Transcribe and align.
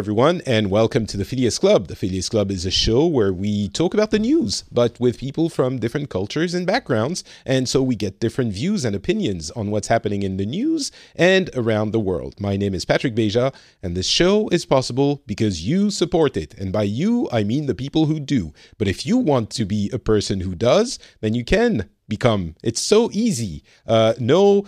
Everyone, 0.00 0.40
and 0.46 0.70
welcome 0.70 1.04
to 1.04 1.18
the 1.18 1.26
Phileas 1.26 1.58
Club. 1.58 1.88
The 1.88 1.94
Phileas 1.94 2.30
Club 2.30 2.50
is 2.50 2.64
a 2.64 2.70
show 2.70 3.06
where 3.06 3.34
we 3.34 3.68
talk 3.68 3.92
about 3.92 4.10
the 4.10 4.18
news, 4.18 4.64
but 4.72 4.98
with 4.98 5.18
people 5.18 5.50
from 5.50 5.78
different 5.78 6.08
cultures 6.08 6.54
and 6.54 6.66
backgrounds, 6.66 7.22
and 7.44 7.68
so 7.68 7.82
we 7.82 7.96
get 7.96 8.18
different 8.18 8.54
views 8.54 8.82
and 8.86 8.96
opinions 8.96 9.50
on 9.50 9.70
what's 9.70 9.88
happening 9.88 10.22
in 10.22 10.38
the 10.38 10.46
news 10.46 10.90
and 11.14 11.50
around 11.54 11.90
the 11.90 12.00
world. 12.00 12.40
My 12.40 12.56
name 12.56 12.72
is 12.72 12.86
Patrick 12.86 13.14
Beja, 13.14 13.54
and 13.82 13.94
this 13.94 14.08
show 14.08 14.48
is 14.48 14.64
possible 14.64 15.22
because 15.26 15.66
you 15.66 15.90
support 15.90 16.34
it. 16.34 16.54
And 16.54 16.72
by 16.72 16.84
you, 16.84 17.28
I 17.30 17.44
mean 17.44 17.66
the 17.66 17.74
people 17.74 18.06
who 18.06 18.20
do. 18.20 18.54
But 18.78 18.88
if 18.88 19.04
you 19.04 19.18
want 19.18 19.50
to 19.50 19.66
be 19.66 19.90
a 19.92 19.98
person 19.98 20.40
who 20.40 20.54
does, 20.54 20.98
then 21.20 21.34
you 21.34 21.44
can 21.44 21.90
become. 22.10 22.56
It's 22.62 22.82
so 22.82 23.08
easy. 23.12 23.64
Uh, 23.86 24.12
no 24.18 24.66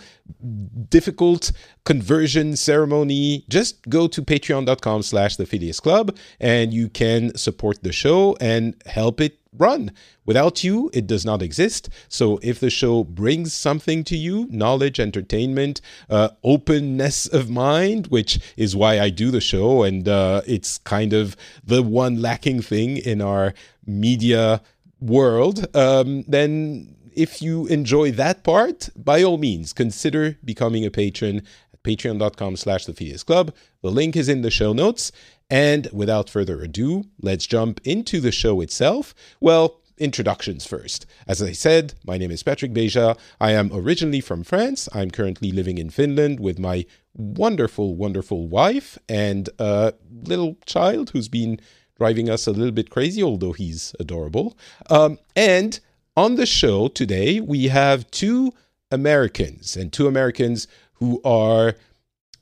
difficult 0.89 1.51
conversion 1.85 2.55
ceremony. 2.55 3.45
Just 3.49 3.87
go 3.87 4.07
to 4.07 4.23
patreon.com 4.23 5.03
slash 5.03 5.35
the 5.35 5.45
Phileas 5.45 5.79
Club 5.79 6.17
and 6.39 6.73
you 6.73 6.89
can 6.89 7.37
support 7.37 7.83
the 7.83 7.91
show 7.91 8.35
and 8.41 8.73
help 8.87 9.21
it 9.21 9.37
run. 9.55 9.91
Without 10.25 10.63
you, 10.63 10.89
it 10.93 11.05
does 11.05 11.25
not 11.25 11.41
exist. 11.41 11.89
So 12.07 12.39
if 12.41 12.59
the 12.59 12.69
show 12.69 13.03
brings 13.03 13.53
something 13.53 14.03
to 14.05 14.17
you, 14.17 14.47
knowledge, 14.49 14.99
entertainment, 14.99 15.81
uh, 16.09 16.29
openness 16.43 17.27
of 17.27 17.49
mind, 17.49 18.07
which 18.07 18.39
is 18.57 18.75
why 18.75 18.99
I 18.99 19.09
do 19.09 19.29
the 19.29 19.41
show, 19.41 19.83
and 19.83 20.07
uh, 20.07 20.41
it's 20.47 20.79
kind 20.79 21.13
of 21.13 21.35
the 21.63 21.83
one 21.83 22.21
lacking 22.21 22.61
thing 22.61 22.97
in 22.97 23.21
our 23.21 23.53
media 23.85 24.61
world, 25.01 25.67
um, 25.75 26.23
then 26.27 26.95
if 27.15 27.41
you 27.41 27.67
enjoy 27.67 28.11
that 28.11 28.43
part, 28.43 28.89
by 28.95 29.23
all 29.23 29.37
means, 29.37 29.73
consider 29.73 30.37
becoming 30.43 30.85
a 30.85 30.91
patron 30.91 31.43
at 31.73 31.83
patreon.com 31.83 32.55
slash 32.57 32.85
the 32.85 33.23
Club. 33.25 33.53
The 33.81 33.91
link 33.91 34.15
is 34.15 34.29
in 34.29 34.41
the 34.41 34.51
show 34.51 34.73
notes. 34.73 35.11
And 35.49 35.87
without 35.91 36.29
further 36.29 36.61
ado, 36.61 37.05
let's 37.21 37.45
jump 37.45 37.79
into 37.83 38.19
the 38.19 38.31
show 38.31 38.61
itself. 38.61 39.13
Well, 39.39 39.81
introductions 39.97 40.65
first. 40.65 41.05
As 41.27 41.41
I 41.41 41.51
said, 41.51 41.93
my 42.05 42.17
name 42.17 42.31
is 42.31 42.43
Patrick 42.43 42.73
Beja. 42.73 43.17
I 43.39 43.51
am 43.51 43.69
originally 43.71 44.21
from 44.21 44.43
France. 44.43 44.89
I'm 44.93 45.11
currently 45.11 45.51
living 45.51 45.77
in 45.77 45.89
Finland 45.89 46.39
with 46.39 46.57
my 46.57 46.85
wonderful, 47.13 47.95
wonderful 47.95 48.47
wife 48.47 48.97
and 49.07 49.49
a 49.59 49.93
little 50.23 50.57
child 50.65 51.11
who's 51.11 51.29
been 51.29 51.59
driving 51.97 52.29
us 52.29 52.47
a 52.47 52.51
little 52.51 52.71
bit 52.71 52.89
crazy, 52.89 53.21
although 53.21 53.53
he's 53.53 53.95
adorable. 53.99 54.57
Um, 54.89 55.19
and 55.35 55.79
on 56.15 56.35
the 56.35 56.45
show 56.45 56.87
today, 56.87 57.39
we 57.39 57.67
have 57.67 58.09
two 58.11 58.53
Americans 58.91 59.75
and 59.75 59.91
two 59.91 60.07
Americans 60.07 60.67
who 60.93 61.21
are, 61.23 61.75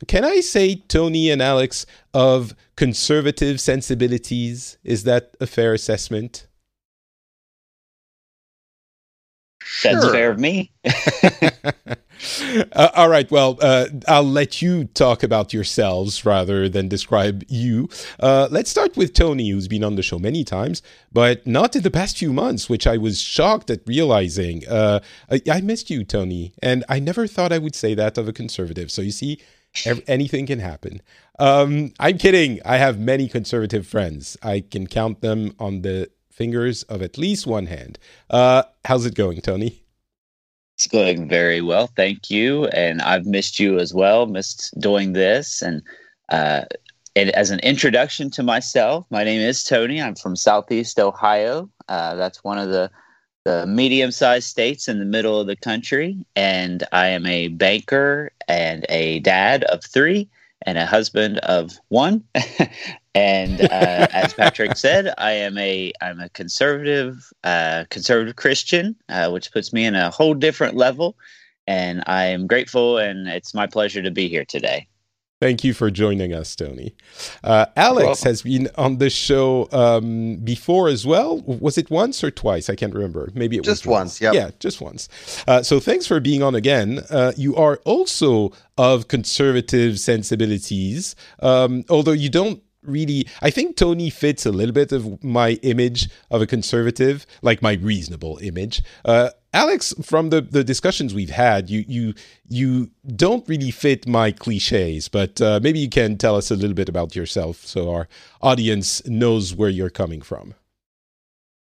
can 0.07 0.25
I 0.25 0.41
say, 0.41 0.75
Tony 0.75 1.29
and 1.29 1.41
Alex, 1.41 1.85
of 2.13 2.53
conservative 2.75 3.61
sensibilities? 3.61 4.77
Is 4.83 5.03
that 5.03 5.35
a 5.39 5.47
fair 5.47 5.73
assessment? 5.73 6.47
That's 9.83 10.09
fair 10.09 10.31
of 10.31 10.39
me. 10.39 10.71
uh, 12.73 12.89
all 12.95 13.09
right. 13.09 13.29
Well, 13.31 13.57
uh, 13.61 13.87
I'll 14.07 14.23
let 14.23 14.61
you 14.61 14.85
talk 14.85 15.23
about 15.23 15.53
yourselves 15.53 16.25
rather 16.25 16.69
than 16.69 16.87
describe 16.87 17.43
you. 17.47 17.89
Uh, 18.19 18.47
let's 18.51 18.69
start 18.69 18.95
with 18.97 19.13
Tony, 19.13 19.49
who's 19.49 19.67
been 19.67 19.83
on 19.83 19.95
the 19.95 20.03
show 20.03 20.19
many 20.19 20.43
times, 20.43 20.81
but 21.11 21.45
not 21.45 21.75
in 21.75 21.83
the 21.83 21.91
past 21.91 22.17
few 22.17 22.33
months, 22.33 22.69
which 22.69 22.87
I 22.87 22.97
was 22.97 23.19
shocked 23.21 23.69
at 23.69 23.81
realizing. 23.85 24.67
Uh, 24.67 24.99
I, 25.29 25.41
I, 25.51 25.61
missed 25.61 25.89
you, 25.89 26.03
Tony, 26.03 26.53
and 26.61 26.83
I 26.89 26.99
never 26.99 27.27
thought 27.27 27.51
I 27.51 27.57
would 27.57 27.75
say 27.75 27.93
that 27.95 28.17
of 28.17 28.27
a 28.27 28.33
conservative. 28.33 28.91
So 28.91 29.01
you 29.01 29.11
see, 29.11 29.39
anything 30.07 30.45
can 30.45 30.59
happen. 30.59 31.01
Um, 31.39 31.93
I'm 31.99 32.17
kidding. 32.17 32.59
I 32.65 32.77
have 32.77 32.99
many 32.99 33.27
conservative 33.27 33.87
friends. 33.87 34.37
I 34.43 34.61
can 34.61 34.87
count 34.87 35.21
them 35.21 35.55
on 35.59 35.81
the 35.81 36.09
fingers 36.29 36.83
of 36.83 37.01
at 37.01 37.17
least 37.17 37.47
one 37.47 37.67
hand. 37.67 37.99
Uh, 38.29 38.63
how's 38.85 39.05
it 39.05 39.15
going, 39.15 39.41
Tony? 39.41 39.80
It's 40.81 40.87
going 40.87 41.27
very 41.27 41.61
well, 41.61 41.85
thank 41.95 42.31
you. 42.31 42.65
And 42.69 43.03
I've 43.03 43.27
missed 43.27 43.59
you 43.59 43.77
as 43.77 43.93
well, 43.93 44.25
missed 44.25 44.73
doing 44.79 45.13
this. 45.13 45.61
And 45.61 45.83
uh, 46.29 46.63
it, 47.13 47.29
as 47.29 47.51
an 47.51 47.59
introduction 47.59 48.31
to 48.31 48.41
myself, 48.41 49.05
my 49.11 49.23
name 49.23 49.41
is 49.41 49.63
Tony. 49.63 50.01
I'm 50.01 50.15
from 50.15 50.35
Southeast 50.35 50.99
Ohio. 50.99 51.69
Uh, 51.87 52.15
that's 52.15 52.43
one 52.43 52.57
of 52.57 52.69
the 52.69 52.89
the 53.45 53.67
medium-sized 53.67 54.47
states 54.47 54.87
in 54.87 54.97
the 54.97 55.05
middle 55.05 55.39
of 55.39 55.45
the 55.45 55.55
country, 55.55 56.17
and 56.35 56.83
I 56.91 57.09
am 57.09 57.27
a 57.27 57.49
banker 57.49 58.31
and 58.47 58.83
a 58.89 59.19
dad 59.19 59.63
of 59.65 59.83
three 59.83 60.29
and 60.63 60.79
a 60.79 60.87
husband 60.87 61.37
of 61.39 61.77
one. 61.89 62.23
and 63.15 63.61
uh, 63.61 63.65
as 64.11 64.33
Patrick 64.33 64.77
said, 64.77 65.13
I 65.17 65.31
am 65.31 65.57
a 65.57 65.91
I'm 66.01 66.19
a 66.19 66.29
conservative 66.29 67.31
uh, 67.43 67.85
conservative 67.89 68.35
Christian, 68.35 68.95
uh, 69.09 69.29
which 69.29 69.51
puts 69.51 69.73
me 69.73 69.85
in 69.85 69.95
a 69.95 70.09
whole 70.09 70.33
different 70.33 70.75
level. 70.75 71.17
And 71.67 72.03
I 72.07 72.25
am 72.25 72.47
grateful, 72.47 72.97
and 72.97 73.27
it's 73.27 73.53
my 73.53 73.67
pleasure 73.67 74.01
to 74.01 74.11
be 74.11 74.27
here 74.27 74.45
today. 74.45 74.87
Thank 75.41 75.63
you 75.63 75.73
for 75.73 75.89
joining 75.89 76.33
us, 76.33 76.55
Tony. 76.55 76.93
Uh, 77.43 77.65
Alex 77.75 78.21
has 78.21 78.43
been 78.43 78.69
on 78.77 78.99
the 78.99 79.09
show 79.09 79.67
um, 79.71 80.35
before 80.35 80.87
as 80.87 81.07
well. 81.07 81.39
Was 81.39 81.79
it 81.79 81.89
once 81.89 82.23
or 82.23 82.29
twice? 82.29 82.69
I 82.69 82.75
can't 82.75 82.93
remember. 82.93 83.31
Maybe 83.33 83.57
it 83.57 83.63
just 83.63 83.87
was 83.87 83.91
once. 83.91 83.99
once. 83.99 84.21
Yep. 84.21 84.33
Yeah, 84.35 84.51
just 84.59 84.81
once. 84.81 85.09
Uh, 85.47 85.63
so 85.63 85.79
thanks 85.79 86.05
for 86.05 86.19
being 86.19 86.43
on 86.43 86.53
again. 86.53 86.99
Uh, 87.09 87.31
you 87.35 87.55
are 87.55 87.77
also 87.85 88.51
of 88.77 89.07
conservative 89.07 89.99
sensibilities, 89.99 91.15
um, 91.39 91.85
although 91.89 92.11
you 92.11 92.29
don't 92.29 92.61
really 92.83 93.27
i 93.41 93.49
think 93.49 93.75
tony 93.75 94.09
fits 94.09 94.45
a 94.45 94.51
little 94.51 94.73
bit 94.73 94.91
of 94.91 95.23
my 95.23 95.51
image 95.61 96.09
of 96.29 96.41
a 96.41 96.47
conservative 96.47 97.25
like 97.41 97.61
my 97.61 97.73
reasonable 97.73 98.39
image 98.41 98.83
uh, 99.05 99.29
alex 99.53 99.93
from 100.01 100.29
the, 100.29 100.41
the 100.41 100.63
discussions 100.63 101.13
we've 101.13 101.29
had 101.29 101.69
you 101.69 101.83
you 101.87 102.13
you 102.47 102.89
don't 103.15 103.47
really 103.47 103.71
fit 103.71 104.07
my 104.07 104.31
cliches 104.31 105.07
but 105.07 105.41
uh, 105.41 105.59
maybe 105.61 105.79
you 105.79 105.89
can 105.89 106.17
tell 106.17 106.35
us 106.35 106.49
a 106.51 106.55
little 106.55 106.75
bit 106.75 106.89
about 106.89 107.15
yourself 107.15 107.57
so 107.57 107.93
our 107.93 108.07
audience 108.41 109.05
knows 109.07 109.53
where 109.53 109.69
you're 109.69 109.89
coming 109.89 110.21
from 110.21 110.53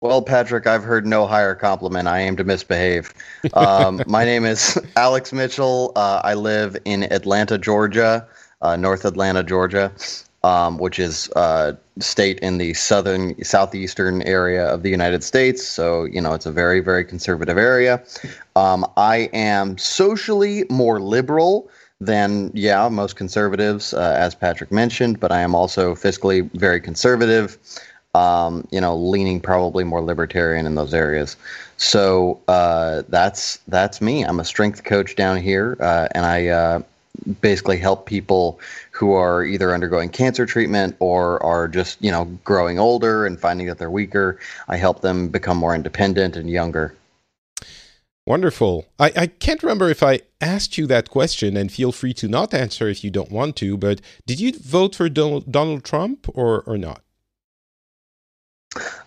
well, 0.01 0.23
Patrick, 0.23 0.69
I've 0.69 0.85
heard 0.85 1.09
no 1.09 1.27
higher 1.27 1.57
compliment. 1.57 2.07
I 2.07 2.21
aim 2.21 2.37
to 2.37 2.45
misbehave. 2.45 3.13
Um, 3.53 4.01
my 4.07 4.25
name 4.25 4.45
is 4.45 4.79
Alex 4.95 5.33
Mitchell. 5.33 5.91
Uh, 5.97 6.21
I 6.23 6.35
live 6.35 6.77
in 6.85 7.13
Atlanta, 7.13 7.59
Georgia, 7.59 8.25
uh, 8.63 8.77
North 8.77 9.05
Atlanta, 9.05 9.43
Georgia 9.43 9.93
um, 10.45 10.79
which 10.79 10.99
is 10.99 11.29
a 11.37 11.77
state 11.99 12.39
in 12.41 12.59
the 12.59 12.75
southern 12.75 13.43
southeastern 13.45 14.23
area 14.23 14.67
of 14.67 14.83
the 14.83 14.91
United 14.91 15.25
States. 15.25 15.67
So 15.67 16.05
you 16.05 16.21
know 16.21 16.35
it's 16.35 16.47
a 16.47 16.53
very 16.53 16.81
very 16.81 17.05
conservative 17.05 17.59
area. 17.59 18.03
Um, 18.57 18.87
I 18.97 19.29
am 19.33 19.79
socially 19.79 20.65
more 20.71 21.01
liberal 21.01 21.69
than 22.01 22.51
yeah 22.55 22.89
most 22.89 23.17
conservatives, 23.17 23.93
uh, 23.93 24.17
as 24.19 24.35
Patrick 24.35 24.71
mentioned, 24.71 25.21
but 25.21 25.33
I 25.33 25.41
am 25.41 25.55
also 25.55 25.95
fiscally 25.95 26.51
very 26.53 26.81
conservative. 26.81 27.59
Um, 28.15 28.67
you 28.71 28.81
know, 28.81 28.97
leaning 28.97 29.39
probably 29.39 29.85
more 29.85 30.01
libertarian 30.01 30.67
in 30.67 30.75
those 30.75 30.95
areas. 30.95 31.37
So 31.77 32.41
uh, 32.49 33.03
that's 33.09 33.59
that's 33.69 34.01
me. 34.01 34.25
I'm 34.25 34.41
a 34.41 34.45
strength 34.45 34.85
coach 34.85 35.15
down 35.15 35.37
here, 35.37 35.77
uh, 35.81 36.09
and 36.13 36.25
I 36.25 36.49
uh, 36.49 36.83
basically 37.41 37.79
help 37.79 38.07
people 38.07 38.61
who 38.91 39.13
are 39.13 39.45
either 39.45 39.75
undergoing 39.75 40.09
cancer 40.09 40.47
treatment 40.47 40.97
or 40.99 41.43
are 41.43 41.69
just 41.69 42.03
you 42.03 42.11
know 42.11 42.25
growing 42.45 42.79
older 42.79 43.27
and 43.27 43.41
finding 43.41 43.67
that 43.67 43.79
they're 43.79 43.91
weaker 43.91 44.39
i 44.69 44.77
help 44.77 45.01
them 45.01 45.29
become 45.29 45.57
more 45.57 45.75
independent 45.75 46.37
and 46.37 46.51
younger 46.51 46.95
wonderful 48.27 48.87
I, 48.99 49.13
I 49.17 49.27
can't 49.27 49.63
remember 49.63 49.89
if 49.89 50.03
i 50.03 50.21
asked 50.41 50.79
you 50.79 50.87
that 50.87 51.11
question 51.11 51.57
and 51.57 51.73
feel 51.73 51.93
free 51.93 52.15
to 52.15 52.29
not 52.29 52.55
answer 52.55 52.89
if 52.89 53.03
you 53.03 53.11
don't 53.11 53.33
want 53.33 53.57
to 53.57 53.77
but 53.77 54.01
did 54.27 54.41
you 54.41 54.53
vote 54.53 54.95
for 54.95 55.09
donald, 55.09 55.51
donald 55.51 55.85
trump 55.85 56.29
or, 56.35 56.63
or 56.63 56.79
not 56.79 57.03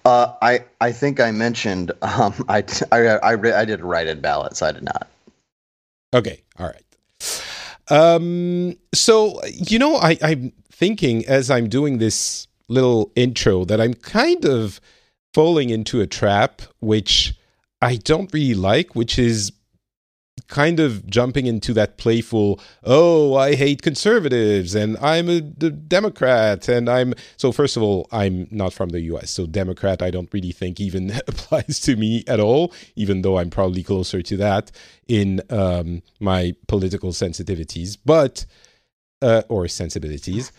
uh, 0.06 0.34
I 0.42 0.66
I 0.80 0.92
think 0.92 1.20
I 1.20 1.32
mentioned 1.32 1.92
um, 2.02 2.34
I, 2.50 2.64
I, 2.92 2.98
I, 2.98 3.60
I 3.62 3.66
did 3.66 3.80
a 3.80 3.86
write-in 3.86 4.20
ballot, 4.20 4.58
so 4.58 4.66
I 4.66 4.72
did 4.72 4.84
not. 4.84 5.08
Okay, 6.14 6.42
all 6.58 6.66
right. 6.66 6.84
Um, 7.92 8.78
so, 8.94 9.42
you 9.52 9.78
know, 9.78 9.98
I, 9.98 10.18
I'm 10.24 10.54
thinking 10.72 11.26
as 11.28 11.52
I'm 11.52 11.68
doing 11.68 11.98
this 11.98 12.48
little 12.70 13.12
intro 13.18 13.66
that 13.66 13.82
I'm 13.82 13.94
kind 13.94 14.46
of 14.46 14.80
falling 15.34 15.70
into 15.70 16.00
a 16.00 16.08
trap 16.08 16.62
which 16.80 17.34
I 17.82 17.98
don't 17.98 18.34
really 18.34 18.54
like, 18.54 18.96
which 18.96 19.20
is 19.20 19.52
kind 20.52 20.80
of 20.80 21.08
jumping 21.08 21.48
into 21.48 21.74
that 21.74 21.98
playful, 21.98 22.60
oh, 22.84 23.36
I 23.36 23.56
hate 23.56 23.82
conservatives 23.82 24.76
and 24.76 24.98
I'm 24.98 25.30
a 25.30 25.42
Democrat. 25.42 26.68
And 26.68 26.88
I'm 26.88 27.16
so, 27.38 27.52
first 27.52 27.78
of 27.78 27.82
all, 27.82 28.08
I'm 28.12 28.48
not 28.52 28.74
from 28.74 28.90
the 28.90 29.02
US. 29.14 29.32
So, 29.32 29.48
Democrat, 29.48 30.04
I 30.04 30.12
don't 30.12 30.32
really 30.32 30.52
think 30.52 30.80
even 30.80 31.12
applies 31.28 31.80
to 31.82 31.96
me 31.96 32.24
at 32.28 32.40
all, 32.40 32.74
even 32.96 33.24
though 33.24 33.40
I'm 33.40 33.50
probably 33.50 33.82
closer 33.82 34.22
to 34.22 34.38
that 34.38 34.72
in 35.08 35.42
um, 35.50 36.04
my 36.20 36.54
political 36.68 37.12
sensitivities, 37.12 37.98
but, 38.06 38.46
uh, 39.22 39.44
or 39.50 39.68
sensibilities. 39.68 40.52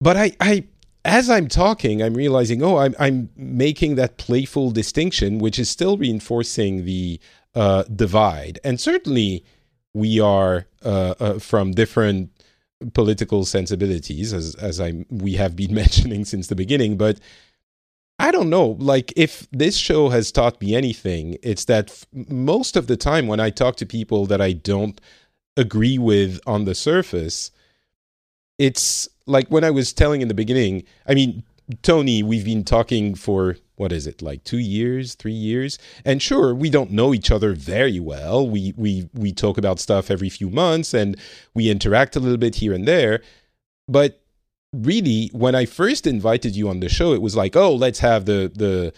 but 0.00 0.16
I, 0.16 0.32
I 0.40 0.64
as 1.06 1.30
I'm 1.30 1.46
talking, 1.46 2.02
I'm 2.02 2.14
realizing, 2.14 2.62
oh, 2.62 2.78
I'm 2.78 2.94
I'm 2.98 3.30
making 3.36 3.94
that 3.94 4.18
playful 4.18 4.72
distinction, 4.72 5.38
which 5.38 5.58
is 5.58 5.70
still 5.70 5.96
reinforcing 5.96 6.84
the 6.84 7.20
uh, 7.56 7.84
divide. 7.84 8.60
And 8.62 8.78
certainly, 8.78 9.44
we 9.94 10.20
are 10.20 10.66
uh, 10.84 11.14
uh, 11.18 11.38
from 11.38 11.72
different 11.72 12.30
political 12.92 13.46
sensibilities, 13.46 14.32
as 14.32 14.54
as 14.56 14.80
I 14.80 15.04
we 15.10 15.32
have 15.34 15.56
been 15.56 15.74
mentioning 15.82 16.24
since 16.24 16.46
the 16.46 16.54
beginning. 16.54 16.96
But 16.98 17.18
I 18.18 18.30
don't 18.30 18.50
know, 18.50 18.76
like 18.78 19.12
if 19.16 19.48
this 19.50 19.76
show 19.76 20.10
has 20.10 20.30
taught 20.30 20.60
me 20.60 20.74
anything, 20.74 21.38
it's 21.42 21.64
that 21.64 21.90
f- 21.90 22.06
most 22.12 22.76
of 22.76 22.86
the 22.86 22.96
time 22.96 23.26
when 23.26 23.40
I 23.40 23.50
talk 23.50 23.76
to 23.76 23.86
people 23.86 24.26
that 24.26 24.40
I 24.40 24.52
don't 24.52 25.00
agree 25.56 25.98
with 25.98 26.40
on 26.46 26.64
the 26.64 26.74
surface, 26.74 27.50
it's 28.58 29.08
like 29.26 29.48
when 29.48 29.64
I 29.64 29.70
was 29.70 29.92
telling 29.92 30.20
in 30.20 30.28
the 30.28 30.34
beginning. 30.34 30.84
I 31.06 31.14
mean, 31.14 31.42
Tony, 31.82 32.22
we've 32.22 32.44
been 32.44 32.64
talking 32.64 33.14
for 33.14 33.56
what 33.76 33.92
is 33.92 34.06
it 34.06 34.22
like 34.22 34.44
two 34.44 34.58
years, 34.58 35.14
three 35.14 35.32
years, 35.32 35.78
and 36.04 36.20
sure, 36.22 36.54
we 36.54 36.70
don't 36.70 36.90
know 36.90 37.14
each 37.14 37.30
other 37.30 37.52
very 37.54 38.00
well. 38.00 38.48
We 38.48 38.74
we 38.76 39.08
we 39.14 39.32
talk 39.32 39.58
about 39.58 39.80
stuff 39.80 40.10
every 40.10 40.28
few 40.28 40.50
months, 40.50 40.94
and 40.94 41.16
we 41.54 41.70
interact 41.70 42.16
a 42.16 42.20
little 42.20 42.38
bit 42.38 42.56
here 42.56 42.72
and 42.72 42.86
there. 42.86 43.22
But 43.88 44.20
really, 44.72 45.30
when 45.32 45.54
I 45.54 45.66
first 45.66 46.06
invited 46.06 46.56
you 46.56 46.68
on 46.68 46.80
the 46.80 46.88
show, 46.88 47.12
it 47.12 47.22
was 47.22 47.36
like, 47.36 47.56
oh, 47.56 47.74
let's 47.74 48.00
have 48.00 48.24
the 48.24 48.50
the 48.54 48.92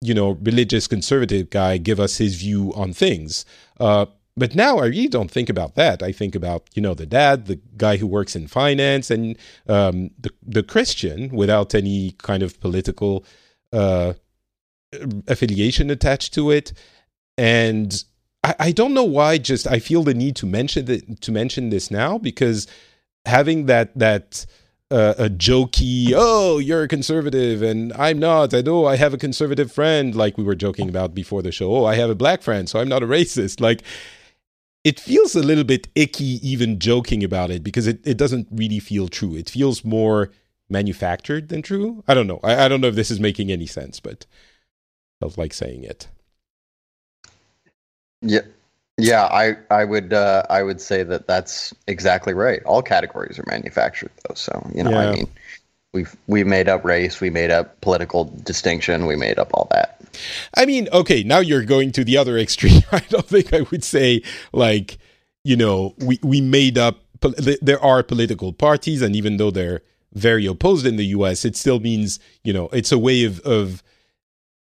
you 0.00 0.14
know 0.14 0.32
religious 0.42 0.86
conservative 0.86 1.50
guy 1.50 1.78
give 1.78 1.98
us 1.98 2.18
his 2.18 2.36
view 2.36 2.72
on 2.74 2.92
things. 2.92 3.44
Uh, 3.80 4.06
but 4.36 4.54
now 4.54 4.78
I 4.78 4.86
really 4.86 5.08
don't 5.08 5.30
think 5.30 5.48
about 5.48 5.76
that. 5.76 6.02
I 6.02 6.12
think 6.12 6.34
about 6.34 6.68
you 6.74 6.82
know 6.82 6.94
the 6.94 7.06
dad, 7.06 7.46
the 7.46 7.60
guy 7.76 7.96
who 7.96 8.06
works 8.06 8.34
in 8.36 8.48
finance, 8.48 9.10
and 9.10 9.36
um, 9.68 10.10
the 10.18 10.30
the 10.42 10.62
Christian 10.62 11.30
without 11.30 11.74
any 11.74 12.12
kind 12.18 12.42
of 12.42 12.60
political 12.60 13.24
uh, 13.74 14.14
affiliation 15.26 15.90
attached 15.90 16.34
to 16.34 16.50
it. 16.50 16.72
And 17.36 18.04
I, 18.42 18.54
I 18.58 18.72
don't 18.72 18.94
know 18.94 19.04
why. 19.04 19.38
Just 19.38 19.66
I 19.66 19.78
feel 19.78 20.02
the 20.02 20.14
need 20.14 20.36
to 20.36 20.46
mention 20.46 20.84
that 20.86 21.20
to 21.22 21.32
mention 21.32 21.70
this 21.70 21.90
now 21.90 22.18
because 22.18 22.66
having 23.26 23.66
that 23.66 23.96
that 23.98 24.46
uh, 24.90 25.14
a 25.18 25.28
jokey, 25.28 26.12
oh, 26.14 26.58
you're 26.58 26.84
a 26.84 26.88
conservative 26.88 27.62
and 27.62 27.92
I'm 27.94 28.18
not. 28.18 28.54
I 28.54 28.60
know 28.60 28.86
I 28.86 28.96
have 28.96 29.14
a 29.14 29.18
conservative 29.18 29.72
friend, 29.72 30.14
like 30.14 30.38
we 30.38 30.44
were 30.44 30.54
joking 30.54 30.88
about 30.88 31.14
before 31.14 31.42
the 31.42 31.50
show. 31.50 31.74
Oh, 31.74 31.84
I 31.84 31.96
have 31.96 32.10
a 32.10 32.14
black 32.14 32.42
friend, 32.42 32.68
so 32.68 32.78
I'm 32.78 32.88
not 32.88 33.02
a 33.02 33.06
racist. 33.06 33.60
Like 33.60 33.82
it 34.84 35.00
feels 35.00 35.34
a 35.34 35.42
little 35.42 35.64
bit 35.64 35.88
icky 35.94 36.38
even 36.46 36.78
joking 36.78 37.24
about 37.24 37.50
it 37.50 37.64
because 37.64 37.86
it, 37.86 38.06
it 38.06 38.18
doesn't 38.18 38.46
really 38.52 38.78
feel 38.78 39.08
true. 39.08 39.34
It 39.34 39.48
feels 39.48 39.84
more 39.84 40.30
manufactured 40.68 41.48
than 41.48 41.62
true. 41.62 42.02
I 42.08 42.14
don't 42.14 42.26
know. 42.26 42.40
I, 42.42 42.64
I 42.64 42.68
don't 42.68 42.80
know 42.80 42.88
if 42.88 42.94
this 42.94 43.10
is 43.10 43.20
making 43.20 43.50
any 43.50 43.66
sense, 43.66 44.00
but 44.00 44.26
I 45.20 45.24
felt 45.24 45.38
like 45.38 45.52
saying 45.52 45.84
it. 45.84 46.08
Yeah. 48.20 48.40
Yeah, 48.96 49.24
I, 49.24 49.56
I 49.70 49.84
would 49.84 50.12
uh, 50.12 50.44
I 50.48 50.62
would 50.62 50.80
say 50.80 51.02
that 51.02 51.26
that's 51.26 51.74
exactly 51.88 52.32
right. 52.32 52.62
All 52.62 52.80
categories 52.80 53.40
are 53.40 53.44
manufactured, 53.48 54.12
though. 54.28 54.36
So 54.36 54.70
you 54.72 54.84
know, 54.84 54.92
yeah. 54.92 55.10
I 55.10 55.12
mean, 55.12 55.26
we've 55.92 56.14
we've 56.28 56.46
made 56.46 56.68
up 56.68 56.84
race, 56.84 57.20
we 57.20 57.28
made 57.28 57.50
up 57.50 57.80
political 57.80 58.24
distinction, 58.44 59.06
we 59.06 59.16
made 59.16 59.38
up 59.38 59.50
all 59.52 59.66
that. 59.72 60.00
I 60.56 60.64
mean, 60.64 60.88
okay, 60.92 61.24
now 61.24 61.40
you're 61.40 61.64
going 61.64 61.90
to 61.92 62.04
the 62.04 62.16
other 62.16 62.38
extreme. 62.38 62.82
I 62.92 63.00
don't 63.08 63.26
think 63.26 63.52
I 63.52 63.62
would 63.62 63.82
say 63.82 64.22
like, 64.52 64.98
you 65.42 65.56
know, 65.56 65.94
we 65.98 66.20
we 66.22 66.40
made 66.40 66.78
up. 66.78 66.98
There 67.62 67.82
are 67.82 68.02
political 68.02 68.52
parties, 68.52 69.00
and 69.00 69.16
even 69.16 69.38
though 69.38 69.50
they're 69.50 69.80
very 70.14 70.46
opposed 70.46 70.86
in 70.86 70.96
the 70.96 71.06
U.S., 71.06 71.44
it 71.44 71.56
still 71.56 71.80
means 71.80 72.18
you 72.42 72.52
know 72.52 72.68
it's 72.68 72.92
a 72.92 72.98
way 72.98 73.24
of 73.24 73.40
of 73.40 73.82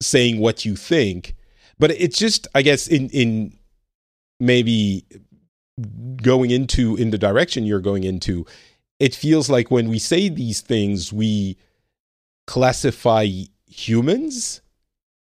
saying 0.02 0.40
what 0.40 0.66
you 0.66 0.76
think. 0.76 1.36
But 1.78 1.92
it's 1.92 2.18
just, 2.18 2.48
I 2.56 2.62
guess, 2.62 2.88
in 2.88 3.10
in 3.10 3.58
maybe 4.40 5.06
going 6.22 6.52
into 6.52 6.96
in 6.96 7.10
the 7.10 7.18
direction 7.18 7.66
you're 7.66 7.82
going 7.82 8.04
into, 8.04 8.46
it 9.00 9.14
feels 9.14 9.50
like 9.50 9.72
when 9.72 9.90
we 9.90 10.00
say 10.00 10.30
these 10.30 10.62
things, 10.62 11.12
we 11.12 11.58
classify 12.48 13.28
humans 13.68 14.62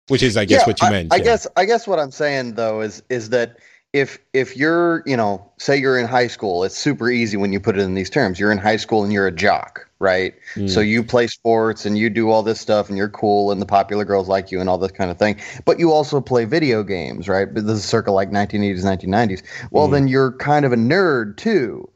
which 0.08 0.22
is, 0.22 0.36
I 0.36 0.44
guess, 0.44 0.62
yeah, 0.62 0.66
what 0.66 0.80
you 0.80 0.88
I, 0.88 0.90
meant. 0.90 1.12
I 1.12 1.16
yeah. 1.16 1.24
guess, 1.24 1.46
I 1.56 1.64
guess 1.64 1.86
what 1.86 1.98
I'm 1.98 2.10
saying 2.10 2.54
though 2.54 2.80
is 2.80 3.02
is 3.08 3.30
that 3.30 3.56
if 3.92 4.18
if 4.32 4.56
you're, 4.56 5.02
you 5.04 5.16
know, 5.16 5.46
say 5.58 5.76
you're 5.76 5.98
in 5.98 6.06
high 6.06 6.26
school, 6.26 6.64
it's 6.64 6.76
super 6.76 7.10
easy 7.10 7.36
when 7.36 7.52
you 7.52 7.60
put 7.60 7.76
it 7.76 7.82
in 7.82 7.94
these 7.94 8.08
terms. 8.08 8.40
You're 8.40 8.52
in 8.52 8.58
high 8.58 8.76
school 8.76 9.04
and 9.04 9.12
you're 9.12 9.26
a 9.26 9.32
jock, 9.32 9.86
right? 9.98 10.34
Mm. 10.54 10.70
So 10.70 10.80
you 10.80 11.04
play 11.04 11.26
sports 11.26 11.84
and 11.84 11.98
you 11.98 12.08
do 12.08 12.30
all 12.30 12.42
this 12.42 12.58
stuff 12.58 12.88
and 12.88 12.96
you're 12.96 13.10
cool 13.10 13.52
and 13.52 13.60
the 13.60 13.66
popular 13.66 14.04
girls 14.04 14.28
like 14.28 14.50
you 14.50 14.60
and 14.60 14.68
all 14.68 14.78
this 14.78 14.92
kind 14.92 15.10
of 15.10 15.18
thing. 15.18 15.36
But 15.66 15.78
you 15.78 15.92
also 15.92 16.22
play 16.22 16.46
video 16.46 16.82
games, 16.82 17.28
right? 17.28 17.52
This 17.54 17.64
is 17.64 17.84
circa 17.84 18.10
like 18.10 18.30
1980s, 18.30 18.82
1990s. 18.82 19.42
Well, 19.70 19.88
mm. 19.88 19.92
then 19.92 20.08
you're 20.08 20.32
kind 20.32 20.64
of 20.64 20.72
a 20.72 20.76
nerd 20.76 21.36
too. 21.36 21.88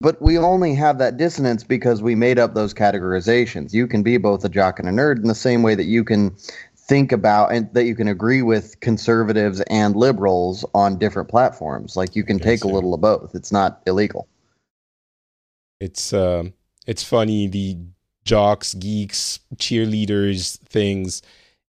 But 0.00 0.20
we 0.20 0.36
only 0.36 0.74
have 0.74 0.98
that 0.98 1.16
dissonance 1.16 1.64
because 1.64 2.02
we 2.02 2.14
made 2.14 2.38
up 2.38 2.52
those 2.52 2.74
categorizations. 2.74 3.72
You 3.72 3.86
can 3.86 4.02
be 4.02 4.18
both 4.18 4.44
a 4.44 4.48
jock 4.48 4.78
and 4.78 4.88
a 4.88 4.92
nerd 4.92 5.16
in 5.16 5.26
the 5.26 5.34
same 5.34 5.62
way 5.62 5.74
that 5.74 5.86
you 5.86 6.04
can 6.04 6.36
think 6.86 7.10
about 7.10 7.52
and 7.52 7.72
that 7.74 7.84
you 7.84 7.94
can 7.94 8.08
agree 8.08 8.42
with 8.42 8.78
conservatives 8.80 9.60
and 9.62 9.96
liberals 9.96 10.64
on 10.74 10.98
different 10.98 11.28
platforms. 11.28 11.96
Like 11.96 12.14
you 12.14 12.22
can 12.24 12.38
take 12.38 12.64
a 12.64 12.68
little 12.68 12.94
of 12.94 13.00
both. 13.00 13.34
It's 13.34 13.50
not 13.50 13.82
illegal. 13.86 14.28
It's 15.80 16.12
uh, 16.12 16.44
it's 16.86 17.02
funny 17.02 17.48
the 17.48 17.78
jocks, 18.24 18.74
geeks, 18.74 19.40
cheerleaders 19.56 20.58
things 20.60 21.22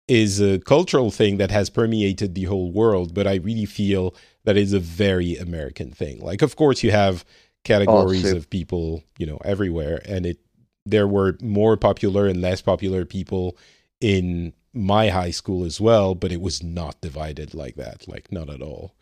is 0.06 0.40
a 0.40 0.58
cultural 0.58 1.10
thing 1.10 1.38
that 1.38 1.50
has 1.50 1.70
permeated 1.70 2.34
the 2.34 2.44
whole 2.44 2.70
world, 2.70 3.14
but 3.14 3.26
I 3.26 3.36
really 3.36 3.64
feel 3.64 4.14
that 4.44 4.56
is 4.56 4.74
a 4.74 4.78
very 4.78 5.36
American 5.36 5.90
thing. 5.90 6.20
Like 6.20 6.42
of 6.42 6.56
course 6.56 6.82
you 6.82 6.90
have 6.90 7.24
categories 7.62 8.30
oh, 8.32 8.36
of 8.36 8.50
people, 8.50 9.02
you 9.18 9.26
know, 9.26 9.38
everywhere 9.44 10.02
and 10.04 10.26
it 10.26 10.38
there 10.84 11.08
were 11.08 11.38
more 11.40 11.78
popular 11.78 12.26
and 12.26 12.42
less 12.42 12.60
popular 12.60 13.06
people 13.06 13.56
in 14.00 14.52
my 14.74 15.08
high 15.08 15.30
school 15.30 15.64
as 15.64 15.80
well, 15.80 16.14
but 16.14 16.32
it 16.32 16.40
was 16.40 16.62
not 16.62 17.00
divided 17.00 17.54
like 17.54 17.76
that, 17.76 18.08
like 18.08 18.32
not 18.32 18.50
at 18.50 18.62
all. 18.62 18.94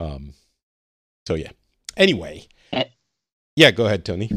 Um, 0.00 0.34
so 1.26 1.34
yeah. 1.34 1.50
Anyway, 1.96 2.46
eh. 2.72 2.84
yeah, 3.56 3.70
go 3.70 3.86
ahead, 3.86 4.04
Tony. 4.04 4.30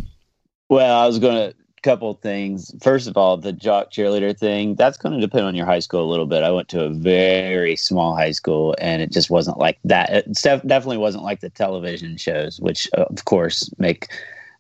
Well, 0.69 0.99
I 0.99 1.07
was 1.07 1.19
going 1.19 1.51
to 1.51 1.57
couple 1.87 2.13
things. 2.15 2.73
First 2.81 3.07
of 3.07 3.15
all, 3.15 3.37
the 3.37 3.53
jock 3.53 3.91
cheerleader 3.91 4.37
thing, 4.37 4.75
that's 4.75 4.97
going 4.97 5.15
to 5.15 5.21
depend 5.21 5.45
on 5.45 5.55
your 5.55 5.65
high 5.65 5.79
school 5.79 6.03
a 6.03 6.11
little 6.11 6.25
bit. 6.25 6.43
I 6.43 6.51
went 6.51 6.67
to 6.69 6.83
a 6.83 6.89
very 6.89 7.77
small 7.77 8.13
high 8.13 8.31
school 8.31 8.75
and 8.79 9.01
it 9.01 9.11
just 9.11 9.29
wasn't 9.29 9.57
like 9.57 9.79
that. 9.85 10.09
It 10.09 10.33
definitely 10.43 10.97
wasn't 10.97 11.23
like 11.23 11.39
the 11.39 11.49
television 11.49 12.17
shows, 12.17 12.59
which 12.59 12.89
uh, 12.97 13.05
of 13.09 13.23
course 13.23 13.69
make 13.77 14.07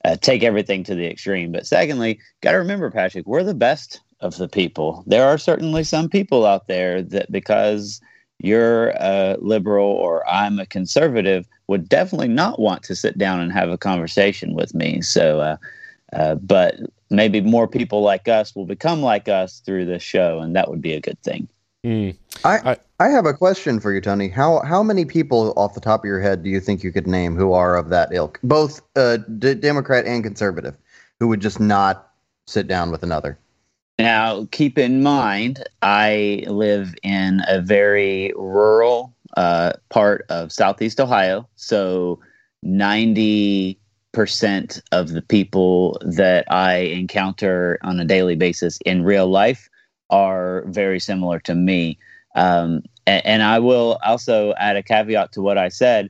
uh, 0.05 0.15
take 0.15 0.43
everything 0.43 0.85
to 0.85 0.95
the 0.95 1.05
extreme. 1.05 1.51
But 1.51 1.67
secondly, 1.67 2.19
got 2.41 2.51
to 2.51 2.59
remember, 2.59 2.89
Patrick, 2.91 3.25
we're 3.27 3.43
the 3.43 3.53
best 3.53 3.99
of 4.19 4.37
the 4.37 4.47
people. 4.47 5.03
There 5.07 5.27
are 5.27 5.37
certainly 5.37 5.83
some 5.83 6.09
people 6.09 6.45
out 6.45 6.67
there 6.67 7.01
that 7.01 7.31
because 7.31 8.01
you're 8.39 8.89
a 8.89 9.37
liberal 9.39 9.87
or 9.87 10.27
I'm 10.27 10.59
a 10.59 10.65
conservative 10.65 11.47
would 11.67 11.89
definitely 11.89 12.27
not 12.29 12.59
want 12.59 12.83
to 12.83 12.95
sit 12.95 13.17
down 13.17 13.39
and 13.39 13.51
have 13.51 13.69
a 13.69 13.77
conversation 13.77 14.53
with 14.53 14.73
me. 14.73 15.01
So, 15.01 15.39
uh, 15.41 15.57
uh, 16.13 16.35
but 16.35 16.75
maybe 17.09 17.41
more 17.41 17.67
people 17.67 18.01
like 18.01 18.27
us 18.27 18.55
will 18.55 18.65
become 18.65 19.01
like 19.01 19.27
us 19.27 19.59
through 19.65 19.85
this 19.85 20.03
show, 20.03 20.39
and 20.39 20.55
that 20.55 20.69
would 20.69 20.81
be 20.81 20.93
a 20.93 21.01
good 21.01 21.21
thing. 21.23 21.47
Mm. 21.85 22.15
I, 22.43 22.71
I, 22.71 22.77
I 22.99 23.09
have 23.09 23.25
a 23.25 23.33
question 23.33 23.79
for 23.79 23.93
you, 23.93 24.01
Tony. 24.01 24.29
How 24.29 24.61
how 24.61 24.81
many 24.81 25.05
people 25.05 25.53
off 25.57 25.73
the 25.73 25.81
top 25.81 26.01
of 26.01 26.05
your 26.05 26.19
head 26.19 26.43
do 26.43 26.49
you 26.49 26.59
think 26.59 26.83
you 26.83 26.91
could 26.91 27.07
name 27.07 27.35
who 27.35 27.53
are 27.53 27.75
of 27.75 27.89
that 27.89 28.09
ilk, 28.13 28.39
both 28.43 28.81
uh, 28.95 29.17
d- 29.17 29.55
Democrat 29.55 30.05
and 30.05 30.23
conservative, 30.23 30.77
who 31.19 31.27
would 31.27 31.41
just 31.41 31.59
not 31.59 32.11
sit 32.45 32.67
down 32.67 32.91
with 32.91 33.03
another? 33.03 33.37
Now, 33.99 34.47
keep 34.51 34.77
in 34.77 35.01
mind, 35.01 35.63
I 35.81 36.43
live 36.47 36.93
in 37.01 37.41
a 37.47 37.61
very 37.61 38.31
rural 38.35 39.15
uh, 39.35 39.73
part 39.89 40.25
of 40.29 40.51
Southeast 40.51 40.99
Ohio. 40.99 41.47
So 41.55 42.19
90% 42.63 43.75
of 44.91 45.09
the 45.09 45.23
people 45.23 45.99
that 46.05 46.45
I 46.51 46.77
encounter 46.77 47.79
on 47.81 47.99
a 47.99 48.05
daily 48.05 48.35
basis 48.35 48.77
in 48.85 49.03
real 49.03 49.27
life 49.27 49.67
are 50.11 50.63
very 50.67 50.99
similar 50.99 51.39
to 51.41 51.55
me. 51.55 51.97
Um, 52.35 52.83
and, 53.07 53.25
and 53.25 53.43
I 53.43 53.57
will 53.57 53.97
also 54.05 54.53
add 54.59 54.75
a 54.75 54.83
caveat 54.83 55.31
to 55.33 55.41
what 55.41 55.57
I 55.57 55.69
said 55.69 56.09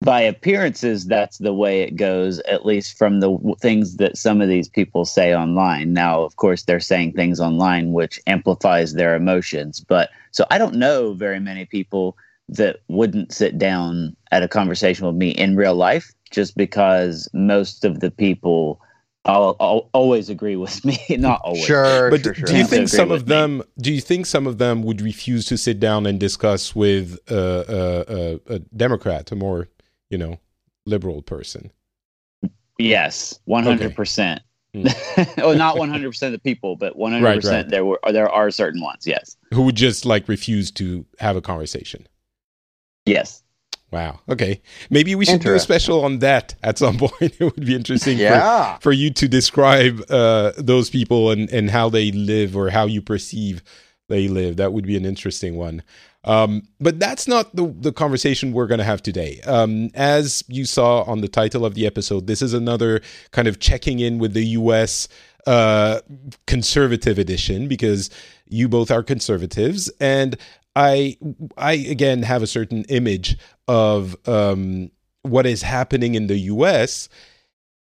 by 0.00 0.20
appearances, 0.20 1.06
that's 1.06 1.38
the 1.38 1.52
way 1.52 1.82
it 1.82 1.96
goes, 1.96 2.38
at 2.40 2.64
least 2.64 2.96
from 2.96 3.20
the 3.20 3.30
w- 3.30 3.56
things 3.60 3.96
that 3.96 4.16
some 4.16 4.40
of 4.40 4.48
these 4.48 4.68
people 4.68 5.04
say 5.04 5.34
online. 5.34 5.92
Now, 5.92 6.22
of 6.22 6.36
course, 6.36 6.62
they're 6.62 6.78
saying 6.80 7.12
things 7.12 7.40
online 7.40 7.92
which 7.92 8.20
amplifies 8.26 8.94
their 8.94 9.16
emotions. 9.16 9.80
But 9.80 10.10
so 10.30 10.44
I 10.50 10.58
don't 10.58 10.76
know 10.76 11.14
very 11.14 11.40
many 11.40 11.64
people 11.64 12.16
that 12.48 12.78
wouldn't 12.88 13.32
sit 13.32 13.58
down 13.58 14.16
at 14.30 14.42
a 14.42 14.48
conversation 14.48 15.06
with 15.06 15.16
me 15.16 15.30
in 15.30 15.56
real 15.56 15.74
life 15.74 16.12
just 16.30 16.56
because 16.56 17.28
most 17.32 17.84
of 17.84 18.00
the 18.00 18.10
people 18.10 18.80
I'll, 19.24 19.56
I'll 19.60 19.90
always 19.92 20.30
agree 20.30 20.56
with 20.56 20.82
me. 20.86 20.98
Not 21.10 21.40
always. 21.44 21.64
Sure, 21.64 22.10
But 22.10 22.22
sure, 22.22 22.32
do 22.32 22.46
sure. 22.46 22.56
you 22.56 22.64
think 22.64 22.88
some 22.88 23.10
with 23.10 23.22
of 23.22 23.28
me. 23.28 23.34
them? 23.34 23.62
Do 23.78 23.92
you 23.92 24.00
think 24.00 24.26
some 24.26 24.46
of 24.46 24.58
them 24.58 24.82
would 24.84 25.00
refuse 25.00 25.44
to 25.46 25.58
sit 25.58 25.80
down 25.80 26.06
and 26.06 26.18
discuss 26.18 26.74
with 26.74 27.18
uh, 27.30 27.34
uh, 27.34 28.04
uh, 28.08 28.38
a 28.54 28.58
Democrat, 28.60 29.30
a 29.32 29.36
more 29.36 29.68
you 30.10 30.18
know 30.18 30.38
liberal 30.86 31.22
person? 31.22 31.72
Yes, 32.78 33.38
one 33.44 33.64
hundred 33.64 33.94
percent. 33.94 34.40
Hmm. 34.74 34.86
Well, 35.38 35.56
not 35.56 35.78
one 35.78 35.88
hundred 35.88 36.10
percent 36.10 36.34
of 36.34 36.40
the 36.40 36.50
people, 36.50 36.76
but 36.76 36.96
one 36.96 37.12
hundred 37.12 37.24
right. 37.24 37.36
percent. 37.36 37.70
There 37.70 37.84
were 37.84 37.98
there 38.12 38.28
are 38.28 38.50
certain 38.50 38.80
ones. 38.82 39.06
Yes, 39.06 39.36
Who 39.52 39.62
would 39.62 39.76
just 39.76 40.04
like 40.06 40.28
refuse 40.28 40.70
to 40.72 41.04
have 41.18 41.36
a 41.36 41.40
conversation? 41.40 42.06
yes. 43.06 43.42
Wow. 43.90 44.20
Okay. 44.28 44.60
Maybe 44.90 45.14
we 45.14 45.24
should 45.24 45.40
do 45.40 45.54
a 45.54 45.58
special 45.58 46.04
on 46.04 46.18
that 46.18 46.54
at 46.62 46.76
some 46.76 46.98
point. 46.98 47.22
it 47.22 47.40
would 47.40 47.64
be 47.64 47.74
interesting 47.74 48.18
for, 48.18 48.22
Yeah. 48.22 48.76
for 48.80 48.92
you 48.92 49.10
to 49.14 49.26
describe 49.26 50.04
uh, 50.10 50.52
those 50.58 50.90
people 50.90 51.30
and, 51.30 51.50
and 51.50 51.70
how 51.70 51.88
they 51.88 52.12
live 52.12 52.54
or 52.54 52.68
how 52.68 52.84
you 52.84 53.00
perceive 53.00 53.62
they 54.10 54.28
live. 54.28 54.58
That 54.58 54.74
would 54.74 54.86
be 54.86 54.98
an 54.98 55.06
interesting 55.06 55.56
one. 55.56 55.82
Um, 56.28 56.68
but 56.78 57.00
that's 57.00 57.26
not 57.26 57.56
the, 57.56 57.74
the 57.80 57.92
conversation 57.92 58.52
we're 58.52 58.66
going 58.66 58.78
to 58.78 58.84
have 58.84 59.02
today. 59.02 59.40
Um, 59.46 59.90
as 59.94 60.44
you 60.46 60.66
saw 60.66 61.02
on 61.04 61.22
the 61.22 61.28
title 61.28 61.64
of 61.64 61.74
the 61.74 61.86
episode, 61.86 62.26
this 62.26 62.42
is 62.42 62.52
another 62.52 63.00
kind 63.30 63.48
of 63.48 63.60
checking 63.60 63.98
in 63.98 64.18
with 64.18 64.34
the 64.34 64.44
US 64.44 65.08
uh, 65.46 66.00
conservative 66.46 67.18
edition 67.18 67.66
because 67.66 68.10
you 68.46 68.68
both 68.68 68.90
are 68.90 69.02
conservatives. 69.02 69.90
And 70.00 70.36
I, 70.76 71.16
I 71.56 71.72
again 71.72 72.22
have 72.24 72.42
a 72.42 72.46
certain 72.46 72.84
image 72.84 73.38
of 73.66 74.14
um, 74.28 74.90
what 75.22 75.46
is 75.46 75.62
happening 75.62 76.14
in 76.14 76.26
the 76.26 76.38
US 76.38 77.08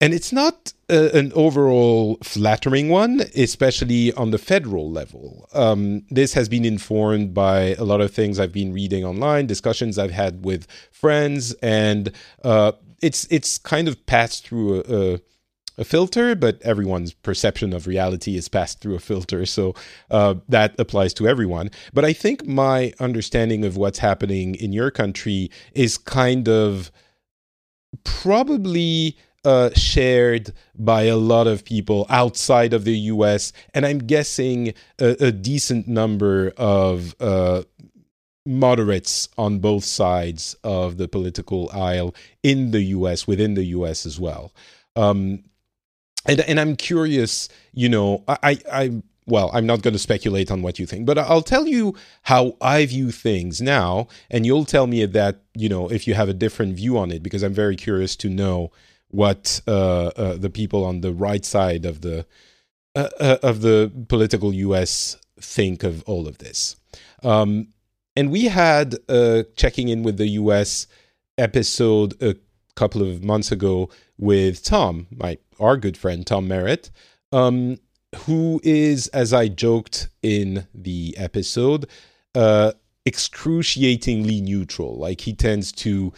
and 0.01 0.15
it's 0.15 0.33
not 0.33 0.73
an 0.91 1.31
overall 1.33 2.17
flattering 2.23 2.89
one, 2.89 3.21
especially 3.35 4.13
on 4.13 4.31
the 4.31 4.37
federal 4.37 4.91
level. 4.91 5.47
Um, 5.53 6.03
this 6.09 6.33
has 6.33 6.49
been 6.49 6.65
informed 6.65 7.33
by 7.33 7.75
a 7.75 7.83
lot 7.83 8.01
of 8.01 8.11
things 8.11 8.39
I've 8.39 8.51
been 8.51 8.73
reading 8.73 9.05
online, 9.05 9.47
discussions 9.47 9.97
I've 9.97 10.11
had 10.11 10.43
with 10.43 10.67
friends, 10.91 11.53
and 11.61 12.11
uh, 12.43 12.73
it's 13.01 13.25
it's 13.31 13.57
kind 13.57 13.87
of 13.87 14.05
passed 14.05 14.45
through 14.45 14.81
a, 14.81 15.13
a, 15.13 15.19
a 15.79 15.83
filter, 15.85 16.35
but 16.35 16.61
everyone's 16.61 17.13
perception 17.13 17.73
of 17.73 17.87
reality 17.87 18.35
is 18.35 18.49
passed 18.49 18.81
through 18.81 18.95
a 18.95 18.99
filter, 18.99 19.45
so 19.45 19.73
uh, 20.11 20.35
that 20.49 20.75
applies 20.77 21.13
to 21.15 21.27
everyone. 21.27 21.71
But 21.93 22.05
I 22.05 22.13
think 22.13 22.45
my 22.45 22.93
understanding 22.99 23.65
of 23.65 23.77
what's 23.77 23.99
happening 23.99 24.55
in 24.55 24.73
your 24.73 24.91
country 24.91 25.49
is 25.73 25.97
kind 25.97 26.47
of 26.49 26.91
probably 28.03 29.17
uh, 29.43 29.71
shared 29.75 30.53
by 30.75 31.03
a 31.03 31.17
lot 31.17 31.47
of 31.47 31.65
people 31.65 32.05
outside 32.09 32.73
of 32.73 32.83
the 32.83 32.95
US, 32.95 33.53
and 33.73 33.85
I'm 33.85 33.99
guessing 33.99 34.73
a, 34.99 35.27
a 35.27 35.31
decent 35.31 35.87
number 35.87 36.53
of 36.57 37.15
uh, 37.19 37.63
moderates 38.45 39.29
on 39.37 39.59
both 39.59 39.83
sides 39.83 40.55
of 40.63 40.97
the 40.97 41.07
political 41.07 41.69
aisle 41.73 42.15
in 42.43 42.71
the 42.71 42.81
US, 42.81 43.27
within 43.27 43.55
the 43.55 43.65
US 43.65 44.05
as 44.05 44.19
well. 44.19 44.53
Um, 44.95 45.43
and 46.25 46.41
and 46.41 46.59
I'm 46.59 46.75
curious, 46.75 47.49
you 47.73 47.89
know, 47.89 48.23
I 48.27 48.59
I. 48.71 49.01
Well, 49.27 49.51
I'm 49.53 49.67
not 49.67 49.83
going 49.83 49.93
to 49.93 49.99
speculate 49.99 50.49
on 50.51 50.63
what 50.63 50.79
you 50.79 50.87
think, 50.87 51.05
but 51.05 51.17
I'll 51.17 51.43
tell 51.43 51.67
you 51.67 51.95
how 52.23 52.57
I 52.59 52.85
view 52.87 53.11
things 53.11 53.61
now, 53.61 54.07
and 54.31 54.47
you'll 54.47 54.65
tell 54.65 54.87
me 54.87 55.05
that 55.05 55.41
you 55.55 55.69
know 55.69 55.89
if 55.89 56.07
you 56.07 56.15
have 56.15 56.27
a 56.27 56.33
different 56.33 56.75
view 56.75 56.97
on 56.97 57.11
it, 57.11 57.23
because 57.23 57.43
I'm 57.43 57.53
very 57.53 57.75
curious 57.75 58.15
to 58.17 58.29
know 58.29 58.71
what 59.11 59.61
uh, 59.67 60.07
uh, 60.07 60.37
the 60.37 60.49
people 60.49 60.83
on 60.83 61.01
the 61.01 61.13
right 61.13 61.45
side 61.45 61.85
of 61.85 62.01
the 62.01 62.25
uh, 62.95 63.37
of 63.43 63.61
the 63.61 63.91
political 64.09 64.53
U.S. 64.53 65.17
think 65.39 65.83
of 65.83 66.03
all 66.03 66.27
of 66.27 66.39
this. 66.39 66.75
Um, 67.23 67.67
and 68.15 68.29
we 68.31 68.45
had 68.45 68.97
checking 69.55 69.87
in 69.87 70.03
with 70.03 70.17
the 70.17 70.27
U.S. 70.27 70.87
episode 71.37 72.21
a 72.21 72.35
couple 72.75 73.01
of 73.01 73.23
months 73.23 73.51
ago 73.51 73.89
with 74.17 74.63
Tom, 74.63 75.07
my 75.11 75.37
our 75.59 75.77
good 75.77 75.95
friend 75.95 76.25
Tom 76.25 76.47
Merritt, 76.47 76.89
um, 77.31 77.77
who 78.25 78.59
is, 78.63 79.07
as 79.09 79.33
I 79.33 79.47
joked 79.47 80.09
in 80.21 80.67
the 80.73 81.15
episode, 81.17 81.87
uh, 82.35 82.73
excruciatingly 83.05 84.41
neutral. 84.41 84.97
Like 84.97 85.21
he 85.21 85.33
tends 85.33 85.71
to 85.73 86.11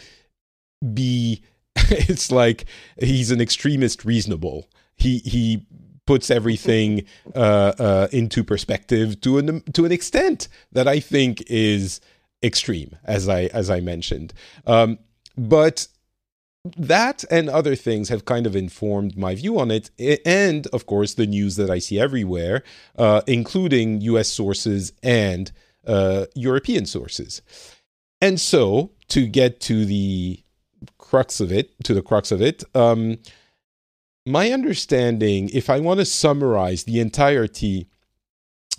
be 0.92 1.42
it's 1.90 2.30
like 2.30 2.66
he's 2.98 3.30
an 3.30 3.40
extremist 3.40 4.04
reasonable. 4.04 4.68
He 4.96 5.18
he 5.18 5.66
puts 6.06 6.30
everything 6.30 7.04
uh, 7.34 7.72
uh, 7.78 8.08
into 8.12 8.44
perspective 8.44 9.20
to 9.22 9.38
an 9.38 9.62
to 9.72 9.84
an 9.84 9.92
extent 9.92 10.48
that 10.72 10.86
I 10.86 11.00
think 11.00 11.42
is 11.46 12.00
extreme, 12.42 12.96
as 13.04 13.28
I 13.28 13.44
as 13.46 13.70
I 13.70 13.80
mentioned. 13.80 14.34
Um, 14.66 14.98
but 15.36 15.88
that 16.76 17.24
and 17.30 17.50
other 17.50 17.74
things 17.74 18.08
have 18.08 18.24
kind 18.24 18.46
of 18.46 18.56
informed 18.56 19.16
my 19.18 19.34
view 19.34 19.58
on 19.58 19.70
it, 19.70 19.90
and 20.24 20.66
of 20.68 20.86
course 20.86 21.14
the 21.14 21.26
news 21.26 21.56
that 21.56 21.70
I 21.70 21.78
see 21.78 21.98
everywhere, 21.98 22.62
uh, 22.96 23.22
including 23.26 24.00
U.S. 24.02 24.28
sources 24.28 24.92
and 25.02 25.52
uh, 25.86 26.26
European 26.34 26.86
sources. 26.86 27.42
And 28.20 28.40
so, 28.40 28.92
to 29.08 29.26
get 29.26 29.60
to 29.62 29.84
the 29.84 30.43
crux 31.14 31.38
of 31.38 31.52
it, 31.52 31.70
to 31.84 31.94
the 31.94 32.02
crux 32.02 32.32
of 32.32 32.42
it, 32.42 32.64
um, 32.74 33.18
my 34.26 34.50
understanding, 34.50 35.48
if 35.52 35.70
I 35.70 35.78
want 35.78 36.00
to 36.00 36.04
summarize 36.04 36.82
the 36.82 36.98
entirety 36.98 37.86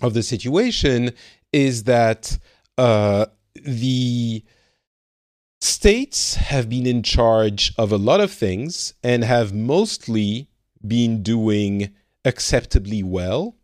of 0.01 0.13
the 0.13 0.21
situation, 0.21 1.13
is 1.53 1.85
that 1.85 2.37
uh, 2.77 3.27
the 3.63 4.43
states 5.61 6.35
have 6.35 6.67
been 6.67 6.85
in 6.85 7.03
charge 7.03 7.73
of 7.77 7.93
a 7.93 7.97
lot 8.09 8.19
of 8.19 8.31
things 8.31 8.93
and 9.01 9.23
have 9.23 9.53
mostly 9.53 10.49
been 10.85 11.23
doing 11.23 11.91
acceptably 12.25 13.01
well. 13.01 13.55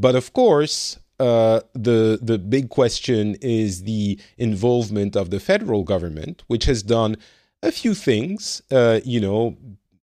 But 0.00 0.16
of 0.16 0.32
course, 0.32 0.98
uh, 1.20 1.60
the 1.74 2.18
the 2.22 2.38
big 2.38 2.70
question 2.70 3.36
is 3.42 3.82
the 3.82 4.18
involvement 4.38 5.14
of 5.14 5.28
the 5.28 5.40
federal 5.40 5.84
government, 5.84 6.42
which 6.46 6.64
has 6.64 6.82
done 6.82 7.18
a 7.62 7.72
few 7.72 7.94
things, 7.94 8.62
uh, 8.70 9.00
you 9.04 9.20
know, 9.20 9.56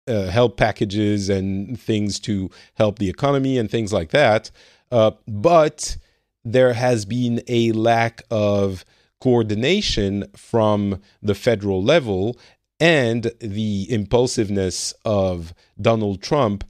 uh, 0.06 0.26
help 0.26 0.56
packages 0.56 1.28
and 1.28 1.80
things 1.80 2.20
to 2.20 2.50
help 2.74 2.98
the 2.98 3.08
economy 3.08 3.58
and 3.58 3.70
things 3.70 3.92
like 3.92 4.10
that. 4.10 4.50
Uh, 4.90 5.12
but 5.26 5.96
there 6.44 6.74
has 6.74 7.04
been 7.04 7.42
a 7.48 7.72
lack 7.72 8.22
of 8.30 8.84
coordination 9.20 10.24
from 10.36 11.00
the 11.22 11.34
federal 11.34 11.82
level 11.82 12.38
and 12.78 13.32
the 13.40 13.86
impulsiveness 13.90 14.92
of 15.04 15.54
Donald 15.80 16.22
Trump. 16.22 16.64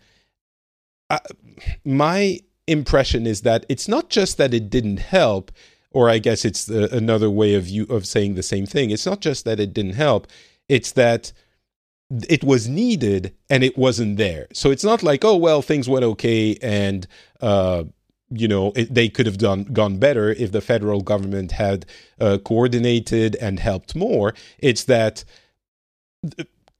Uh, 1.10 1.18
my 1.84 2.38
impression 2.66 3.26
is 3.26 3.40
that 3.42 3.66
it's 3.68 3.88
not 3.88 4.10
just 4.10 4.38
that 4.38 4.54
it 4.54 4.70
didn't 4.70 4.98
help, 4.98 5.50
or 5.90 6.08
I 6.08 6.18
guess 6.18 6.44
it's 6.44 6.66
the, 6.66 6.94
another 6.94 7.30
way 7.30 7.54
of 7.54 7.68
you 7.68 7.84
of 7.90 8.06
saying 8.06 8.34
the 8.34 8.42
same 8.42 8.66
thing. 8.66 8.90
It's 8.90 9.06
not 9.06 9.20
just 9.20 9.44
that 9.44 9.58
it 9.58 9.74
didn't 9.74 9.94
help; 9.94 10.28
it's 10.68 10.92
that 10.92 11.33
it 12.28 12.44
was 12.44 12.68
needed 12.68 13.35
and 13.50 13.64
it 13.64 13.76
wasn't 13.76 14.16
there. 14.16 14.47
So 14.52 14.71
it's 14.71 14.85
not 14.85 15.02
like, 15.02 15.25
oh 15.25 15.37
well, 15.37 15.62
things 15.62 15.88
went 15.88 16.04
okay, 16.04 16.56
and 16.62 17.06
uh, 17.40 17.85
you 18.30 18.49
know 18.49 18.73
it, 18.75 18.92
they 18.92 19.09
could 19.09 19.26
have 19.26 19.38
done 19.38 19.64
gone 19.64 19.99
better 19.99 20.30
if 20.30 20.52
the 20.52 20.61
federal 20.61 21.00
government 21.00 21.52
had 21.52 21.87
uh, 22.21 22.38
coordinated 22.44 23.37
and 23.37 23.61
helped 23.61 23.94
more. 23.94 24.35
It's 24.59 24.85
that 24.85 25.25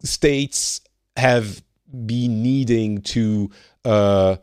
states 0.03 0.81
have 1.17 1.63
been 2.07 2.43
needing 2.43 3.03
to 3.03 3.51
uh, 3.85 4.37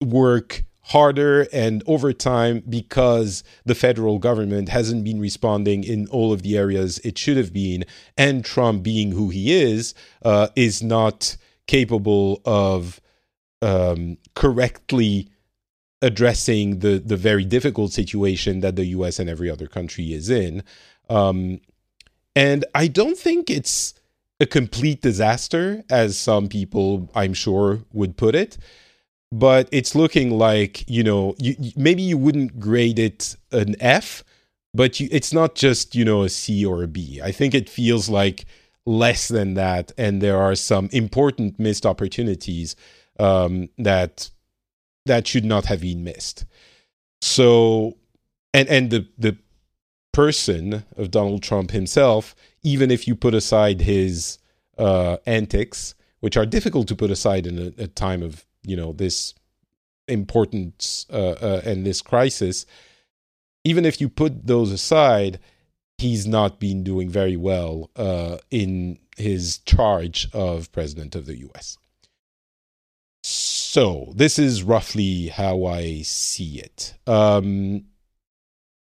work 0.00 0.64
harder 0.86 1.46
and 1.52 1.82
over 1.86 2.12
time 2.12 2.62
because 2.68 3.44
the 3.64 3.74
federal 3.74 4.18
government 4.18 4.68
hasn't 4.68 5.04
been 5.04 5.20
responding 5.20 5.84
in 5.84 6.08
all 6.08 6.32
of 6.32 6.42
the 6.42 6.56
areas 6.56 6.98
it 7.00 7.16
should 7.16 7.36
have 7.36 7.52
been. 7.52 7.84
And 8.16 8.44
trump 8.44 8.82
being 8.82 9.12
who 9.12 9.28
he 9.30 9.52
is 9.52 9.94
uh, 10.24 10.48
is 10.56 10.82
not 10.82 11.36
capable 11.66 12.42
of 12.44 13.00
um, 13.60 14.18
correctly 14.34 15.28
addressing 16.00 16.80
the 16.80 16.98
the 16.98 17.16
very 17.16 17.44
difficult 17.44 17.92
situation 17.92 18.60
that 18.60 18.74
the 18.74 18.84
us 18.86 19.18
and 19.20 19.30
every 19.30 19.48
other 19.48 19.68
country 19.68 20.12
is 20.12 20.28
in. 20.28 20.62
Um, 21.08 21.60
and 22.34 22.64
i 22.74 22.88
don't 22.88 23.18
think 23.18 23.50
it's 23.50 23.94
a 24.40 24.46
complete 24.46 25.02
disaster 25.02 25.84
as 25.90 26.18
some 26.18 26.48
people 26.48 27.10
i'm 27.14 27.34
sure 27.34 27.80
would 27.92 28.16
put 28.16 28.34
it 28.34 28.58
but 29.32 29.66
it's 29.72 29.94
looking 29.94 30.30
like 30.30 30.88
you 30.88 31.02
know 31.02 31.34
you, 31.38 31.56
maybe 31.74 32.02
you 32.02 32.18
wouldn't 32.18 32.60
grade 32.60 32.98
it 32.98 33.34
an 33.50 33.74
F, 33.80 34.22
but 34.74 35.00
you, 35.00 35.08
it's 35.10 35.32
not 35.32 35.54
just 35.54 35.94
you 35.94 36.04
know 36.04 36.22
a 36.22 36.28
C 36.28 36.64
or 36.64 36.82
a 36.82 36.86
B. 36.86 37.20
I 37.24 37.32
think 37.32 37.54
it 37.54 37.68
feels 37.68 38.10
like 38.10 38.44
less 38.84 39.28
than 39.28 39.54
that, 39.54 39.90
and 39.96 40.20
there 40.20 40.36
are 40.36 40.54
some 40.54 40.90
important 40.92 41.58
missed 41.58 41.86
opportunities 41.86 42.76
um, 43.18 43.70
that 43.78 44.30
that 45.06 45.26
should 45.26 45.46
not 45.46 45.64
have 45.64 45.80
been 45.80 46.04
missed. 46.04 46.44
So, 47.22 47.96
and 48.52 48.68
and 48.68 48.90
the 48.90 49.08
the 49.16 49.38
person 50.12 50.84
of 50.98 51.10
Donald 51.10 51.42
Trump 51.42 51.70
himself, 51.70 52.36
even 52.62 52.90
if 52.90 53.08
you 53.08 53.16
put 53.16 53.32
aside 53.32 53.80
his 53.80 54.38
uh, 54.76 55.16
antics, 55.24 55.94
which 56.20 56.36
are 56.36 56.44
difficult 56.44 56.86
to 56.88 56.94
put 56.94 57.10
aside 57.10 57.46
in 57.46 57.58
a, 57.58 57.84
a 57.84 57.86
time 57.86 58.22
of 58.22 58.44
you 58.64 58.76
know 58.76 58.92
this 58.92 59.34
importance 60.08 61.06
uh, 61.10 61.32
uh, 61.32 61.62
and 61.64 61.86
this 61.86 62.02
crisis, 62.02 62.66
even 63.64 63.84
if 63.84 64.00
you 64.00 64.08
put 64.08 64.46
those 64.46 64.72
aside, 64.72 65.38
he's 65.98 66.26
not 66.26 66.58
been 66.58 66.82
doing 66.82 67.08
very 67.08 67.36
well 67.36 67.90
uh, 67.96 68.38
in 68.50 68.98
his 69.16 69.58
charge 69.58 70.28
of 70.32 70.70
president 70.72 71.14
of 71.14 71.26
the 71.26 71.38
U.S. 71.38 71.78
So 73.22 74.12
this 74.14 74.38
is 74.38 74.62
roughly 74.62 75.28
how 75.28 75.64
I 75.64 76.02
see 76.02 76.58
it. 76.60 76.94
Um, 77.06 77.84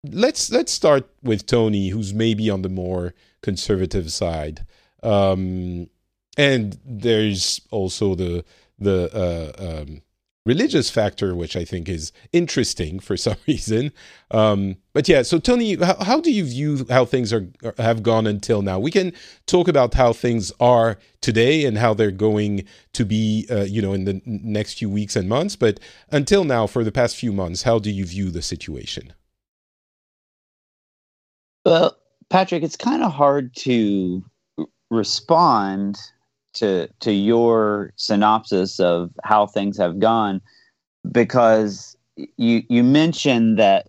let's 0.03 0.51
let's 0.51 0.71
start 0.71 1.07
with 1.21 1.45
Tony, 1.45 1.89
who's 1.89 2.13
maybe 2.13 2.50
on 2.50 2.61
the 2.61 2.69
more 2.69 3.13
conservative 3.41 4.11
side, 4.11 4.65
um, 5.03 5.88
and 6.38 6.77
there's 6.83 7.61
also 7.71 8.15
the 8.15 8.43
the 8.81 9.09
uh, 9.13 9.81
um, 9.81 10.01
religious 10.45 10.89
factor, 10.89 11.35
which 11.35 11.55
I 11.55 11.63
think 11.63 11.88
is 11.88 12.11
interesting 12.33 13.00
for 13.00 13.15
some 13.27 13.38
reason. 13.47 13.91
Um, 14.31 14.77
but 14.93 15.07
yeah, 15.07 15.21
so 15.21 15.39
Tony, 15.39 15.75
how, 15.75 15.95
how, 16.03 16.19
do 16.19 16.31
you 16.31 16.43
view 16.43 16.85
how 16.89 17.05
things 17.05 17.31
are 17.31 17.47
have 17.77 18.03
gone 18.03 18.27
until 18.27 18.61
now? 18.61 18.79
We 18.79 18.91
can 18.91 19.13
talk 19.45 19.67
about 19.67 19.93
how 19.93 20.13
things 20.13 20.51
are 20.59 20.97
today 21.21 21.65
and 21.65 21.77
how 21.77 21.93
they're 21.93 22.11
going 22.11 22.65
to 22.93 23.05
be, 23.05 23.47
uh, 23.50 23.63
you 23.63 23.81
know, 23.81 23.93
in 23.93 24.05
the 24.05 24.21
next 24.25 24.79
few 24.79 24.89
weeks 24.89 25.15
and 25.15 25.29
months. 25.29 25.55
But 25.55 25.79
until 26.11 26.43
now, 26.43 26.67
for 26.67 26.83
the 26.83 26.91
past 26.91 27.15
few 27.15 27.31
months, 27.31 27.63
how 27.63 27.79
do 27.79 27.91
you 27.91 28.05
view 28.05 28.31
the 28.31 28.41
situation? 28.41 29.13
Well, 31.63 31.95
Patrick, 32.29 32.63
it's 32.63 32.75
kind 32.75 33.03
of 33.03 33.11
hard 33.11 33.55
to 33.57 34.23
respond 34.89 35.97
to 36.53 36.88
to 37.00 37.12
your 37.12 37.93
synopsis 37.96 38.79
of 38.79 39.12
how 39.24 39.46
things 39.46 39.77
have 39.77 40.00
gone 40.00 40.41
because 41.12 41.96
you 42.38 42.63
you 42.70 42.84
mentioned 42.84 43.58
that 43.58 43.88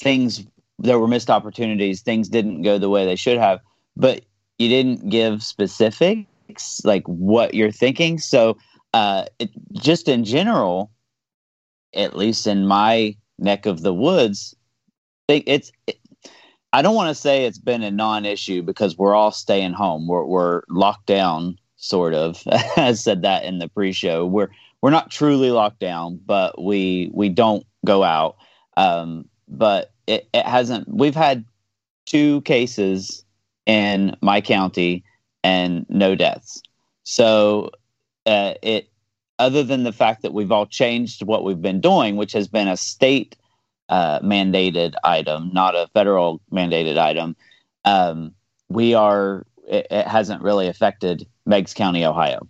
things 0.00 0.46
there 0.78 0.98
were 0.98 1.08
missed 1.08 1.30
opportunities 1.30 2.02
things 2.02 2.28
didn't 2.28 2.62
go 2.62 2.78
the 2.78 2.90
way 2.90 3.04
they 3.04 3.16
should 3.16 3.38
have 3.38 3.60
but 3.96 4.22
you 4.58 4.68
didn't 4.68 5.08
give 5.08 5.42
specifics 5.42 6.80
like 6.84 7.06
what 7.06 7.54
you're 7.54 7.72
thinking. 7.72 8.18
So 8.18 8.56
uh, 8.94 9.26
it, 9.38 9.50
just 9.72 10.08
in 10.08 10.24
general 10.24 10.90
at 11.94 12.16
least 12.16 12.46
in 12.46 12.66
my 12.66 13.16
neck 13.38 13.66
of 13.66 13.82
the 13.82 13.94
woods 13.94 14.54
it's 15.28 15.70
it, 15.86 15.98
i 16.72 16.80
don't 16.80 16.94
want 16.94 17.08
to 17.08 17.14
say 17.14 17.44
it's 17.44 17.58
been 17.58 17.82
a 17.82 17.90
non-issue 17.90 18.62
because 18.62 18.96
we're 18.96 19.14
all 19.14 19.30
staying 19.30 19.72
home. 19.72 20.06
We're, 20.06 20.24
we're 20.24 20.62
locked 20.68 21.06
down 21.06 21.58
sort 21.76 22.14
of. 22.14 22.42
I 22.76 22.92
said 22.94 23.22
that 23.22 23.44
in 23.44 23.58
the 23.58 23.68
pre-show. 23.68 24.26
We're 24.26 24.48
we're 24.82 24.90
not 24.90 25.10
truly 25.10 25.50
locked 25.50 25.80
down, 25.80 26.20
but 26.24 26.62
we 26.62 27.10
we 27.12 27.28
don't 27.28 27.66
go 27.84 28.02
out. 28.02 28.36
Um, 28.76 29.28
but 29.48 29.92
it, 30.06 30.28
it 30.34 30.44
hasn't. 30.44 30.88
We've 30.88 31.14
had 31.14 31.44
two 32.04 32.40
cases 32.42 33.24
in 33.64 34.16
my 34.22 34.40
county 34.40 35.04
and 35.42 35.86
no 35.88 36.14
deaths. 36.14 36.62
So 37.02 37.70
uh, 38.26 38.54
it 38.62 38.88
other 39.38 39.62
than 39.62 39.84
the 39.84 39.92
fact 39.92 40.22
that 40.22 40.32
we've 40.32 40.52
all 40.52 40.66
changed 40.66 41.22
what 41.22 41.44
we've 41.44 41.60
been 41.60 41.80
doing, 41.80 42.16
which 42.16 42.32
has 42.32 42.48
been 42.48 42.68
a 42.68 42.76
state 42.76 43.36
uh, 43.88 44.20
mandated 44.20 44.94
item, 45.04 45.50
not 45.52 45.74
a 45.74 45.88
federal 45.94 46.40
mandated 46.52 46.98
item, 46.98 47.36
um, 47.84 48.34
we 48.68 48.94
are. 48.94 49.46
It, 49.68 49.86
it 49.90 50.06
hasn't 50.06 50.42
really 50.42 50.68
affected 50.68 51.26
Meigs 51.46 51.72
County, 51.72 52.04
Ohio. 52.04 52.46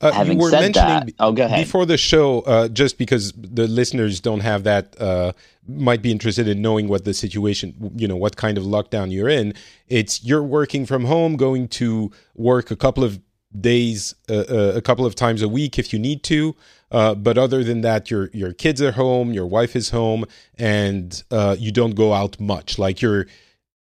Uh, 0.00 0.12
Having 0.12 0.38
you 0.38 0.44
were 0.44 0.50
said 0.50 0.60
mentioning 0.60 0.88
that, 0.88 1.12
oh, 1.18 1.32
go 1.32 1.44
ahead. 1.44 1.64
before 1.64 1.84
the 1.84 1.98
show, 1.98 2.40
uh, 2.40 2.68
just 2.68 2.96
because 2.96 3.32
the 3.32 3.68
listeners 3.68 4.20
don't 4.20 4.40
have 4.40 4.64
that, 4.64 4.98
uh, 5.00 5.32
might 5.68 6.00
be 6.00 6.10
interested 6.10 6.48
in 6.48 6.62
knowing 6.62 6.88
what 6.88 7.04
the 7.04 7.12
situation, 7.12 7.92
you 7.96 8.08
know, 8.08 8.16
what 8.16 8.36
kind 8.36 8.56
of 8.56 8.64
lockdown 8.64 9.12
you're 9.12 9.28
in. 9.28 9.52
It's 9.88 10.24
you're 10.24 10.42
working 10.42 10.86
from 10.86 11.04
home, 11.04 11.36
going 11.36 11.68
to 11.68 12.10
work 12.34 12.70
a 12.70 12.76
couple 12.76 13.04
of 13.04 13.20
days, 13.58 14.14
uh, 14.30 14.44
uh, 14.48 14.72
a 14.74 14.80
couple 14.80 15.04
of 15.04 15.14
times 15.14 15.42
a 15.42 15.48
week 15.48 15.78
if 15.78 15.92
you 15.92 15.98
need 15.98 16.22
to. 16.24 16.56
Uh, 16.90 17.14
but 17.14 17.36
other 17.36 17.62
than 17.62 17.82
that, 17.82 18.10
your 18.10 18.30
your 18.32 18.52
kids 18.52 18.80
are 18.80 18.92
home, 18.92 19.32
your 19.32 19.46
wife 19.46 19.76
is 19.76 19.90
home, 19.90 20.24
and 20.58 21.22
you 21.58 21.70
don't 21.70 21.94
go 21.94 22.14
out 22.14 22.40
much. 22.40 22.78
Like 22.78 23.02
you're, 23.02 23.26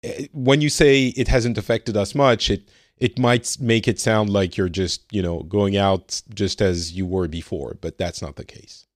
eh, 0.02 0.26
when 0.32 0.60
you 0.60 0.68
say 0.68 1.06
it 1.16 1.28
hasn't 1.28 1.56
affected 1.56 1.96
us 1.96 2.14
much, 2.14 2.50
it 2.50 2.68
it 3.00 3.18
might 3.18 3.56
make 3.60 3.86
it 3.86 3.98
sound 4.00 4.30
like 4.30 4.56
you're 4.56 4.68
just 4.68 5.02
you 5.12 5.22
know 5.22 5.42
going 5.44 5.76
out 5.76 6.22
just 6.34 6.60
as 6.60 6.92
you 6.92 7.06
were 7.06 7.28
before 7.28 7.76
but 7.80 7.98
that's 7.98 8.22
not 8.22 8.36
the 8.36 8.44
case. 8.44 8.86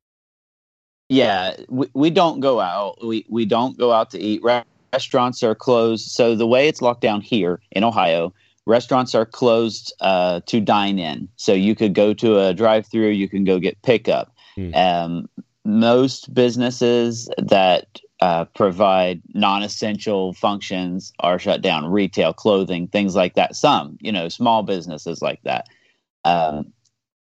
Yeah 1.09 1.57
we, 1.69 1.89
we 1.95 2.11
don't 2.11 2.41
go 2.41 2.61
out. 2.61 3.05
We 3.05 3.27
we 3.29 3.45
don't 3.45 3.79
go 3.79 3.93
out 3.93 4.11
to 4.11 4.19
eat. 4.19 4.43
Restaurants 4.93 5.43
are 5.43 5.55
closed. 5.55 6.11
So 6.11 6.35
the 6.35 6.47
way 6.47 6.69
it's 6.69 6.83
locked 6.83 7.01
down 7.01 7.21
here 7.21 7.61
in 7.71 7.85
ohio 7.85 8.33
restaurants 8.67 9.15
are 9.15 9.27
closed 9.27 9.93
uh, 10.01 10.41
to 10.47 10.61
dine 10.61 10.99
in. 10.99 11.29
So 11.37 11.53
you 11.53 11.75
could 11.75 11.95
go 11.95 12.15
to 12.15 12.39
a 12.39 12.55
drive 12.55 12.87
through 12.87 13.09
you 13.09 13.29
can 13.29 13.45
go 13.45 13.59
get 13.59 13.81
pickup. 13.83 14.33
Mm. 14.57 14.77
um, 14.77 15.29
most 15.65 16.35
businesses 16.35 17.29
that 17.39 18.01
uh, 18.23 18.45
provide 18.55 19.21
non-essential 19.35 20.33
functions 20.35 21.13
are 21.19 21.41
shut 21.41 21.61
down 21.61 21.91
retail 21.91 22.33
clothing 22.33 22.87
things 22.87 23.17
like 23.17 23.35
that. 23.35 23.57
Some 23.57 23.99
you 24.01 24.13
know 24.13 24.29
small 24.29 24.63
businesses 24.63 25.21
like 25.21 25.43
that. 25.43 25.69
Um, 26.25 26.73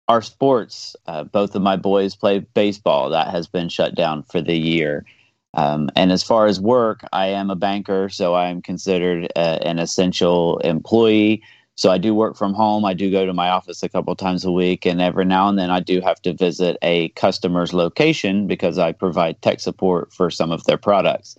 our 0.07 0.23
sports 0.23 0.95
uh, 1.05 1.25
both 1.25 1.53
of 1.53 1.61
my 1.61 1.75
boys 1.75 2.15
play 2.15 2.39
baseball. 2.39 3.11
That 3.11 3.27
has 3.27 3.45
been 3.45 3.69
shut 3.69 3.93
down 3.93 4.23
for 4.23 4.41
the 4.41 4.57
year. 4.57 5.05
Um, 5.53 5.91
and 5.95 6.11
as 6.11 6.23
far 6.23 6.45
as 6.45 6.59
work 6.59 7.01
i 7.11 7.25
am 7.25 7.49
a 7.49 7.55
banker 7.55 8.07
so 8.09 8.35
i 8.35 8.49
am 8.49 8.61
considered 8.61 9.31
uh, 9.35 9.57
an 9.63 9.79
essential 9.79 10.59
employee 10.59 11.41
so 11.79 11.89
I 11.89 11.97
do 11.97 12.13
work 12.13 12.35
from 12.35 12.53
home. 12.53 12.83
I 12.83 12.93
do 12.93 13.09
go 13.09 13.25
to 13.25 13.33
my 13.33 13.47
office 13.47 13.83
a 13.83 13.87
couple 13.87 14.13
times 14.13 14.43
a 14.43 14.51
week, 14.51 14.85
and 14.85 14.99
every 14.99 15.23
now 15.23 15.47
and 15.47 15.57
then 15.57 15.69
I 15.69 15.79
do 15.79 16.01
have 16.01 16.21
to 16.23 16.33
visit 16.33 16.75
a 16.81 17.07
customer's 17.09 17.73
location 17.73 18.47
because 18.47 18.77
I 18.77 18.91
provide 18.91 19.41
tech 19.41 19.61
support 19.61 20.11
for 20.11 20.29
some 20.29 20.51
of 20.51 20.65
their 20.65 20.77
products. 20.77 21.37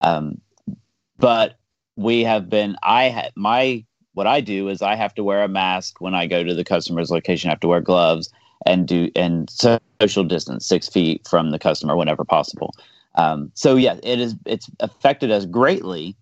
Um, 0.00 0.40
but 1.18 1.58
we 1.96 2.22
have 2.22 2.48
been. 2.48 2.76
I 2.84 3.30
my 3.34 3.84
what 4.14 4.28
I 4.28 4.40
do 4.40 4.68
is 4.68 4.80
I 4.80 4.94
have 4.94 5.12
to 5.16 5.24
wear 5.24 5.42
a 5.42 5.48
mask 5.48 6.00
when 6.00 6.14
I 6.14 6.28
go 6.28 6.44
to 6.44 6.54
the 6.54 6.62
customer's 6.62 7.10
location. 7.10 7.50
I 7.50 7.54
have 7.54 7.60
to 7.60 7.68
wear 7.68 7.80
gloves 7.80 8.30
and 8.66 8.86
do 8.86 9.10
and 9.16 9.50
social 10.00 10.22
distance 10.22 10.66
six 10.66 10.88
feet 10.88 11.26
from 11.26 11.50
the 11.50 11.58
customer 11.58 11.96
whenever 11.96 12.24
possible. 12.24 12.72
Um, 13.16 13.50
so 13.54 13.74
yeah, 13.74 13.98
it 14.04 14.20
is. 14.20 14.36
It's 14.46 14.70
affected 14.78 15.32
us 15.32 15.46
greatly, 15.46 16.14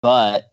but 0.00 0.50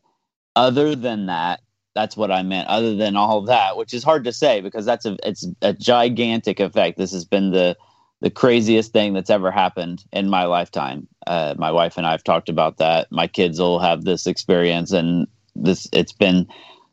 other 0.58 0.94
than 0.94 1.28
that, 1.28 1.62
that's 1.94 2.16
what 2.16 2.32
I 2.32 2.44
meant. 2.44 2.68
Other 2.68 2.96
than 2.96 3.16
all 3.16 3.42
that, 3.44 3.78
which 3.78 3.94
is 3.94 4.04
hard 4.04 4.24
to 4.24 4.32
say 4.32 4.62
because 4.62 4.86
that's 4.86 5.06
a 5.06 5.18
it's 5.24 5.46
a 5.62 5.74
gigantic 5.74 6.60
effect. 6.60 6.98
This 6.98 7.12
has 7.12 7.26
been 7.26 7.52
the 7.52 7.78
the 8.22 8.30
craziest 8.30 8.94
thing 8.94 9.14
that's 9.14 9.30
ever 9.30 9.52
happened 9.52 10.06
in 10.14 10.30
my 10.30 10.46
lifetime. 10.46 11.08
Uh, 11.28 11.56
my 11.58 11.72
wife 11.72 11.98
and 11.98 12.06
I 12.06 12.12
have 12.12 12.24
talked 12.24 12.50
about 12.50 12.78
that. 12.78 13.12
My 13.12 13.28
kids 13.28 13.60
will 13.60 13.80
have 13.80 14.04
this 14.04 14.28
experience, 14.28 14.92
and 14.92 15.28
this 15.56 15.88
it's 15.92 16.14
been 16.14 16.48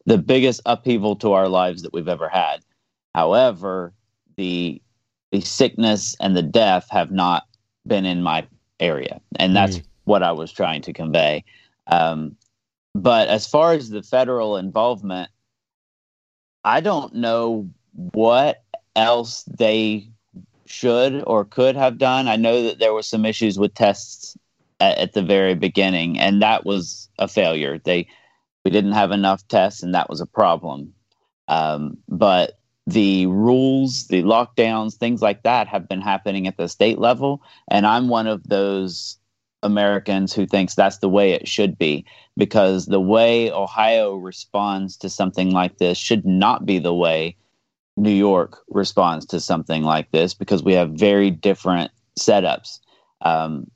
the 0.06 0.18
biggest 0.18 0.60
upheaval 0.66 1.16
to 1.16 1.32
our 1.32 1.48
lives 1.48 1.82
that 1.82 1.92
we've 1.92 2.08
ever 2.08 2.28
had. 2.28 2.58
However, 3.14 3.92
the 4.36 4.80
the 5.30 5.40
sickness 5.42 6.16
and 6.20 6.36
the 6.36 6.42
death 6.42 6.88
have 6.90 7.10
not 7.10 7.44
been 7.86 8.06
in 8.06 8.22
my 8.22 8.46
area, 8.80 9.20
and 9.36 9.54
that's 9.54 9.78
mm. 9.78 9.84
what 10.04 10.22
I 10.22 10.32
was 10.32 10.50
trying 10.50 10.82
to 10.82 10.92
convey. 10.92 11.44
Um, 11.86 12.36
but 12.94 13.28
as 13.28 13.46
far 13.46 13.72
as 13.72 13.90
the 13.90 14.02
federal 14.02 14.56
involvement, 14.56 15.30
I 16.64 16.80
don't 16.80 17.14
know 17.14 17.70
what 17.92 18.62
else 18.96 19.44
they 19.44 20.08
should 20.66 21.22
or 21.26 21.44
could 21.44 21.76
have 21.76 21.98
done. 21.98 22.28
I 22.28 22.36
know 22.36 22.64
that 22.64 22.78
there 22.78 22.92
were 22.92 23.02
some 23.02 23.24
issues 23.24 23.58
with 23.58 23.74
tests 23.74 24.36
at, 24.80 24.98
at, 24.98 25.12
the 25.12 25.22
very 25.22 25.54
beginning, 25.54 26.18
and 26.18 26.42
that 26.42 26.64
was 26.64 27.08
a 27.18 27.28
failure. 27.28 27.78
They 27.78 28.08
we 28.64 28.70
didn't 28.70 28.92
have 28.92 29.12
enough 29.12 29.46
tests, 29.48 29.82
and 29.82 29.94
that 29.94 30.10
was 30.10 30.20
a 30.20 30.26
problem. 30.26 30.92
Um, 31.46 31.98
but 32.08 32.58
the 32.86 33.26
rules, 33.26 34.08
the 34.08 34.22
lockdowns, 34.22 34.94
things 34.94 35.22
like 35.22 35.42
that 35.44 35.68
have 35.68 35.88
been 35.88 36.00
happening 36.00 36.46
at 36.46 36.56
the 36.56 36.68
state 36.68 36.98
level, 36.98 37.42
and 37.70 37.86
I'm 37.86 38.08
one 38.08 38.26
of 38.26 38.46
those 38.46 39.18
Americans 39.62 40.32
who 40.34 40.46
thinks 40.46 40.74
that's 40.74 40.98
the 40.98 41.08
way 41.08 41.32
it 41.32 41.48
should 41.48 41.78
be 41.78 42.04
because 42.38 42.86
the 42.86 43.00
way 43.00 43.50
Ohio 43.50 44.14
responds 44.14 44.96
to 44.98 45.10
something 45.10 45.50
like 45.50 45.78
this 45.78 45.98
should 45.98 46.24
not 46.24 46.64
be 46.64 46.78
the 46.78 46.94
way 46.94 47.36
New 47.96 48.12
York 48.12 48.60
responds 48.68 49.26
to 49.26 49.40
something 49.40 49.82
like 49.82 50.10
this 50.12 50.32
because 50.32 50.62
we 50.62 50.72
have 50.72 50.90
very 50.92 51.32
different 51.32 51.90
setups. 52.18 52.78
Um, 53.22 53.68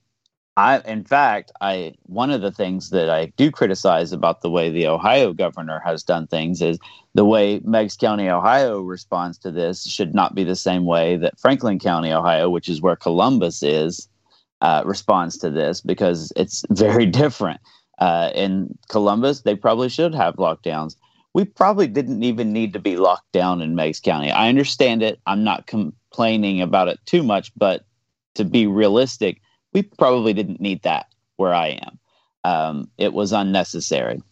I, 0.56 0.78
in 0.80 1.02
fact, 1.04 1.50
I 1.60 1.94
one 2.04 2.30
of 2.30 2.42
the 2.42 2.52
things 2.52 2.90
that 2.90 3.10
I 3.10 3.26
do 3.36 3.50
criticize 3.50 4.12
about 4.12 4.42
the 4.42 4.50
way 4.50 4.70
the 4.70 4.86
Ohio 4.86 5.32
governor 5.32 5.80
has 5.84 6.04
done 6.04 6.26
things 6.26 6.62
is 6.62 6.78
the 7.14 7.24
way 7.24 7.60
Meigs 7.64 7.96
County, 7.96 8.28
Ohio, 8.28 8.80
responds 8.80 9.38
to 9.38 9.50
this 9.50 9.84
should 9.84 10.14
not 10.14 10.34
be 10.34 10.44
the 10.44 10.54
same 10.54 10.84
way 10.84 11.16
that 11.16 11.40
Franklin 11.40 11.78
County, 11.78 12.12
Ohio, 12.12 12.48
which 12.48 12.68
is 12.68 12.80
where 12.80 12.96
Columbus 12.96 13.62
is, 13.62 14.08
uh, 14.60 14.82
responds 14.84 15.36
to 15.38 15.50
this 15.50 15.80
because 15.80 16.32
it's 16.36 16.64
very 16.70 17.06
different. 17.06 17.60
Uh, 18.02 18.30
in 18.34 18.76
Columbus, 18.88 19.42
they 19.42 19.54
probably 19.54 19.88
should 19.88 20.14
have 20.14 20.36
lockdowns. 20.36 20.96
We 21.34 21.44
probably 21.44 21.86
didn't 21.86 22.22
even 22.24 22.52
need 22.52 22.72
to 22.72 22.78
be 22.78 22.96
locked 22.96 23.30
down 23.32 23.62
in 23.62 23.74
Meigs 23.74 24.00
County. 24.00 24.30
I 24.30 24.48
understand 24.48 25.02
it. 25.02 25.20
I'm 25.26 25.44
not 25.44 25.66
complaining 25.66 26.60
about 26.60 26.88
it 26.88 26.98
too 27.06 27.22
much, 27.22 27.52
but 27.56 27.84
to 28.34 28.44
be 28.44 28.66
realistic 28.66 29.40
we 29.72 29.82
probably 29.82 30.32
didn't 30.32 30.60
need 30.60 30.82
that 30.82 31.06
where 31.36 31.54
I 31.54 31.80
am. 31.82 31.98
Um, 32.44 32.90
it 32.98 33.12
was 33.12 33.32
unnecessary. 33.32 34.22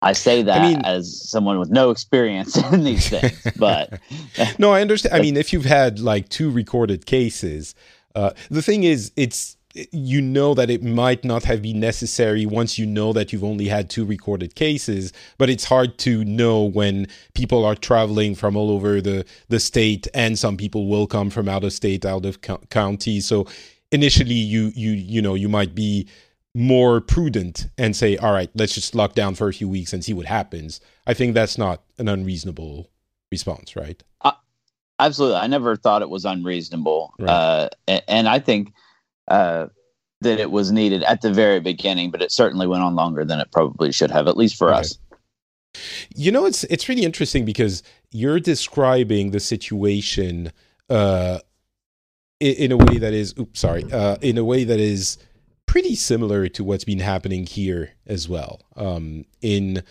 I 0.00 0.14
say 0.14 0.42
that 0.42 0.60
I 0.60 0.68
mean, 0.68 0.84
as 0.84 1.30
someone 1.30 1.60
with 1.60 1.70
no 1.70 1.90
experience 1.90 2.56
in 2.72 2.82
these 2.82 3.08
things, 3.08 3.46
but 3.56 4.00
no, 4.58 4.72
I 4.72 4.80
understand. 4.80 5.14
I 5.14 5.20
mean, 5.20 5.36
if 5.36 5.52
you've 5.52 5.64
had 5.64 6.00
like 6.00 6.28
two 6.28 6.50
recorded 6.50 7.06
cases, 7.06 7.74
uh, 8.14 8.32
the 8.50 8.62
thing 8.62 8.82
is, 8.82 9.12
it's 9.14 9.56
you 9.90 10.20
know 10.20 10.54
that 10.54 10.70
it 10.70 10.82
might 10.82 11.24
not 11.24 11.44
have 11.44 11.62
been 11.62 11.80
necessary 11.80 12.44
once 12.44 12.78
you 12.78 12.86
know 12.86 13.12
that 13.12 13.32
you've 13.32 13.44
only 13.44 13.68
had 13.68 13.88
two 13.88 14.04
recorded 14.04 14.54
cases 14.54 15.12
but 15.38 15.48
it's 15.48 15.64
hard 15.64 15.98
to 15.98 16.24
know 16.24 16.62
when 16.62 17.06
people 17.34 17.64
are 17.64 17.74
traveling 17.74 18.34
from 18.34 18.56
all 18.56 18.70
over 18.70 19.00
the 19.00 19.24
the 19.48 19.60
state 19.60 20.06
and 20.14 20.38
some 20.38 20.56
people 20.56 20.86
will 20.86 21.06
come 21.06 21.30
from 21.30 21.48
out 21.48 21.64
of 21.64 21.72
state 21.72 22.04
out 22.04 22.24
of 22.24 22.40
co- 22.40 22.60
county. 22.70 23.20
So 23.20 23.46
initially 23.90 24.34
you 24.34 24.72
you 24.74 24.92
you 24.92 25.22
know 25.22 25.34
you 25.34 25.48
might 25.48 25.74
be 25.74 26.08
more 26.54 27.00
prudent 27.00 27.68
and 27.78 27.96
say 27.96 28.16
all 28.18 28.32
right 28.32 28.50
let's 28.54 28.74
just 28.74 28.94
lock 28.94 29.14
down 29.14 29.34
for 29.34 29.48
a 29.48 29.52
few 29.52 29.68
weeks 29.68 29.92
and 29.92 30.04
see 30.04 30.12
what 30.12 30.26
happens. 30.26 30.80
I 31.06 31.14
think 31.14 31.34
that's 31.34 31.58
not 31.58 31.82
an 31.98 32.08
unreasonable 32.08 32.90
response 33.30 33.76
right? 33.76 34.02
Uh, 34.20 34.32
absolutely. 34.98 35.38
I 35.38 35.46
never 35.46 35.76
thought 35.76 36.02
it 36.02 36.10
was 36.10 36.24
unreasonable. 36.24 37.14
Right. 37.18 37.30
uh, 37.30 37.68
and, 37.88 38.02
and, 38.08 38.28
i 38.28 38.38
think 38.38 38.72
uh, 39.28 39.66
that 40.20 40.38
it 40.38 40.50
was 40.50 40.70
needed 40.70 41.02
at 41.04 41.20
the 41.20 41.32
very 41.32 41.60
beginning 41.60 42.10
but 42.10 42.22
it 42.22 42.32
certainly 42.32 42.66
went 42.66 42.82
on 42.82 42.94
longer 42.94 43.24
than 43.24 43.40
it 43.40 43.50
probably 43.50 43.92
should 43.92 44.10
have 44.10 44.28
at 44.28 44.36
least 44.36 44.56
for 44.56 44.70
okay. 44.70 44.80
us 44.80 44.98
you 46.14 46.30
know 46.30 46.44
it's 46.44 46.64
it's 46.64 46.88
really 46.88 47.04
interesting 47.04 47.44
because 47.44 47.82
you're 48.10 48.40
describing 48.40 49.30
the 49.30 49.40
situation 49.40 50.52
uh, 50.90 51.38
in, 52.42 52.72
a 52.72 52.76
way 52.76 52.98
that 52.98 53.14
is, 53.14 53.34
oops, 53.38 53.60
sorry, 53.60 53.90
uh, 53.92 54.16
in 54.20 54.36
a 54.36 54.44
way 54.44 54.64
that 54.64 54.80
is 54.80 55.16
pretty 55.66 55.94
similar 55.94 56.48
to 56.48 56.64
what's 56.64 56.84
been 56.84 56.98
happening 56.98 57.46
here 57.46 57.92
as 58.06 58.28
well 58.28 58.60
um, 58.76 59.24
in 59.40 59.82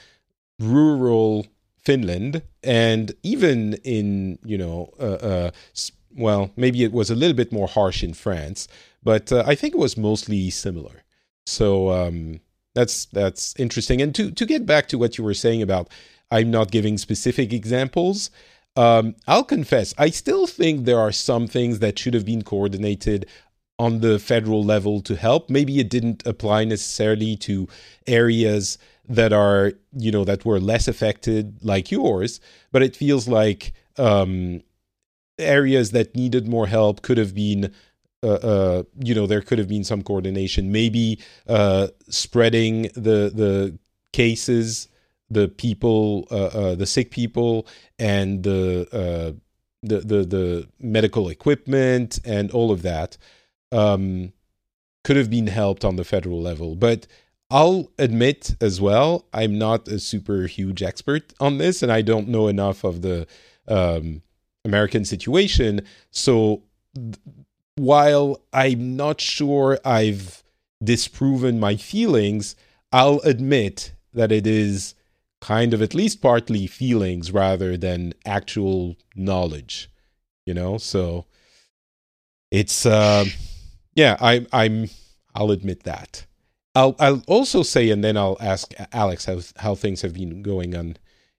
rural 0.59 1.47
Finland 1.77 2.43
and 2.63 3.13
even 3.23 3.73
in 3.83 4.37
you 4.45 4.55
know 4.55 4.93
uh, 4.99 5.03
uh, 5.03 5.51
well 6.15 6.51
maybe 6.55 6.83
it 6.83 6.91
was 6.91 7.09
a 7.09 7.15
little 7.15 7.35
bit 7.35 7.51
more 7.51 7.67
harsh 7.67 8.03
in 8.03 8.13
France 8.13 8.67
but 9.03 9.31
uh, 9.31 9.43
I 9.45 9.55
think 9.55 9.73
it 9.73 9.79
was 9.79 9.97
mostly 9.97 10.49
similar 10.49 11.03
so 11.45 11.91
um, 11.91 12.39
that's 12.75 13.05
that's 13.05 13.55
interesting 13.57 14.01
and 14.01 14.13
to 14.15 14.31
to 14.31 14.45
get 14.45 14.65
back 14.65 14.87
to 14.89 14.97
what 14.97 15.17
you 15.17 15.23
were 15.23 15.33
saying 15.33 15.61
about 15.61 15.89
I'm 16.29 16.51
not 16.51 16.71
giving 16.71 16.97
specific 16.97 17.51
examples 17.51 18.29
um, 18.75 19.15
I'll 19.27 19.43
confess, 19.43 19.93
I 19.97 20.09
still 20.09 20.47
think 20.47 20.85
there 20.85 20.99
are 20.99 21.11
some 21.11 21.47
things 21.47 21.79
that 21.79 21.99
should 21.99 22.13
have 22.13 22.25
been 22.25 22.41
coordinated 22.41 23.25
on 23.77 23.99
the 23.99 24.19
federal 24.19 24.63
level 24.63 25.01
to 25.01 25.15
help. 25.15 25.49
Maybe 25.49 25.79
it 25.79 25.89
didn't 25.89 26.25
apply 26.25 26.65
necessarily 26.65 27.35
to 27.37 27.67
areas 28.07 28.77
that 29.09 29.33
are, 29.33 29.73
you 29.91 30.11
know, 30.11 30.23
that 30.23 30.45
were 30.45 30.59
less 30.59 30.87
affected 30.87 31.57
like 31.63 31.91
yours, 31.91 32.39
but 32.71 32.83
it 32.83 32.95
feels 32.95 33.27
like 33.27 33.73
um, 33.97 34.61
areas 35.37 35.91
that 35.91 36.15
needed 36.15 36.47
more 36.47 36.67
help 36.67 37.01
could 37.01 37.17
have 37.17 37.33
been. 37.33 37.73
Uh, 38.23 38.33
uh, 38.33 38.83
you 38.99 39.15
know, 39.15 39.25
there 39.25 39.41
could 39.41 39.57
have 39.57 39.67
been 39.67 39.83
some 39.83 40.03
coordination. 40.03 40.71
Maybe 40.71 41.19
uh, 41.47 41.87
spreading 42.09 42.83
the 42.93 43.31
the 43.33 43.77
cases 44.13 44.87
the 45.29 45.47
people, 45.47 46.27
uh, 46.29 46.47
uh, 46.47 46.75
the 46.75 46.85
sick 46.85 47.09
people, 47.09 47.65
and 47.97 48.43
the, 48.43 49.37
the 49.81 49.99
the 49.99 50.25
the 50.25 50.67
medical 50.79 51.29
equipment 51.29 52.19
and 52.25 52.51
all 52.51 52.69
of 52.69 52.81
that 52.81 53.17
um, 53.71 54.33
could 55.03 55.15
have 55.15 55.29
been 55.29 55.47
helped 55.47 55.83
on 55.83 55.95
the 55.95 56.03
federal 56.03 56.41
level. 56.41 56.75
But 56.75 57.07
I'll 57.49 57.91
admit 57.97 58.55
as 58.61 58.79
well, 58.79 59.25
I'm 59.33 59.57
not 59.57 59.87
a 59.87 59.99
super 59.99 60.47
huge 60.47 60.81
expert 60.83 61.33
on 61.39 61.57
this, 61.57 61.81
and 61.83 61.91
I 61.91 62.01
don't 62.01 62.27
know 62.27 62.47
enough 62.47 62.83
of 62.83 63.01
the 63.01 63.27
um, 63.67 64.21
American 64.63 65.05
situation. 65.05 65.81
So 66.11 66.63
while 67.81 68.41
I'm 68.53 68.95
not 68.95 69.21
sure 69.21 69.79
I've 69.83 70.43
disproven 70.83 71.59
my 71.59 71.75
feelings, 71.75 72.55
I'll 72.91 73.19
admit 73.19 73.93
that 74.13 74.31
it 74.31 74.45
is 74.45 74.95
kind 75.39 75.73
of 75.73 75.81
at 75.81 75.95
least 75.95 76.21
partly 76.21 76.67
feelings 76.67 77.31
rather 77.31 77.77
than 77.77 78.13
actual 78.25 78.95
knowledge 79.15 79.91
you 80.45 80.53
know? 80.53 80.77
So 80.77 81.25
it's 82.49 82.85
uh, 82.85 83.25
yeah 83.95 84.17
i 84.19 84.45
i'm 84.51 84.89
i'll 85.33 85.51
admit 85.51 85.83
that. 85.83 86.25
I'll 86.75 86.95
i'll 86.99 87.23
also 87.27 87.63
say 87.63 87.89
and 87.89 88.03
then 88.03 88.17
i'll 88.17 88.37
ask 88.39 88.73
alex 88.91 89.25
how 89.25 89.39
how 89.57 89.75
things 89.75 90.01
have 90.01 90.13
been 90.13 90.41
going 90.41 90.75
on 90.75 90.97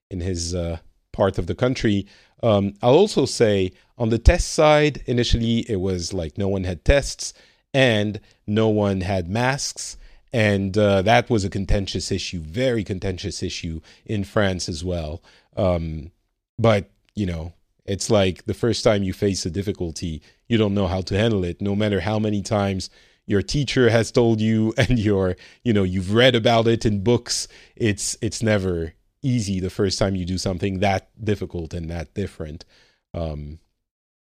in 0.09 0.21
his 0.21 0.53
uh, 0.55 0.77
part 1.11 1.37
of 1.37 1.47
the 1.47 1.55
country 1.55 2.07
um, 2.43 2.73
i'll 2.83 2.93
also 2.93 3.25
say 3.25 3.71
on 3.97 4.09
the 4.09 4.19
test 4.19 4.51
side 4.51 5.01
initially 5.07 5.59
it 5.69 5.77
was 5.77 6.13
like 6.13 6.37
no 6.37 6.47
one 6.47 6.63
had 6.63 6.85
tests 6.85 7.33
and 7.73 8.19
no 8.45 8.67
one 8.67 9.01
had 9.01 9.27
masks 9.27 9.97
and 10.33 10.75
uh, 10.75 11.03
that 11.03 11.29
was 11.29 11.45
a 11.45 11.49
contentious 11.49 12.11
issue, 12.11 12.39
very 12.39 12.83
contentious 12.83 13.43
issue 13.43 13.79
in 14.03 14.23
France 14.23 14.67
as 14.67 14.83
well. 14.83 15.21
Um, 15.55 16.11
but 16.57 16.89
you 17.13 17.27
know, 17.27 17.53
it's 17.85 18.09
like 18.09 18.45
the 18.45 18.55
first 18.55 18.83
time 18.83 19.03
you 19.03 19.13
face 19.13 19.45
a 19.45 19.51
difficulty, 19.51 20.23
you 20.47 20.57
don't 20.57 20.73
know 20.73 20.87
how 20.87 21.01
to 21.01 21.15
handle 21.15 21.43
it, 21.43 21.61
no 21.61 21.75
matter 21.75 21.99
how 21.99 22.17
many 22.17 22.41
times 22.41 22.89
your 23.27 23.43
teacher 23.43 23.91
has 23.91 24.11
told 24.11 24.41
you 24.41 24.73
and 24.77 24.97
your 24.97 25.35
you 25.63 25.71
know 25.71 25.83
you've 25.83 26.13
read 26.13 26.33
about 26.33 26.67
it 26.67 26.83
in 26.83 27.03
books. 27.03 27.47
It's 27.75 28.17
it's 28.19 28.41
never 28.41 28.95
easy 29.23 29.59
the 29.59 29.69
first 29.69 29.97
time 29.97 30.15
you 30.15 30.25
do 30.25 30.37
something 30.37 30.79
that 30.79 31.09
difficult 31.23 31.73
and 31.73 31.89
that 31.89 32.13
different. 32.13 32.65
Um, 33.13 33.59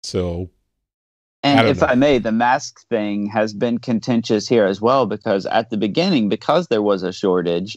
so 0.02 0.50
and 1.42 1.60
I 1.60 1.68
if 1.68 1.82
know. 1.82 1.88
I 1.88 1.94
may, 1.94 2.18
the 2.18 2.32
mask 2.32 2.88
thing 2.88 3.26
has 3.26 3.52
been 3.52 3.78
contentious 3.78 4.48
here 4.48 4.64
as 4.64 4.80
well 4.80 5.06
because 5.06 5.44
at 5.46 5.68
the 5.68 5.76
beginning, 5.76 6.30
because 6.30 6.68
there 6.68 6.82
was 6.82 7.02
a 7.02 7.12
shortage, 7.12 7.76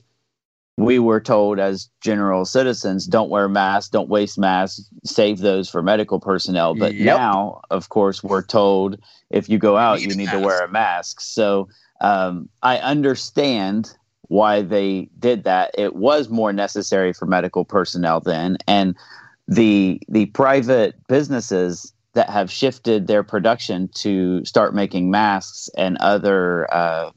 we 0.77 0.99
were 0.99 1.19
told 1.19 1.60
as 1.60 1.89
general 2.01 2.45
citizens, 2.45 3.06
don't 3.08 3.30
wear 3.30 3.49
masks, 3.49 3.89
don't 3.89 4.10
waste 4.10 4.38
masks, 4.38 4.88
save 5.03 5.39
those 5.39 5.69
for 5.69 5.82
medical 5.82 6.19
personnel. 6.19 6.75
But 6.75 6.93
yep. 6.93 7.17
now, 7.17 7.62
of 7.69 7.89
course, 7.89 8.23
we're 8.23 8.43
told 8.43 8.99
if 9.30 9.49
you 9.49 9.58
go 9.58 9.75
out, 9.75 10.01
you 10.01 10.15
need 10.15 10.30
to 10.30 10.39
wear 10.39 10.63
a 10.63 10.69
mask. 10.69 11.19
So 11.19 11.67
um, 11.99 12.47
I 12.62 12.77
understand 12.77 13.97
why 14.27 14.61
they 14.61 15.09
did 15.19 15.43
that. 15.43 15.71
It 15.77 15.95
was 15.95 16.29
more 16.29 16.53
necessary 16.53 17.13
for 17.13 17.25
medical 17.25 17.65
personnel 17.65 18.19
then, 18.19 18.57
and 18.67 18.95
the 19.47 20.01
the 20.09 20.27
private 20.27 20.95
businesses 21.07 21.93
that 22.13 22.29
have 22.29 22.49
shifted 22.49 23.07
their 23.07 23.23
production 23.23 23.89
to 23.93 24.43
start 24.43 24.73
making 24.73 25.11
masks 25.11 25.69
and 25.77 25.97
other 25.99 26.71
uh, 26.73 27.11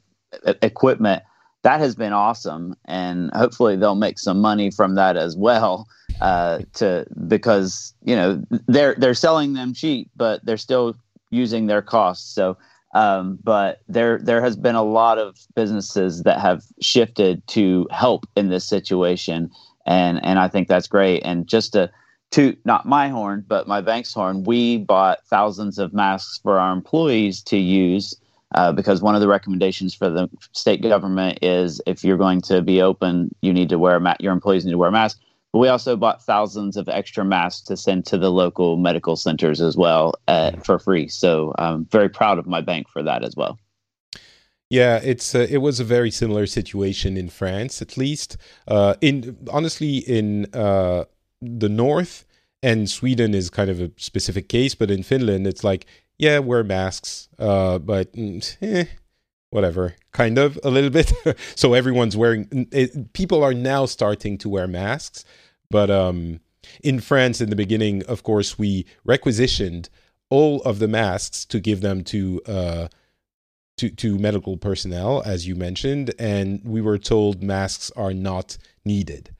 equipment. 0.61 1.23
That 1.63 1.79
has 1.79 1.95
been 1.95 2.13
awesome, 2.13 2.75
and 2.85 3.29
hopefully 3.33 3.75
they'll 3.75 3.95
make 3.95 4.19
some 4.19 4.39
money 4.39 4.71
from 4.71 4.95
that 4.95 5.17
as 5.17 5.35
well. 5.35 5.87
Uh, 6.21 6.59
to 6.73 7.05
because 7.27 7.93
you 8.03 8.15
know 8.15 8.43
they're 8.67 8.95
they're 8.95 9.13
selling 9.13 9.53
them 9.53 9.73
cheap, 9.73 10.09
but 10.15 10.43
they're 10.45 10.57
still 10.57 10.95
using 11.31 11.67
their 11.67 11.81
costs. 11.81 12.33
So, 12.33 12.57
um, 12.93 13.39
but 13.43 13.81
there 13.87 14.19
there 14.19 14.41
has 14.41 14.55
been 14.55 14.75
a 14.75 14.83
lot 14.83 15.17
of 15.17 15.37
businesses 15.55 16.23
that 16.23 16.39
have 16.39 16.63
shifted 16.81 17.45
to 17.47 17.87
help 17.91 18.25
in 18.35 18.49
this 18.49 18.67
situation, 18.67 19.49
and 19.85 20.23
and 20.25 20.39
I 20.39 20.47
think 20.47 20.67
that's 20.67 20.87
great. 20.87 21.21
And 21.23 21.47
just 21.47 21.73
to 21.73 21.89
to 22.31 22.55
not 22.65 22.85
my 22.85 23.09
horn, 23.09 23.45
but 23.47 23.67
my 23.67 23.81
bank's 23.81 24.13
horn, 24.13 24.43
we 24.43 24.77
bought 24.77 25.19
thousands 25.25 25.77
of 25.77 25.93
masks 25.93 26.39
for 26.41 26.59
our 26.59 26.73
employees 26.73 27.41
to 27.43 27.57
use 27.57 28.15
uh, 28.55 28.71
because 28.71 29.01
one 29.01 29.15
of 29.15 29.21
the 29.21 29.27
recommendations 29.27 29.93
for 29.93 30.09
the 30.09 30.29
state 30.51 30.81
government 30.81 31.39
is 31.41 31.81
if 31.85 32.03
you're 32.03 32.17
going 32.17 32.41
to 32.41 32.61
be 32.61 32.81
open, 32.81 33.33
you 33.41 33.53
need 33.53 33.69
to 33.69 33.79
wear 33.79 33.97
a 33.97 33.99
ma- 33.99 34.15
your 34.19 34.33
employees 34.33 34.65
need 34.65 34.71
to 34.71 34.77
wear 34.77 34.89
a 34.89 34.93
mask. 34.93 35.19
We 35.53 35.67
also 35.67 35.95
bought 35.97 36.23
thousands 36.23 36.77
of 36.77 36.87
extra 36.87 37.25
masks 37.25 37.61
to 37.63 37.75
send 37.75 38.05
to 38.05 38.17
the 38.17 38.31
local 38.31 38.77
medical 38.77 39.15
centers 39.15 39.59
as 39.59 39.75
well 39.75 40.13
uh, 40.27 40.51
for 40.63 40.79
free. 40.79 41.07
So 41.07 41.53
I'm 41.57 41.85
very 41.85 42.09
proud 42.09 42.39
of 42.39 42.47
my 42.47 42.61
bank 42.61 42.87
for 42.89 43.03
that 43.03 43.23
as 43.23 43.35
well. 43.35 43.59
Yeah, 44.69 45.01
it's 45.03 45.35
uh, 45.35 45.47
it 45.49 45.57
was 45.57 45.81
a 45.81 45.83
very 45.83 46.11
similar 46.11 46.45
situation 46.45 47.17
in 47.17 47.27
France, 47.27 47.81
at 47.81 47.97
least. 47.97 48.37
Uh, 48.65 48.93
in 49.01 49.37
honestly, 49.51 49.97
in 49.97 50.45
uh, 50.53 51.03
the 51.41 51.67
north 51.67 52.25
and 52.63 52.89
Sweden 52.89 53.33
is 53.33 53.49
kind 53.49 53.69
of 53.69 53.81
a 53.81 53.91
specific 53.97 54.47
case, 54.47 54.73
but 54.73 54.89
in 54.89 55.03
Finland, 55.03 55.45
it's 55.45 55.65
like 55.65 55.85
yeah, 56.17 56.39
wear 56.39 56.63
masks, 56.63 57.27
uh, 57.37 57.79
but 57.79 58.13
mm, 58.13 58.57
eh, 58.61 58.85
whatever, 59.51 59.95
kind 60.11 60.37
of 60.37 60.57
a 60.63 60.69
little 60.69 60.89
bit. 60.89 61.13
so 61.55 61.73
everyone's 61.73 62.17
wearing. 62.17 62.67
It, 62.71 63.13
people 63.13 63.43
are 63.43 63.53
now 63.53 63.85
starting 63.85 64.37
to 64.39 64.49
wear 64.49 64.67
masks, 64.67 65.23
but 65.69 65.91
um, 65.91 66.39
in 66.83 66.99
France, 66.99 67.39
in 67.39 67.49
the 67.49 67.55
beginning, 67.55 68.03
of 68.05 68.23
course, 68.23 68.57
we 68.57 68.85
requisitioned 69.05 69.89
all 70.29 70.61
of 70.63 70.79
the 70.79 70.87
masks 70.87 71.45
to 71.45 71.59
give 71.59 71.81
them 71.81 72.03
to 72.05 72.41
uh, 72.47 72.87
to, 73.77 73.89
to 73.89 74.19
medical 74.19 74.57
personnel, 74.57 75.23
as 75.25 75.47
you 75.47 75.55
mentioned, 75.55 76.13
and 76.19 76.61
we 76.63 76.81
were 76.81 76.97
told 76.97 77.41
masks 77.41 77.91
are 77.95 78.13
not 78.13 78.57
needed. 78.85 79.33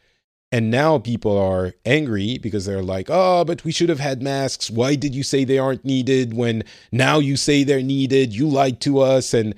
And 0.51 0.69
now 0.69 0.97
people 0.97 1.37
are 1.37 1.73
angry 1.85 2.37
because 2.37 2.65
they're 2.65 2.83
like, 2.83 3.07
oh, 3.09 3.45
but 3.45 3.63
we 3.63 3.71
should 3.71 3.87
have 3.87 3.99
had 3.99 4.21
masks. 4.21 4.69
Why 4.69 4.95
did 4.95 5.15
you 5.15 5.23
say 5.23 5.43
they 5.43 5.59
aren't 5.59 5.85
needed 5.85 6.33
when 6.33 6.63
now 6.91 7.19
you 7.19 7.37
say 7.37 7.63
they're 7.63 7.81
needed? 7.81 8.35
You 8.35 8.47
lied 8.49 8.81
to 8.81 8.99
us. 8.99 9.33
And 9.33 9.55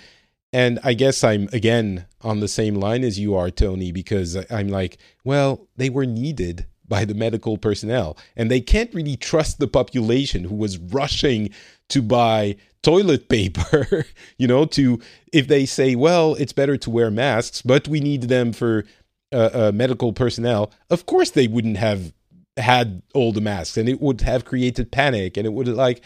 and 0.53 0.79
I 0.83 0.93
guess 0.93 1.23
I'm 1.23 1.49
again 1.51 2.05
on 2.21 2.39
the 2.39 2.47
same 2.47 2.75
line 2.75 3.03
as 3.03 3.19
you 3.19 3.35
are, 3.35 3.49
Tony, 3.49 3.91
because 3.91 4.37
I'm 4.51 4.69
like, 4.69 4.97
well, 5.25 5.67
they 5.75 5.89
were 5.89 6.05
needed 6.05 6.67
by 6.87 7.05
the 7.05 7.15
medical 7.15 7.57
personnel. 7.57 8.17
And 8.35 8.51
they 8.51 8.61
can't 8.61 8.93
really 8.93 9.17
trust 9.17 9.59
the 9.59 9.67
population 9.67 10.43
who 10.43 10.55
was 10.55 10.77
rushing 10.77 11.49
to 11.89 12.01
buy 12.01 12.55
toilet 12.83 13.29
paper, 13.29 14.05
you 14.37 14.47
know, 14.47 14.65
to 14.65 15.01
if 15.31 15.47
they 15.47 15.65
say, 15.65 15.95
well, 15.95 16.35
it's 16.35 16.53
better 16.53 16.77
to 16.77 16.89
wear 16.89 17.09
masks, 17.09 17.61
but 17.61 17.87
we 17.87 17.99
need 17.99 18.23
them 18.23 18.53
for 18.53 18.85
uh, 19.33 19.49
uh, 19.53 19.71
medical 19.73 20.13
personnel, 20.13 20.71
of 20.91 21.07
course 21.07 21.31
they 21.31 21.47
wouldn't 21.47 21.77
have 21.77 22.13
had 22.57 23.01
all 23.15 23.31
the 23.31 23.41
masks 23.41 23.77
and 23.77 23.89
it 23.89 23.99
would 23.99 24.21
have 24.21 24.45
created 24.45 24.91
panic 24.91 25.37
and 25.37 25.47
it 25.47 25.53
would 25.53 25.67
like, 25.67 26.01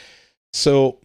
so 0.54 1.00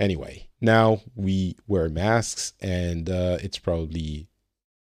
anyway, 0.00 0.48
now 0.62 1.00
we 1.14 1.56
wear 1.66 1.88
masks 1.88 2.52
and 2.60 3.10
uh, 3.10 3.38
it's 3.42 3.58
probably 3.58 4.28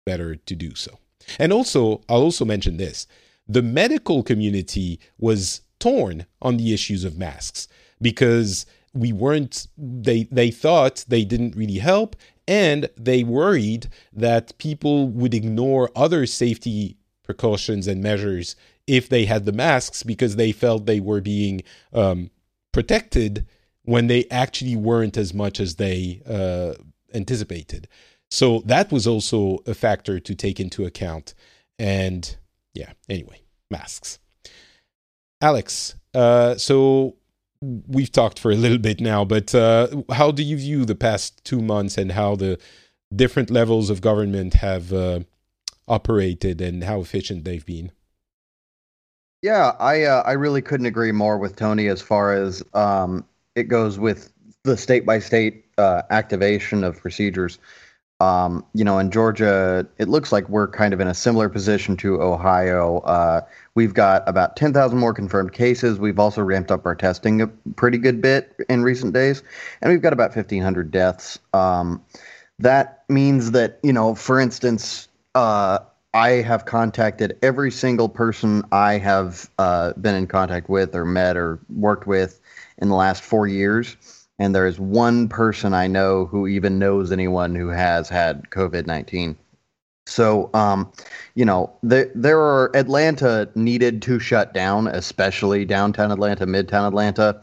better 0.05 0.35
to 0.35 0.55
do 0.55 0.75
so. 0.75 0.99
And 1.37 1.53
also, 1.53 2.01
I'll 2.09 2.21
also 2.21 2.45
mention 2.45 2.77
this 2.77 3.07
the 3.47 3.61
medical 3.61 4.21
community 4.23 4.99
was 5.17 5.61
torn 5.79 6.25
on 6.41 6.57
the 6.57 6.73
issues 6.73 7.03
of 7.03 7.17
masks 7.17 7.67
because 8.01 8.65
we 8.93 9.13
weren't 9.13 9.67
they 9.77 10.23
they 10.31 10.51
thought 10.51 11.05
they 11.07 11.23
didn't 11.23 11.55
really 11.55 11.79
help 11.79 12.15
and 12.47 12.89
they 12.97 13.23
worried 13.23 13.87
that 14.11 14.57
people 14.57 15.07
would 15.07 15.33
ignore 15.33 15.91
other 15.95 16.25
safety 16.25 16.97
precautions 17.23 17.87
and 17.87 18.01
measures 18.01 18.55
if 18.87 19.07
they 19.07 19.25
had 19.25 19.45
the 19.45 19.51
masks 19.51 20.01
because 20.01 20.35
they 20.35 20.51
felt 20.51 20.85
they 20.85 20.99
were 20.99 21.21
being 21.21 21.61
um, 21.93 22.31
protected 22.71 23.45
when 23.89 24.05
they 24.05 24.23
actually 24.29 24.75
weren't 24.75 25.17
as 25.17 25.33
much 25.33 25.59
as 25.59 25.77
they 25.77 26.21
uh, 26.29 26.75
anticipated. 27.15 27.87
So 28.29 28.59
that 28.65 28.91
was 28.91 29.07
also 29.07 29.63
a 29.65 29.73
factor 29.73 30.19
to 30.19 30.35
take 30.35 30.59
into 30.59 30.85
account. 30.85 31.33
And 31.79 32.37
yeah, 32.75 32.91
anyway, 33.09 33.41
masks. 33.71 34.19
Alex, 35.41 35.95
uh, 36.13 36.53
so 36.55 37.15
we've 37.61 38.11
talked 38.11 38.37
for 38.37 38.51
a 38.51 38.55
little 38.55 38.77
bit 38.77 39.01
now, 39.01 39.25
but 39.25 39.55
uh, 39.55 39.87
how 40.11 40.29
do 40.29 40.43
you 40.43 40.57
view 40.57 40.85
the 40.85 40.93
past 40.93 41.43
two 41.43 41.59
months 41.59 41.97
and 41.97 42.11
how 42.11 42.35
the 42.35 42.59
different 43.15 43.49
levels 43.49 43.89
of 43.89 44.01
government 44.01 44.53
have 44.53 44.93
uh, 44.93 45.21
operated 45.87 46.61
and 46.61 46.83
how 46.83 47.01
efficient 47.01 47.43
they've 47.43 47.65
been? 47.65 47.91
Yeah, 49.41 49.71
I 49.79 50.03
uh, 50.03 50.21
I 50.27 50.33
really 50.33 50.61
couldn't 50.61 50.85
agree 50.85 51.13
more 51.13 51.39
with 51.39 51.55
Tony 51.55 51.87
as 51.87 52.01
far 52.03 52.33
as 52.33 52.61
um, 52.75 53.25
it 53.59 53.67
goes 53.67 53.99
with 53.99 54.31
the 54.63 54.75
state 54.77 55.05
by 55.05 55.19
state 55.19 55.65
activation 55.77 56.83
of 56.83 56.99
procedures. 57.01 57.59
Um, 58.21 58.65
you 58.73 58.83
know, 58.83 58.99
in 58.99 59.11
Georgia, 59.11 59.87
it 59.97 60.09
looks 60.09 60.33
like 60.33 60.49
we're 60.49 60.67
kind 60.67 60.93
of 60.93 60.99
in 60.99 61.07
a 61.07 61.13
similar 61.13 61.47
position 61.47 61.95
to 61.97 62.21
Ohio. 62.21 62.99
Uh, 62.99 63.41
we've 63.75 63.93
got 63.93 64.27
about 64.27 64.57
10,000 64.57 64.97
more 64.97 65.13
confirmed 65.13 65.53
cases. 65.53 65.99
We've 65.99 66.19
also 66.19 66.41
ramped 66.41 66.69
up 66.69 66.85
our 66.85 66.95
testing 66.95 67.41
a 67.41 67.47
pretty 67.47 67.97
good 67.97 68.21
bit 68.21 68.53
in 68.67 68.83
recent 68.83 69.13
days, 69.13 69.41
and 69.81 69.89
we've 69.89 70.01
got 70.01 70.11
about 70.11 70.35
1,500 70.35 70.91
deaths. 70.91 71.39
Um, 71.53 72.03
that 72.59 73.05
means 73.07 73.51
that, 73.51 73.79
you 73.83 73.93
know, 73.93 74.15
for 74.15 74.37
instance, 74.37 75.07
uh, 75.33 75.79
I 76.13 76.29
have 76.29 76.65
contacted 76.65 77.37
every 77.41 77.71
single 77.71 78.09
person 78.09 78.63
I 78.73 78.97
have 78.97 79.49
uh, 79.59 79.93
been 79.93 80.15
in 80.15 80.27
contact 80.27 80.67
with 80.67 80.93
or 80.93 81.05
met 81.05 81.37
or 81.37 81.59
worked 81.69 82.05
with 82.05 82.41
in 82.79 82.89
the 82.89 82.95
last 82.95 83.23
four 83.23 83.47
years 83.47 83.95
and 84.39 84.55
there 84.55 84.65
is 84.65 84.79
one 84.79 85.27
person 85.27 85.73
I 85.73 85.87
know 85.87 86.25
who 86.25 86.47
even 86.47 86.79
knows 86.79 87.11
anyone 87.11 87.53
who 87.53 87.67
has 87.67 88.09
had 88.09 88.49
COVID 88.49 88.87
nineteen. 88.87 89.37
So, 90.07 90.49
um, 90.53 90.91
you 91.35 91.45
know, 91.45 91.71
there 91.83 92.09
there 92.15 92.39
are 92.39 92.75
Atlanta 92.75 93.49
needed 93.53 94.01
to 94.03 94.19
shut 94.19 94.53
down, 94.53 94.87
especially 94.87 95.65
downtown 95.65 96.11
Atlanta, 96.11 96.47
midtown 96.47 96.87
Atlanta, 96.87 97.41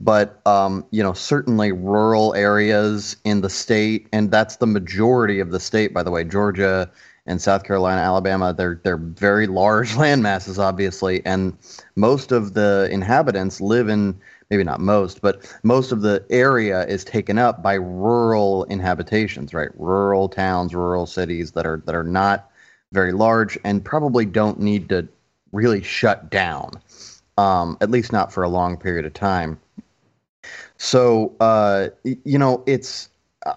but 0.00 0.40
um, 0.46 0.86
you 0.90 1.02
know, 1.02 1.14
certainly 1.14 1.72
rural 1.72 2.34
areas 2.34 3.16
in 3.24 3.40
the 3.40 3.50
state, 3.50 4.06
and 4.12 4.30
that's 4.30 4.56
the 4.56 4.66
majority 4.66 5.40
of 5.40 5.50
the 5.50 5.58
state, 5.58 5.92
by 5.92 6.02
the 6.02 6.10
way. 6.10 6.22
Georgia 6.24 6.88
and 7.26 7.40
South 7.40 7.64
Carolina, 7.64 8.02
Alabama, 8.02 8.52
they're 8.52 8.80
they're 8.84 8.98
very 8.98 9.46
large 9.46 9.96
land 9.96 10.22
masses, 10.22 10.58
obviously, 10.58 11.24
and 11.24 11.56
most 11.96 12.32
of 12.32 12.52
the 12.52 12.86
inhabitants 12.92 13.60
live 13.62 13.88
in 13.88 14.20
maybe 14.50 14.64
not 14.64 14.80
most, 14.80 15.20
but 15.20 15.50
most 15.62 15.92
of 15.92 16.02
the 16.02 16.24
area 16.30 16.86
is 16.86 17.04
taken 17.04 17.38
up 17.38 17.62
by 17.62 17.74
rural 17.74 18.66
inhabitations, 18.70 19.54
right? 19.54 19.70
Rural 19.74 20.28
towns, 20.28 20.74
rural 20.74 21.06
cities 21.06 21.52
that 21.52 21.66
are 21.66 21.82
that 21.86 21.94
are 21.94 22.04
not 22.04 22.50
very 22.92 23.12
large 23.12 23.58
and 23.64 23.84
probably 23.84 24.24
don't 24.24 24.60
need 24.60 24.88
to 24.88 25.08
really 25.52 25.82
shut 25.82 26.30
down, 26.30 26.72
um, 27.38 27.76
at 27.80 27.90
least 27.90 28.12
not 28.12 28.32
for 28.32 28.42
a 28.42 28.48
long 28.48 28.76
period 28.76 29.04
of 29.04 29.12
time. 29.14 29.58
So, 30.76 31.34
uh, 31.40 31.88
you 32.02 32.38
know, 32.38 32.62
it's 32.66 33.08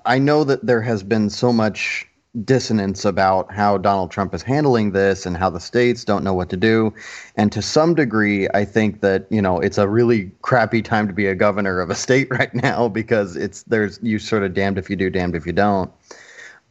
I 0.05 0.19
know 0.19 0.43
that 0.43 0.65
there 0.65 0.81
has 0.81 1.03
been 1.03 1.29
so 1.29 1.53
much 1.53 2.06
dissonance 2.43 3.05
about 3.05 3.51
how 3.51 3.77
Donald 3.77 4.11
Trump 4.11 4.33
is 4.33 4.43
handling 4.43 4.91
this 4.91 5.25
and 5.25 5.37
how 5.37 5.49
the 5.49 5.59
states 5.59 6.03
don't 6.03 6.23
know 6.23 6.33
what 6.33 6.49
to 6.49 6.57
do. 6.57 6.93
And 7.35 7.51
to 7.51 7.61
some 7.61 7.95
degree, 7.95 8.47
I 8.53 8.65
think 8.65 9.01
that, 9.01 9.25
you 9.29 9.41
know, 9.41 9.59
it's 9.59 9.77
a 9.77 9.87
really 9.87 10.31
crappy 10.41 10.81
time 10.81 11.07
to 11.07 11.13
be 11.13 11.25
a 11.25 11.35
governor 11.35 11.79
of 11.79 11.89
a 11.89 11.95
state 11.95 12.27
right 12.31 12.53
now 12.53 12.89
because 12.89 13.35
it's 13.35 13.63
there's 13.63 13.99
you 14.01 14.19
sort 14.19 14.43
of 14.43 14.53
damned 14.53 14.77
if 14.77 14.89
you 14.89 14.95
do, 14.95 15.09
damned 15.09 15.35
if 15.35 15.45
you 15.45 15.53
don't. 15.53 15.91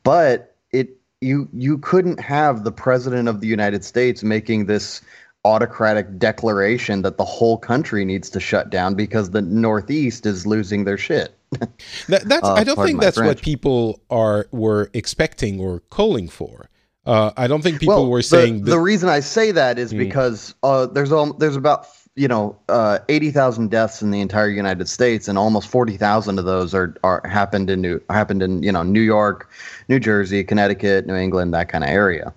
But 0.03 0.55
it 0.73 0.91
you 1.21 1.49
you 1.53 1.79
couldn't 1.79 2.21
have 2.21 2.65
the 2.65 2.73
president 2.73 3.29
of 3.29 3.41
the 3.41 3.47
United 3.47 3.85
States 3.85 4.23
making 4.23 4.67
this 4.67 5.01
autocratic 5.45 6.19
declaration 6.19 7.03
that 7.03 7.19
the 7.19 7.25
whole 7.25 7.57
country 7.57 8.05
needs 8.05 8.29
to 8.31 8.41
shut 8.41 8.69
down 8.69 8.95
because 8.95 9.31
the 9.31 9.43
Northeast 9.43 10.27
is 10.27 10.45
losing 10.45 10.85
their 10.85 10.99
shit. 10.99 11.36
that, 12.09 12.23
that's 12.25 12.47
uh, 12.47 12.55
I 12.55 12.65
don't 12.65 12.77
think 12.85 13.01
that's 13.01 13.17
French. 13.17 13.29
what 13.29 13.43
people 13.43 14.01
are 14.11 14.49
were 14.51 14.91
expecting 14.95 15.61
or 15.61 15.81
calling 15.91 16.29
for. 16.29 16.69
Uh, 17.07 17.31
I 17.37 17.47
don't 17.47 17.63
think 17.63 17.79
people 17.79 17.95
well, 17.95 18.11
were 18.11 18.23
saying 18.23 18.65
the, 18.65 18.73
the, 18.73 18.81
reason 18.81 19.09
I 19.09 19.21
say 19.21 19.53
that 19.53 19.79
is 19.79 19.93
mm. 19.93 19.99
because 19.99 20.55
uh, 20.65 20.87
there's 20.87 21.13
all, 21.13 21.33
there's 21.35 21.55
about 21.55 21.87
you 22.17 22.27
know 22.27 22.59
uh, 22.69 22.99
eighty 23.09 23.31
thousand 23.31 23.71
deaths 23.71 24.03
in 24.03 24.11
the 24.11 24.21
entire 24.21 24.49
United 24.49 24.89
States, 24.89 25.29
and 25.29 25.39
almost 25.39 25.69
forty 25.69 25.97
thousand 25.97 26.39
of 26.39 26.47
those 26.47 26.75
are 26.75 26.97
are 27.05 27.23
happened 27.25 27.71
in 27.71 27.81
New 27.81 28.01
happened 28.11 28.43
in 28.43 28.63
you 28.63 28.73
know 28.73 28.83
New 28.83 29.03
York, 29.03 29.51
New 29.89 30.01
Jersey, 30.01 30.43
Connecticut, 30.43 31.07
New 31.07 31.15
England, 31.15 31.55
that 31.55 31.69
kind 31.69 31.85
of 31.85 31.91
area. 31.91 32.35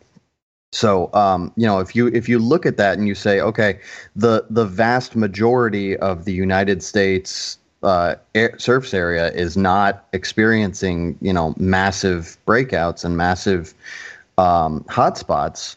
So, 0.72 1.10
um, 1.13 1.52
you 1.56 1.65
know, 1.65 1.80
if 1.80 1.95
you 1.95 2.08
if 2.08 2.30
you 2.30 2.38
look 2.38 2.65
at 2.65 2.78
that 2.78 2.98
and 2.98 3.08
you 3.08 3.15
say, 3.15 3.39
okay, 3.39 3.80
the 4.15 4.45
the 4.50 4.65
vast 4.65 5.15
majority 5.15 5.98
of 5.98 6.26
the 6.26 6.34
United 6.34 6.84
States 6.84 7.58
uh, 7.83 8.15
air, 8.35 8.57
surface 8.57 8.93
area 8.93 9.31
is 9.31 9.55
not 9.55 10.05
experiencing, 10.13 11.17
you 11.21 11.33
know, 11.33 11.53
massive 11.57 12.37
breakouts 12.45 13.05
and 13.05 13.17
massive 13.17 13.73
um, 14.37 14.83
hotspots, 14.85 15.75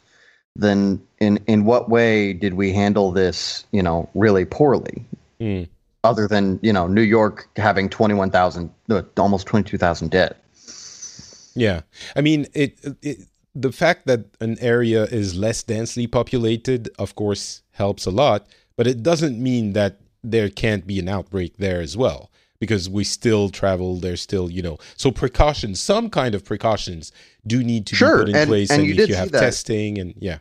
then 0.56 1.00
in 1.20 1.38
in 1.46 1.64
what 1.64 1.88
way 1.88 2.32
did 2.32 2.54
we 2.54 2.72
handle 2.72 3.12
this, 3.12 3.64
you 3.72 3.82
know, 3.82 4.08
really 4.14 4.44
poorly? 4.44 5.04
Mm. 5.40 5.68
Other 6.04 6.26
than 6.26 6.58
you 6.62 6.72
know 6.72 6.86
New 6.86 7.02
York 7.02 7.48
having 7.56 7.88
twenty 7.88 8.14
one 8.14 8.30
thousand, 8.30 8.70
uh, 8.90 9.02
almost 9.16 9.46
twenty 9.46 9.68
two 9.68 9.78
thousand 9.78 10.10
dead. 10.10 10.34
Yeah, 11.54 11.82
I 12.16 12.20
mean 12.20 12.46
it, 12.54 12.78
it 13.02 13.26
the 13.54 13.72
fact 13.72 14.06
that 14.06 14.24
an 14.40 14.58
area 14.60 15.04
is 15.04 15.36
less 15.36 15.62
densely 15.62 16.06
populated, 16.06 16.88
of 16.98 17.14
course, 17.14 17.62
helps 17.72 18.06
a 18.06 18.10
lot, 18.10 18.46
but 18.76 18.86
it 18.86 19.02
doesn't 19.02 19.40
mean 19.40 19.74
that 19.74 19.98
there 20.22 20.48
can't 20.48 20.86
be 20.86 20.98
an 20.98 21.08
outbreak 21.08 21.56
there 21.58 21.80
as 21.80 21.96
well 21.96 22.30
because 22.60 22.88
we 22.88 23.02
still 23.04 23.48
travel 23.48 23.96
there's 23.98 24.20
still 24.20 24.48
you 24.50 24.62
know 24.62 24.78
so 24.96 25.10
precautions 25.10 25.80
some 25.80 26.08
kind 26.08 26.34
of 26.34 26.44
precautions 26.44 27.10
do 27.46 27.62
need 27.64 27.86
to 27.86 27.96
Sure, 27.96 28.18
be 28.18 28.24
put 28.24 28.28
in 28.30 28.36
and- 28.36 28.48
place 28.48 28.70
and 28.70 28.80
and, 28.82 28.88
you 28.88 29.04
you 29.06 29.14
have 29.14 29.32
that. 29.32 29.40
testing 29.40 29.98
and 29.98 30.14
yeah 30.18 30.38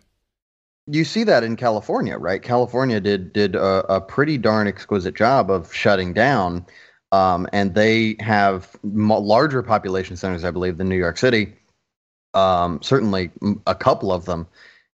you 0.87 1.05
see 1.05 1.23
that 1.23 1.43
in 1.43 1.55
California, 1.55 2.17
right? 2.17 2.41
California 2.41 2.99
did 2.99 3.31
did 3.33 3.55
a, 3.55 3.85
a 3.93 4.01
pretty 4.01 4.37
darn 4.39 4.67
exquisite 4.67 5.15
job 5.15 5.51
of 5.51 5.71
shutting 5.71 6.11
down, 6.11 6.65
um, 7.11 7.47
and 7.53 7.75
they 7.75 8.15
have 8.19 8.75
mo- 8.83 9.19
larger 9.19 9.61
population 9.61 10.17
centers, 10.17 10.43
I 10.43 10.49
believe, 10.49 10.79
than 10.79 10.89
New 10.89 10.97
York 10.97 11.17
City. 11.19 11.53
Um, 12.33 12.81
certainly, 12.81 13.29
a 13.67 13.75
couple 13.75 14.11
of 14.11 14.25
them, 14.25 14.47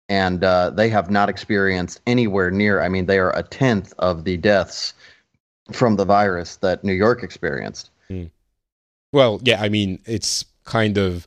and 0.08 0.44
uh, 0.44 0.70
they 0.70 0.88
have 0.88 1.10
not 1.10 1.28
experienced 1.28 2.00
anywhere 2.06 2.50
near. 2.50 2.82
I 2.82 2.88
mean, 2.88 3.06
they 3.06 3.18
are 3.18 3.36
a 3.36 3.42
tenth 3.42 3.92
of 3.98 4.24
the 4.24 4.36
deaths 4.36 4.94
from 5.72 5.96
the 5.96 6.04
virus 6.04 6.56
that 6.56 6.84
New 6.84 6.92
York 6.92 7.22
experienced. 7.22 7.90
well 9.12 9.40
yeah 9.42 9.60
i 9.62 9.68
mean 9.68 9.98
it's 10.04 10.44
kind 10.64 10.98
of 10.98 11.26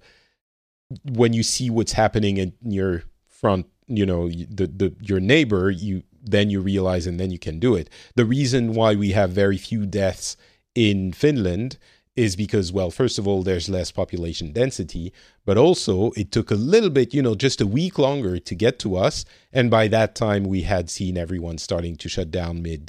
when 1.12 1.34
you 1.34 1.44
see 1.44 1.70
what's 1.70 1.94
happening 1.94 2.38
in 2.38 2.54
your 2.64 3.04
front 3.28 3.66
you 3.88 4.06
know 4.06 4.30
the, 4.30 4.68
the 4.68 4.94
your 5.02 5.20
neighbor 5.20 5.70
you 5.70 6.04
then 6.22 6.50
you 6.50 6.62
realize 6.62 7.08
and 7.08 7.20
then 7.20 7.32
you 7.32 7.40
can 7.40 7.60
do 7.60 7.76
it 7.76 7.90
the 8.16 8.26
reason 8.26 8.74
why 8.74 8.96
we 8.96 9.12
have 9.12 9.32
very 9.32 9.58
few 9.58 9.86
deaths 9.86 10.38
in 10.76 11.12
finland 11.12 11.78
is 12.20 12.36
because 12.36 12.68
well 12.78 12.92
first 12.92 13.18
of 13.20 13.26
all 13.28 13.42
there's 13.44 13.70
less 13.70 13.90
population 13.92 14.48
density 14.52 15.06
but 15.48 15.58
also 15.58 16.12
it 16.22 16.32
took 16.36 16.52
a 16.52 16.56
little 16.74 16.90
bit 16.90 17.14
you 17.14 17.22
know 17.26 17.36
just 17.46 17.62
a 17.62 17.68
week 17.80 17.98
longer 17.98 18.34
to 18.50 18.54
get 18.66 18.78
to 18.84 18.90
us 18.98 19.26
and 19.54 19.72
by 19.72 19.88
that 19.88 20.16
time 20.16 20.44
we 20.54 20.60
had 20.74 20.90
seen 20.90 21.18
everyone 21.18 21.58
starting 21.58 21.96
to 21.96 22.08
shut 22.10 22.30
down 22.40 22.62
mid 22.62 22.84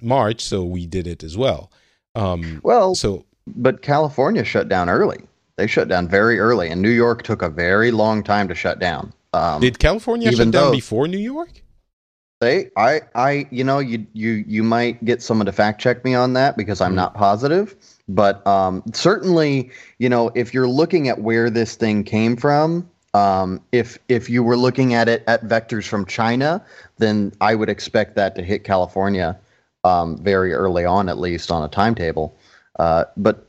march 0.00 0.40
so 0.40 0.64
we 0.64 0.82
did 0.96 1.06
it 1.06 1.22
as 1.22 1.36
well 1.36 1.70
um 2.16 2.60
Well, 2.64 2.94
so 2.94 3.24
but 3.46 3.80
California 3.82 4.42
shut 4.44 4.68
down 4.68 4.88
early. 4.88 5.20
They 5.56 5.68
shut 5.68 5.88
down 5.88 6.08
very 6.08 6.36
early, 6.40 6.68
and 6.68 6.82
New 6.82 6.96
York 7.04 7.22
took 7.22 7.40
a 7.42 7.48
very 7.48 7.90
long 7.92 8.24
time 8.24 8.48
to 8.48 8.54
shut 8.54 8.78
down. 8.80 9.12
Um, 9.32 9.60
did 9.60 9.78
california 9.78 10.32
shut 10.32 10.50
down 10.50 10.72
before 10.72 11.06
new 11.06 11.24
york 11.34 11.52
They, 12.40 12.70
I, 12.76 12.92
I, 13.14 13.46
you 13.50 13.64
know, 13.64 13.78
you, 13.90 14.06
you, 14.12 14.44
you 14.54 14.62
might 14.62 15.02
get 15.04 15.22
someone 15.22 15.46
to 15.46 15.52
fact 15.52 15.80
check 15.80 16.04
me 16.04 16.14
on 16.14 16.32
that 16.34 16.56
because 16.56 16.80
I'm 16.84 16.92
Mhm. 16.92 17.02
not 17.02 17.14
positive. 17.14 17.76
But 18.08 18.46
um, 18.46 18.82
certainly, 18.92 19.70
you 19.98 20.08
know, 20.08 20.30
if 20.34 20.54
you're 20.54 20.68
looking 20.68 21.08
at 21.08 21.20
where 21.20 21.50
this 21.50 21.74
thing 21.74 22.04
came 22.04 22.36
from, 22.36 22.88
um, 23.14 23.60
if 23.72 23.98
if 24.08 24.30
you 24.30 24.42
were 24.42 24.56
looking 24.56 24.94
at 24.94 25.08
it 25.08 25.24
at 25.26 25.42
vectors 25.44 25.88
from 25.88 26.06
China, 26.06 26.64
then 26.98 27.32
I 27.40 27.54
would 27.54 27.68
expect 27.68 28.14
that 28.16 28.34
to 28.36 28.42
hit 28.42 28.62
California 28.62 29.38
um, 29.84 30.18
very 30.18 30.52
early 30.52 30.84
on, 30.84 31.08
at 31.08 31.18
least 31.18 31.50
on 31.50 31.62
a 31.62 31.68
timetable. 31.68 32.36
Uh, 32.78 33.04
but 33.16 33.46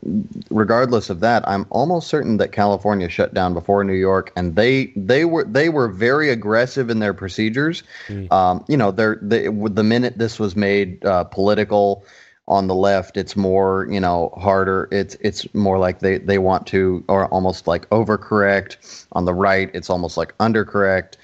regardless 0.50 1.10
of 1.10 1.20
that, 1.20 1.46
I'm 1.48 1.66
almost 1.70 2.08
certain 2.08 2.38
that 2.38 2.54
California 2.54 3.10
shut 3.10 3.34
down 3.34 3.54
before 3.54 3.84
New 3.84 3.94
York, 3.94 4.32
and 4.38 4.56
they 4.56 4.94
they 4.96 5.26
were 5.26 5.44
they 5.44 5.68
were 5.68 5.90
very 5.90 6.30
aggressive 6.30 6.90
in 6.90 7.00
their 7.00 7.14
procedures. 7.14 7.84
Mm. 8.08 8.32
Um, 8.32 8.66
you 8.70 8.78
know, 8.78 8.92
they're, 8.92 9.20
they 9.22 9.50
the 9.50 9.84
minute 9.84 10.18
this 10.18 10.40
was 10.40 10.56
made 10.56 11.04
uh, 11.06 11.26
political 11.26 12.06
on 12.48 12.68
the 12.68 12.76
left, 12.76 13.18
it's 13.18 13.36
more 13.36 13.88
you 13.90 14.00
know 14.00 14.34
harder. 14.38 14.88
It's 14.92 15.16
it's 15.22 15.54
more 15.54 15.78
like 15.78 16.00
they 16.00 16.18
they 16.18 16.38
want 16.38 16.68
to 16.68 17.04
or 17.08 17.28
almost 17.28 17.68
like 17.68 17.90
overcorrect. 17.90 19.06
On 19.14 19.26
the 19.26 19.34
right, 19.34 19.70
it's 19.74 19.90
almost 19.90 20.18
like 20.18 20.38
undercorrect, 20.38 21.16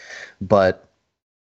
but 0.42 0.88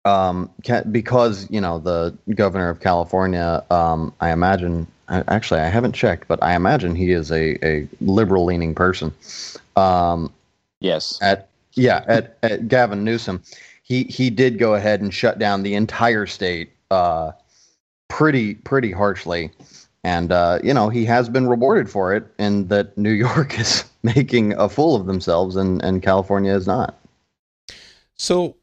um, 0.06 0.50
ca- 0.66 0.84
because 0.84 1.50
you 1.50 1.60
know 1.60 1.80
the 1.80 2.16
governor 2.36 2.70
of 2.70 2.80
California, 2.80 3.64
um, 3.72 4.14
I 4.22 4.32
imagine. 4.32 4.88
I, 5.08 5.24
actually, 5.28 5.60
I 5.60 5.68
haven't 5.68 5.94
checked, 5.94 6.28
but 6.28 6.42
I 6.42 6.56
imagine 6.56 6.96
he 6.96 7.12
is 7.12 7.32
a, 7.32 7.64
a 7.64 7.88
liberal 8.02 8.44
leaning 8.44 8.74
person. 8.74 9.14
Um, 9.76 10.32
Yes. 10.80 11.20
at 11.22 11.48
yeah 11.74 12.04
at, 12.08 12.38
at 12.42 12.68
Gavin 12.68 13.04
Newsom, 13.04 13.44
he 13.84 14.04
he 14.06 14.30
did 14.30 14.58
go 14.58 14.74
ahead 14.74 15.02
and 15.02 15.14
shut 15.14 15.38
down 15.40 15.62
the 15.64 15.76
entire 15.76 16.26
state 16.26 16.72
uh, 16.90 17.32
pretty 18.10 18.56
pretty 18.56 18.92
harshly, 18.92 19.52
and 20.04 20.32
uh, 20.32 20.60
you 20.64 20.74
know 20.74 20.90
he 20.90 21.06
has 21.06 21.30
been 21.30 21.48
rewarded 21.48 21.90
for 21.90 22.14
it, 22.14 22.26
and 22.38 22.70
that 22.70 22.98
New 22.98 23.12
York 23.28 23.60
is 23.60 23.84
making 24.04 24.54
a 24.54 24.70
fool 24.70 24.96
of 24.96 25.06
themselves, 25.06 25.56
and 25.56 25.84
and 25.84 26.02
California 26.02 26.54
is 26.54 26.68
not. 26.68 27.00
So, 28.18 28.56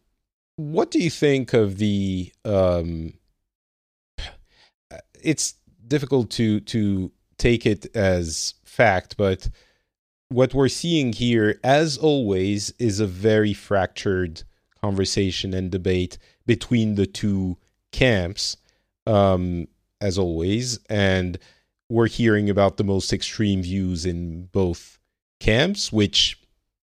what 0.57 0.91
do 0.91 0.99
you 0.99 1.11
think 1.11 1.53
of 1.53 1.79
the? 1.79 2.33
Um, 2.45 3.15
it's 5.23 5.55
difficult 5.87 6.31
to 6.31 6.61
to 6.61 7.11
take 7.39 7.67
it 7.67 7.95
as 7.95 8.55
fact, 8.65 9.17
but 9.17 9.49
what 10.33 10.55
we're 10.55 10.69
seeing 10.69 11.13
here, 11.13 11.61
as 11.63 11.99
always, 11.99 12.73
is 12.79 13.01
a 13.01 13.07
very 13.07 13.53
fractured 13.53 14.43
conversation 14.81 15.55
and 15.55 15.71
debate 15.71 16.19
between 16.47 16.95
the 16.95 17.07
two 17.07 17.59
camps, 17.93 18.57
um, 19.07 19.67
as 20.01 20.19
always, 20.19 20.79
and 20.89 21.39
we're 21.89 22.09
hearing 22.09 22.49
about 22.51 22.77
the 22.77 22.85
most 22.85 23.13
extreme 23.13 23.63
views 23.63 24.07
in 24.07 24.47
both 24.53 24.99
camps, 25.41 25.93
which 25.93 26.41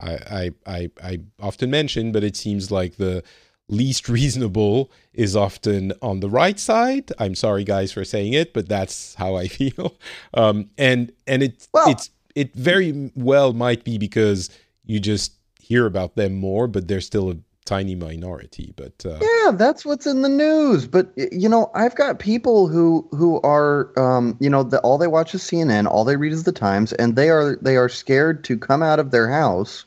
I, 0.01 0.13
I, 0.31 0.51
I, 0.67 0.91
I 1.03 1.21
often 1.41 1.71
mention, 1.71 2.13
but 2.13 2.25
it 2.25 2.37
seems 2.37 2.71
like 2.71 2.97
the 2.97 3.23
least 3.69 4.09
reasonable 4.19 4.91
is 5.15 5.35
often 5.37 5.93
on 6.03 6.21
the 6.21 6.29
right 6.29 6.59
side. 6.59 7.11
I'm 7.19 7.35
sorry, 7.35 7.65
guys, 7.65 7.93
for 7.93 8.05
saying 8.05 8.33
it, 8.35 8.53
but 8.53 8.69
that's 8.69 9.15
how 9.15 9.37
I 9.37 9.49
feel. 9.59 9.97
Um, 10.35 10.71
and 10.77 11.13
and 11.27 11.43
it 11.43 11.67
Well- 11.73 11.91
it's 11.91 12.11
it 12.35 12.55
very 12.55 13.11
well 13.15 13.53
might 13.53 13.85
be 13.85 13.99
because 13.99 14.49
you 14.85 14.99
just 15.01 15.35
hear 15.61 15.87
about 15.87 16.17
them 16.17 16.35
more, 16.35 16.67
but 16.67 16.89
they're 16.89 17.01
still 17.01 17.31
a 17.31 17.37
tiny 17.65 17.95
minority. 17.95 18.73
But 18.77 19.05
uh, 19.07 19.19
Yeah, 19.21 19.53
that's 19.53 19.85
what's 19.85 20.07
in 20.07 20.23
the 20.23 20.29
news. 20.29 20.87
But 20.87 21.13
you 21.17 21.49
know, 21.49 21.71
I've 21.75 21.95
got 21.95 22.19
people 22.19 22.69
who 22.69 23.09
who 23.13 23.41
are, 23.43 23.93
um, 23.99 24.37
you 24.41 24.51
know, 24.51 24.63
the, 24.63 24.81
all 24.81 24.99
they 24.99 25.07
watch 25.07 25.35
is 25.35 25.43
CNN, 25.43 25.87
all 25.87 26.05
they 26.05 26.17
read 26.17 26.33
is 26.33 26.45
the 26.45 26.53
Times, 26.53 26.93
and 26.95 27.17
they 27.17 27.31
are 27.31 27.57
they 27.57 27.77
are 27.77 27.89
scared 27.89 28.45
to 28.45 28.59
come 28.59 28.83
out 28.83 28.99
of 28.99 29.11
their 29.11 29.29
house 29.29 29.85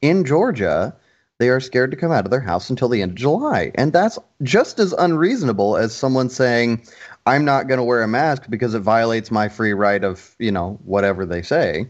in 0.00 0.24
Georgia. 0.24 0.94
They 1.38 1.50
are 1.50 1.60
scared 1.60 1.92
to 1.92 1.96
come 1.96 2.10
out 2.10 2.24
of 2.24 2.32
their 2.32 2.40
house 2.40 2.68
until 2.68 2.88
the 2.88 3.00
end 3.00 3.12
of 3.12 3.16
July, 3.16 3.70
and 3.76 3.92
that's 3.92 4.18
just 4.42 4.80
as 4.80 4.92
unreasonable 4.92 5.76
as 5.76 5.94
someone 5.94 6.30
saying, 6.30 6.82
"I'm 7.26 7.44
not 7.44 7.68
going 7.68 7.78
to 7.78 7.84
wear 7.84 8.02
a 8.02 8.08
mask 8.08 8.44
because 8.50 8.74
it 8.74 8.80
violates 8.80 9.30
my 9.30 9.48
free 9.48 9.72
right 9.72 10.02
of, 10.02 10.34
you 10.38 10.50
know, 10.50 10.78
whatever 10.84 11.24
they 11.26 11.42
say." 11.42 11.88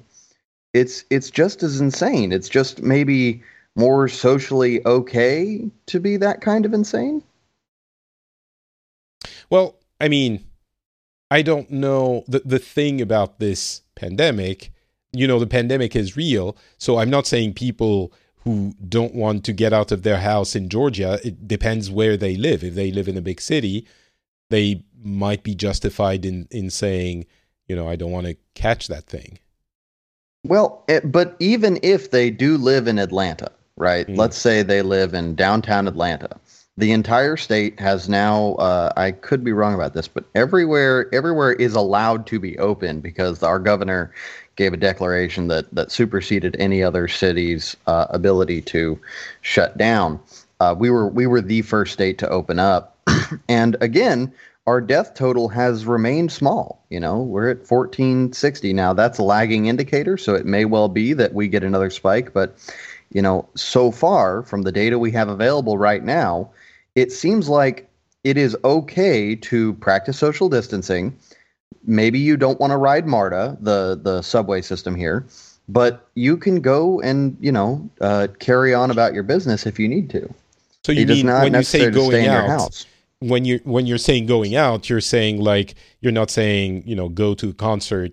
It's 0.74 1.04
it's 1.08 1.30
just 1.30 1.62
as 1.62 1.80
insane. 1.80 2.30
It's 2.30 2.50
just 2.50 2.82
maybe 2.82 3.42
more 3.78 4.08
socially 4.08 4.84
okay 4.84 5.70
to 5.86 6.00
be 6.00 6.16
that 6.18 6.40
kind 6.40 6.66
of 6.66 6.74
insane? 6.74 7.22
Well, 9.50 9.76
I 10.00 10.08
mean, 10.08 10.44
I 11.30 11.42
don't 11.42 11.70
know 11.70 12.24
the 12.26 12.42
the 12.44 12.58
thing 12.58 13.00
about 13.00 13.38
this 13.38 13.82
pandemic. 13.94 14.72
You 15.12 15.26
know, 15.26 15.38
the 15.38 15.46
pandemic 15.46 15.96
is 15.96 16.16
real, 16.16 16.56
so 16.76 16.98
I'm 16.98 17.10
not 17.10 17.26
saying 17.26 17.54
people 17.54 18.12
who 18.44 18.74
don't 18.88 19.14
want 19.14 19.44
to 19.44 19.52
get 19.52 19.72
out 19.72 19.90
of 19.90 20.02
their 20.02 20.18
house 20.18 20.54
in 20.54 20.68
Georgia. 20.68 21.18
It 21.24 21.48
depends 21.48 21.90
where 21.90 22.16
they 22.16 22.36
live. 22.36 22.62
If 22.62 22.74
they 22.74 22.90
live 22.90 23.08
in 23.08 23.16
a 23.16 23.22
big 23.22 23.40
city, 23.40 23.86
they 24.50 24.84
might 25.02 25.42
be 25.42 25.54
justified 25.54 26.24
in 26.24 26.46
in 26.50 26.70
saying, 26.70 27.26
you 27.68 27.76
know, 27.76 27.88
I 27.88 27.96
don't 27.96 28.12
want 28.12 28.26
to 28.26 28.36
catch 28.54 28.88
that 28.88 29.06
thing. 29.06 29.38
Well, 30.44 30.84
eh, 30.88 31.00
but 31.00 31.36
even 31.40 31.78
if 31.82 32.10
they 32.10 32.30
do 32.30 32.56
live 32.56 32.86
in 32.86 32.98
Atlanta, 32.98 33.50
right? 33.78 34.06
Mm. 34.06 34.16
Let's 34.16 34.36
say 34.36 34.62
they 34.62 34.82
live 34.82 35.14
in 35.14 35.34
downtown 35.34 35.88
Atlanta. 35.88 36.38
The 36.76 36.92
entire 36.92 37.36
state 37.36 37.80
has 37.80 38.08
now 38.08 38.54
uh, 38.54 38.92
I 38.96 39.10
could 39.10 39.42
be 39.42 39.52
wrong 39.52 39.74
about 39.74 39.94
this, 39.94 40.06
but 40.06 40.24
everywhere 40.34 41.12
everywhere 41.12 41.52
is 41.52 41.74
allowed 41.74 42.26
to 42.28 42.38
be 42.38 42.56
open 42.58 43.00
because 43.00 43.42
our 43.42 43.58
governor 43.58 44.12
gave 44.54 44.72
a 44.72 44.76
declaration 44.76 45.48
that 45.48 45.72
that 45.74 45.90
superseded 45.90 46.54
any 46.58 46.82
other 46.82 47.08
city's 47.08 47.76
uh, 47.86 48.06
ability 48.10 48.62
to 48.62 49.00
shut 49.40 49.76
down. 49.76 50.20
Uh, 50.60 50.74
we 50.78 50.90
were 50.90 51.08
we 51.08 51.26
were 51.26 51.40
the 51.40 51.62
first 51.62 51.92
state 51.92 52.18
to 52.18 52.28
open 52.28 52.60
up, 52.60 52.96
and 53.48 53.76
again, 53.80 54.32
our 54.68 54.82
death 54.82 55.14
total 55.14 55.48
has 55.48 55.86
remained 55.86 56.30
small. 56.30 56.84
You 56.90 57.00
know, 57.00 57.22
we're 57.22 57.48
at 57.48 57.70
1460 57.70 58.74
now. 58.74 58.92
That's 58.92 59.18
a 59.18 59.22
lagging 59.22 59.64
indicator, 59.64 60.18
so 60.18 60.34
it 60.34 60.44
may 60.44 60.66
well 60.66 60.88
be 60.88 61.14
that 61.14 61.32
we 61.32 61.48
get 61.48 61.64
another 61.64 61.88
spike. 61.88 62.34
But, 62.34 62.54
you 63.10 63.22
know, 63.22 63.48
so 63.54 63.90
far 63.90 64.42
from 64.42 64.62
the 64.62 64.72
data 64.72 64.98
we 64.98 65.10
have 65.12 65.28
available 65.28 65.78
right 65.78 66.04
now, 66.04 66.50
it 66.94 67.12
seems 67.12 67.48
like 67.48 67.88
it 68.24 68.36
is 68.36 68.56
okay 68.64 69.34
to 69.36 69.74
practice 69.74 70.18
social 70.18 70.48
distancing. 70.48 71.16
Maybe 71.84 72.18
you 72.18 72.36
don't 72.36 72.60
want 72.60 72.72
to 72.72 72.76
ride 72.76 73.06
MARTA, 73.06 73.56
the 73.60 73.98
the 74.02 74.22
subway 74.22 74.60
system 74.62 74.94
here. 74.94 75.24
but 75.68 76.08
you 76.14 76.36
can 76.36 76.60
go 76.60 77.00
and 77.00 77.36
you 77.40 77.52
know 77.52 77.88
uh, 78.00 78.28
carry 78.40 78.74
on 78.74 78.90
about 78.90 79.14
your 79.14 79.22
business 79.22 79.66
if 79.66 79.78
you 79.78 79.88
need 79.88 80.10
to. 80.10 80.32
So 80.84 80.92
you 80.92 81.04
It 81.04 81.06
mean 81.06 81.26
not 81.26 81.42
when 81.42 81.54
you 81.54 81.62
say 81.62 81.88
necessarily 81.88 81.90
to 81.90 82.00
stay 82.00 82.10
going 82.10 82.24
in 82.24 82.32
your 82.32 82.42
out, 82.42 82.48
house. 82.48 82.86
when 83.20 83.44
you're 83.44 83.60
when 83.64 83.86
you're 83.86 83.98
saying 83.98 84.26
going 84.26 84.56
out, 84.56 84.88
you're 84.88 85.00
saying 85.00 85.40
like 85.40 85.74
you're 86.00 86.12
not 86.12 86.30
saying 86.30 86.84
you 86.86 86.96
know 86.96 87.08
go 87.08 87.34
to 87.34 87.50
a 87.50 87.54
concert, 87.54 88.12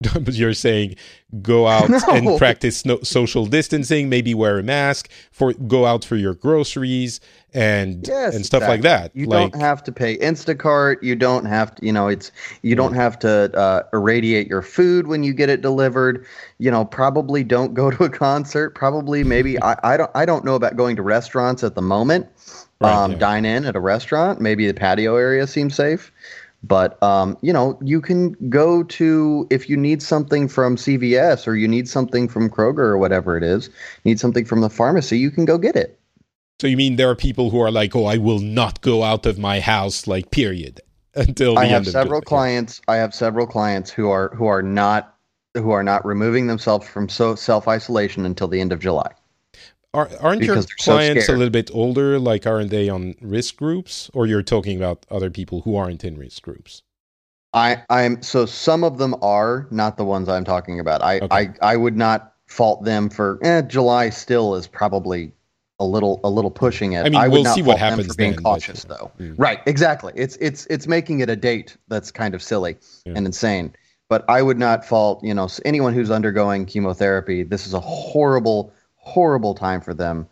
but 0.00 0.32
you're 0.34 0.54
saying 0.54 0.96
go 1.42 1.66
out 1.66 1.88
No. 1.88 1.98
and 2.08 2.38
practice 2.38 2.84
no, 2.84 3.00
social 3.02 3.46
distancing, 3.46 4.08
maybe 4.08 4.34
wear 4.34 4.58
a 4.58 4.62
mask, 4.62 5.10
for 5.30 5.52
go 5.54 5.86
out 5.86 6.04
for 6.04 6.16
your 6.16 6.34
groceries 6.34 7.20
and 7.54 8.06
Yes, 8.06 8.34
and 8.34 8.44
stuff 8.44 8.62
like 8.62 8.82
that. 8.82 9.10
You 9.14 9.26
like 9.26 9.52
don't 9.52 9.60
have 9.60 9.82
to 9.84 9.92
pay 9.92 10.18
Instacart. 10.18 11.02
You 11.02 11.16
don't 11.16 11.46
have 11.46 11.74
to, 11.76 11.86
you 11.86 11.92
know, 11.92 12.08
it's 12.08 12.30
you 12.62 12.74
don't 12.74 12.92
have 12.92 13.18
to 13.20 13.56
uh, 13.56 13.82
irradiate 13.92 14.48
your 14.48 14.62
food 14.62 15.06
when 15.06 15.22
you 15.22 15.32
get 15.32 15.48
it 15.48 15.62
delivered. 15.62 16.26
You 16.58 16.70
know, 16.70 16.84
probably 16.84 17.42
don't 17.44 17.72
go 17.72 17.90
to 17.90 18.04
a 18.04 18.10
concert. 18.10 18.74
Probably, 18.74 19.24
maybe 19.24 19.60
I, 19.62 19.76
I 19.82 19.96
don't 19.96 20.10
I 20.14 20.26
don't 20.26 20.44
know 20.44 20.54
about 20.54 20.76
going 20.76 20.96
to 20.96 21.02
restaurants 21.02 21.64
at 21.64 21.74
the 21.74 21.82
moment. 21.82 22.26
Right, 22.78 22.92
um, 22.94 23.12
yeah. 23.12 23.18
Dine 23.18 23.44
in 23.46 23.64
at 23.64 23.74
a 23.74 23.80
restaurant. 23.80 24.38
Maybe 24.40 24.66
the 24.66 24.74
patio 24.74 25.16
area 25.16 25.46
seems 25.46 25.74
safe. 25.74 26.12
But 26.62 27.00
um, 27.02 27.36
you 27.42 27.52
know, 27.52 27.78
you 27.82 28.00
can 28.00 28.32
go 28.48 28.82
to 28.84 29.46
if 29.50 29.68
you 29.68 29.76
need 29.76 30.02
something 30.02 30.48
from 30.48 30.76
CVS 30.76 31.46
or 31.46 31.54
you 31.54 31.68
need 31.68 31.88
something 31.88 32.28
from 32.28 32.50
Kroger 32.50 32.78
or 32.78 32.98
whatever 32.98 33.36
it 33.36 33.44
is, 33.44 33.70
need 34.04 34.18
something 34.18 34.44
from 34.44 34.60
the 34.60 34.70
pharmacy, 34.70 35.18
you 35.18 35.30
can 35.30 35.44
go 35.44 35.58
get 35.58 35.76
it. 35.76 35.98
so 36.60 36.66
you 36.66 36.76
mean 36.76 36.96
there 36.96 37.10
are 37.10 37.16
people 37.16 37.50
who 37.50 37.60
are 37.60 37.70
like, 37.70 37.94
oh, 37.94 38.06
I 38.06 38.16
will 38.16 38.40
not 38.40 38.80
go 38.80 39.02
out 39.02 39.26
of 39.26 39.38
my 39.38 39.60
house, 39.60 40.06
like 40.06 40.30
period, 40.30 40.80
until 41.14 41.54
the 41.54 41.60
I 41.60 41.64
have 41.66 41.86
several 41.86 42.20
clients. 42.20 42.80
I 42.88 42.96
have 42.96 43.14
several 43.14 43.46
clients 43.46 43.90
who 43.90 44.10
are 44.10 44.34
who 44.34 44.46
are 44.46 44.62
not 44.62 45.14
who 45.54 45.70
are 45.70 45.82
not 45.82 46.04
removing 46.04 46.46
themselves 46.46 46.88
from 46.88 47.08
so 47.08 47.34
self 47.34 47.68
isolation 47.68 48.26
until 48.26 48.48
the 48.48 48.60
end 48.60 48.72
of 48.72 48.80
July. 48.80 49.12
Are, 49.96 50.10
aren't 50.20 50.42
your 50.42 50.56
they're 50.56 50.66
so 50.76 50.92
clients 50.92 51.28
a 51.28 51.32
little 51.32 51.50
bit 51.50 51.70
older? 51.72 52.18
Like, 52.18 52.46
aren't 52.46 52.68
they 52.70 52.90
on 52.90 53.14
risk 53.22 53.56
groups? 53.56 54.10
Or 54.12 54.26
you're 54.26 54.42
talking 54.42 54.76
about 54.76 55.06
other 55.10 55.30
people 55.30 55.62
who 55.62 55.74
aren't 55.74 56.04
in 56.04 56.18
risk 56.18 56.42
groups? 56.42 56.82
I 57.54 57.82
I'm 57.88 58.22
so 58.22 58.44
some 58.44 58.84
of 58.84 58.98
them 58.98 59.14
are 59.22 59.66
not 59.70 59.96
the 59.96 60.04
ones 60.04 60.28
I'm 60.28 60.44
talking 60.44 60.78
about. 60.78 61.02
I 61.02 61.20
Okay. 61.20 61.28
I 61.62 61.72
I 61.72 61.76
would 61.76 61.96
not 61.96 62.34
fault 62.46 62.84
them 62.84 63.08
for 63.08 63.38
eh, 63.42 63.62
July. 63.62 64.10
Still 64.10 64.54
is 64.54 64.66
probably 64.66 65.32
a 65.78 65.84
little 65.86 66.20
a 66.24 66.28
little 66.28 66.50
pushing 66.50 66.92
it. 66.92 67.06
I 67.06 67.08
mean, 67.08 67.20
would 67.22 67.30
we'll 67.32 67.42
not 67.44 67.54
see 67.54 67.62
what 67.62 67.78
happens 67.78 68.06
for 68.06 68.14
being 68.14 68.32
then, 68.32 68.42
cautious 68.42 68.84
though. 68.84 69.10
mm. 69.18 69.34
Right, 69.38 69.60
exactly. 69.64 70.12
It's 70.14 70.36
it's 70.36 70.66
it's 70.66 70.86
making 70.86 71.20
it 71.20 71.30
a 71.30 71.36
date 71.36 71.76
that's 71.88 72.10
kind 72.10 72.34
of 72.34 72.42
silly 72.42 72.76
Yeah. 73.06 73.14
and 73.16 73.24
insane. 73.24 73.74
But 74.10 74.24
I 74.28 74.42
would 74.42 74.58
not 74.58 74.84
fault 74.84 75.24
you 75.24 75.32
know 75.32 75.48
anyone 75.64 75.94
who's 75.94 76.10
undergoing 76.10 76.66
chemotherapy. 76.66 77.42
This 77.42 77.66
is 77.66 77.72
a 77.72 77.80
horrible 77.80 78.72
horrible 79.06 79.54
time 79.54 79.80
for 79.80 79.94
them. 79.94 80.28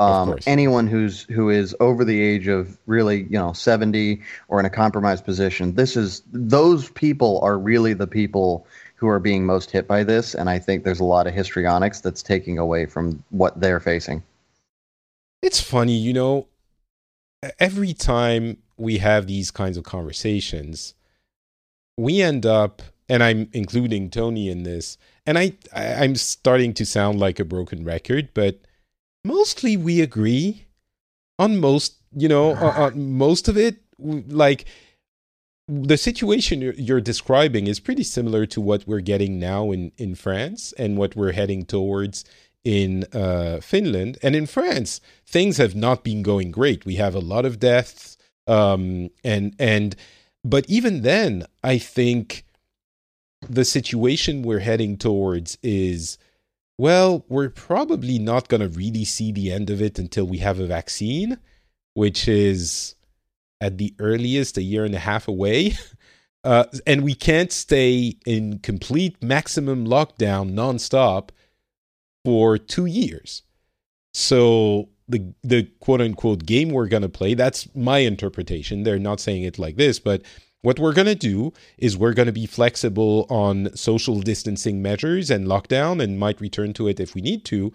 Um, 0.00 0.38
anyone 0.46 0.86
who's 0.86 1.22
who 1.22 1.50
is 1.50 1.74
over 1.80 2.04
the 2.04 2.22
age 2.22 2.46
of 2.46 2.78
really 2.86 3.24
you 3.24 3.30
know 3.30 3.52
70 3.52 4.22
or 4.46 4.60
in 4.60 4.64
a 4.64 4.70
compromised 4.70 5.24
position 5.24 5.74
this 5.74 5.96
is 5.96 6.22
those 6.32 6.88
people 6.90 7.40
are 7.40 7.58
really 7.58 7.94
the 7.94 8.06
people 8.06 8.64
who 8.94 9.08
are 9.08 9.18
being 9.18 9.44
most 9.44 9.72
hit 9.72 9.88
by 9.88 10.04
this 10.04 10.36
and 10.36 10.48
i 10.48 10.56
think 10.56 10.84
there's 10.84 11.00
a 11.00 11.04
lot 11.04 11.26
of 11.26 11.34
histrionics 11.34 11.98
that's 11.98 12.22
taking 12.22 12.58
away 12.58 12.86
from 12.86 13.24
what 13.30 13.60
they're 13.60 13.80
facing 13.80 14.22
It's 15.42 15.60
funny, 15.60 15.96
you 15.96 16.12
know, 16.12 16.46
every 17.58 17.92
time 17.92 18.58
we 18.76 18.98
have 18.98 19.26
these 19.26 19.50
kinds 19.50 19.76
of 19.76 19.84
conversations, 19.84 20.94
we 21.96 22.20
end 22.20 22.44
up, 22.44 22.82
and 23.08 23.22
I'm 23.22 23.48
including 23.52 24.10
Tony 24.10 24.48
in 24.48 24.64
this, 24.64 24.98
and 25.28 25.36
I, 25.38 25.52
I 25.76 26.04
I'm 26.04 26.16
starting 26.16 26.72
to 26.74 26.86
sound 26.86 27.20
like 27.20 27.38
a 27.38 27.44
broken 27.44 27.84
record, 27.84 28.30
but 28.32 28.60
mostly 29.24 29.76
we 29.76 30.00
agree 30.00 30.64
on 31.38 31.58
most, 31.58 31.96
you 32.16 32.28
know, 32.28 32.54
on, 32.54 33.12
most 33.12 33.46
of 33.46 33.58
it. 33.58 33.76
Like 33.98 34.64
the 35.68 35.98
situation 35.98 36.62
you're, 36.62 36.72
you're 36.74 37.02
describing 37.02 37.66
is 37.66 37.78
pretty 37.78 38.04
similar 38.04 38.46
to 38.46 38.60
what 38.60 38.88
we're 38.88 39.00
getting 39.00 39.38
now 39.38 39.70
in 39.70 39.92
in 39.98 40.14
France 40.14 40.72
and 40.78 40.96
what 40.96 41.14
we're 41.14 41.32
heading 41.32 41.66
towards 41.66 42.24
in 42.64 43.04
uh, 43.12 43.60
Finland 43.60 44.16
and 44.22 44.34
in 44.34 44.46
France. 44.46 45.02
Things 45.26 45.58
have 45.58 45.74
not 45.74 46.04
been 46.04 46.22
going 46.22 46.50
great. 46.50 46.86
We 46.86 46.96
have 46.96 47.14
a 47.14 47.26
lot 47.34 47.44
of 47.44 47.60
deaths, 47.60 48.16
um, 48.46 49.10
and 49.22 49.54
and 49.58 49.94
but 50.42 50.64
even 50.70 51.02
then, 51.02 51.44
I 51.62 51.76
think 51.76 52.46
the 53.42 53.64
situation 53.64 54.42
we're 54.42 54.58
heading 54.60 54.96
towards 54.96 55.58
is 55.62 56.18
well, 56.78 57.24
we're 57.28 57.50
probably 57.50 58.20
not 58.20 58.48
going 58.48 58.60
to 58.60 58.68
really 58.68 59.04
see 59.04 59.32
the 59.32 59.50
end 59.50 59.68
of 59.68 59.82
it 59.82 59.98
until 59.98 60.24
we 60.24 60.38
have 60.38 60.60
a 60.60 60.66
vaccine, 60.66 61.38
which 61.94 62.28
is 62.28 62.94
at 63.60 63.78
the 63.78 63.94
earliest 63.98 64.56
a 64.56 64.62
year 64.62 64.84
and 64.84 64.94
a 64.94 65.00
half 65.00 65.28
away. 65.28 65.76
Uh, 66.44 66.64
and 66.86 67.02
we 67.02 67.14
can't 67.14 67.50
stay 67.50 68.16
in 68.24 68.60
complete 68.60 69.20
maximum 69.20 69.84
lockdown 69.84 70.52
nonstop 70.52 71.30
for 72.24 72.56
two 72.56 72.86
years. 72.86 73.42
So 74.14 74.88
the 75.08 75.34
the 75.42 75.64
quote 75.80 76.00
unquote 76.00 76.46
game 76.46 76.70
we're 76.70 76.86
gonna 76.86 77.08
play, 77.08 77.34
that's 77.34 77.68
my 77.74 77.98
interpretation. 77.98 78.84
They're 78.84 79.00
not 79.00 79.20
saying 79.20 79.42
it 79.42 79.58
like 79.58 79.76
this, 79.76 79.98
but 79.98 80.22
what 80.62 80.78
we're 80.78 80.92
gonna 80.92 81.14
do 81.14 81.52
is 81.76 81.96
we're 81.96 82.14
gonna 82.14 82.32
be 82.32 82.46
flexible 82.46 83.26
on 83.30 83.74
social 83.76 84.20
distancing 84.20 84.82
measures 84.82 85.30
and 85.30 85.46
lockdown 85.46 86.02
and 86.02 86.18
might 86.18 86.40
return 86.40 86.72
to 86.74 86.88
it 86.88 87.00
if 87.00 87.14
we 87.14 87.20
need 87.20 87.44
to. 87.46 87.72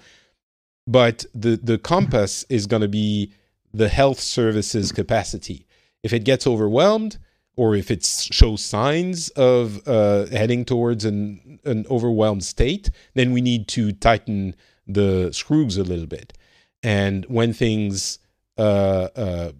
But 0.85 1.25
the 1.33 1.55
the 1.61 1.77
compass 1.77 2.45
is 2.49 2.67
gonna 2.67 2.87
be 2.89 3.33
the 3.73 3.89
health 3.89 4.19
services 4.19 4.91
capacity. 4.91 5.65
If 6.03 6.13
it 6.13 6.25
gets 6.25 6.45
overwhelmed, 6.45 7.17
or 7.55 7.75
if 7.75 7.91
it 7.91 8.05
shows 8.05 8.63
signs 8.63 9.29
of 9.29 9.87
uh, 9.87 10.25
heading 10.27 10.65
towards 10.65 11.05
an, 11.05 11.59
an 11.65 11.85
overwhelmed 11.89 12.43
state, 12.43 12.89
then 13.13 13.31
we 13.31 13.41
need 13.41 13.67
to 13.69 13.91
tighten 13.91 14.55
the 14.87 15.31
screws 15.31 15.77
a 15.77 15.83
little 15.83 16.07
bit. 16.07 16.33
And 16.81 17.25
when 17.25 17.53
things 17.53 18.19
uh, 18.57 19.09
uh, 19.15 19.51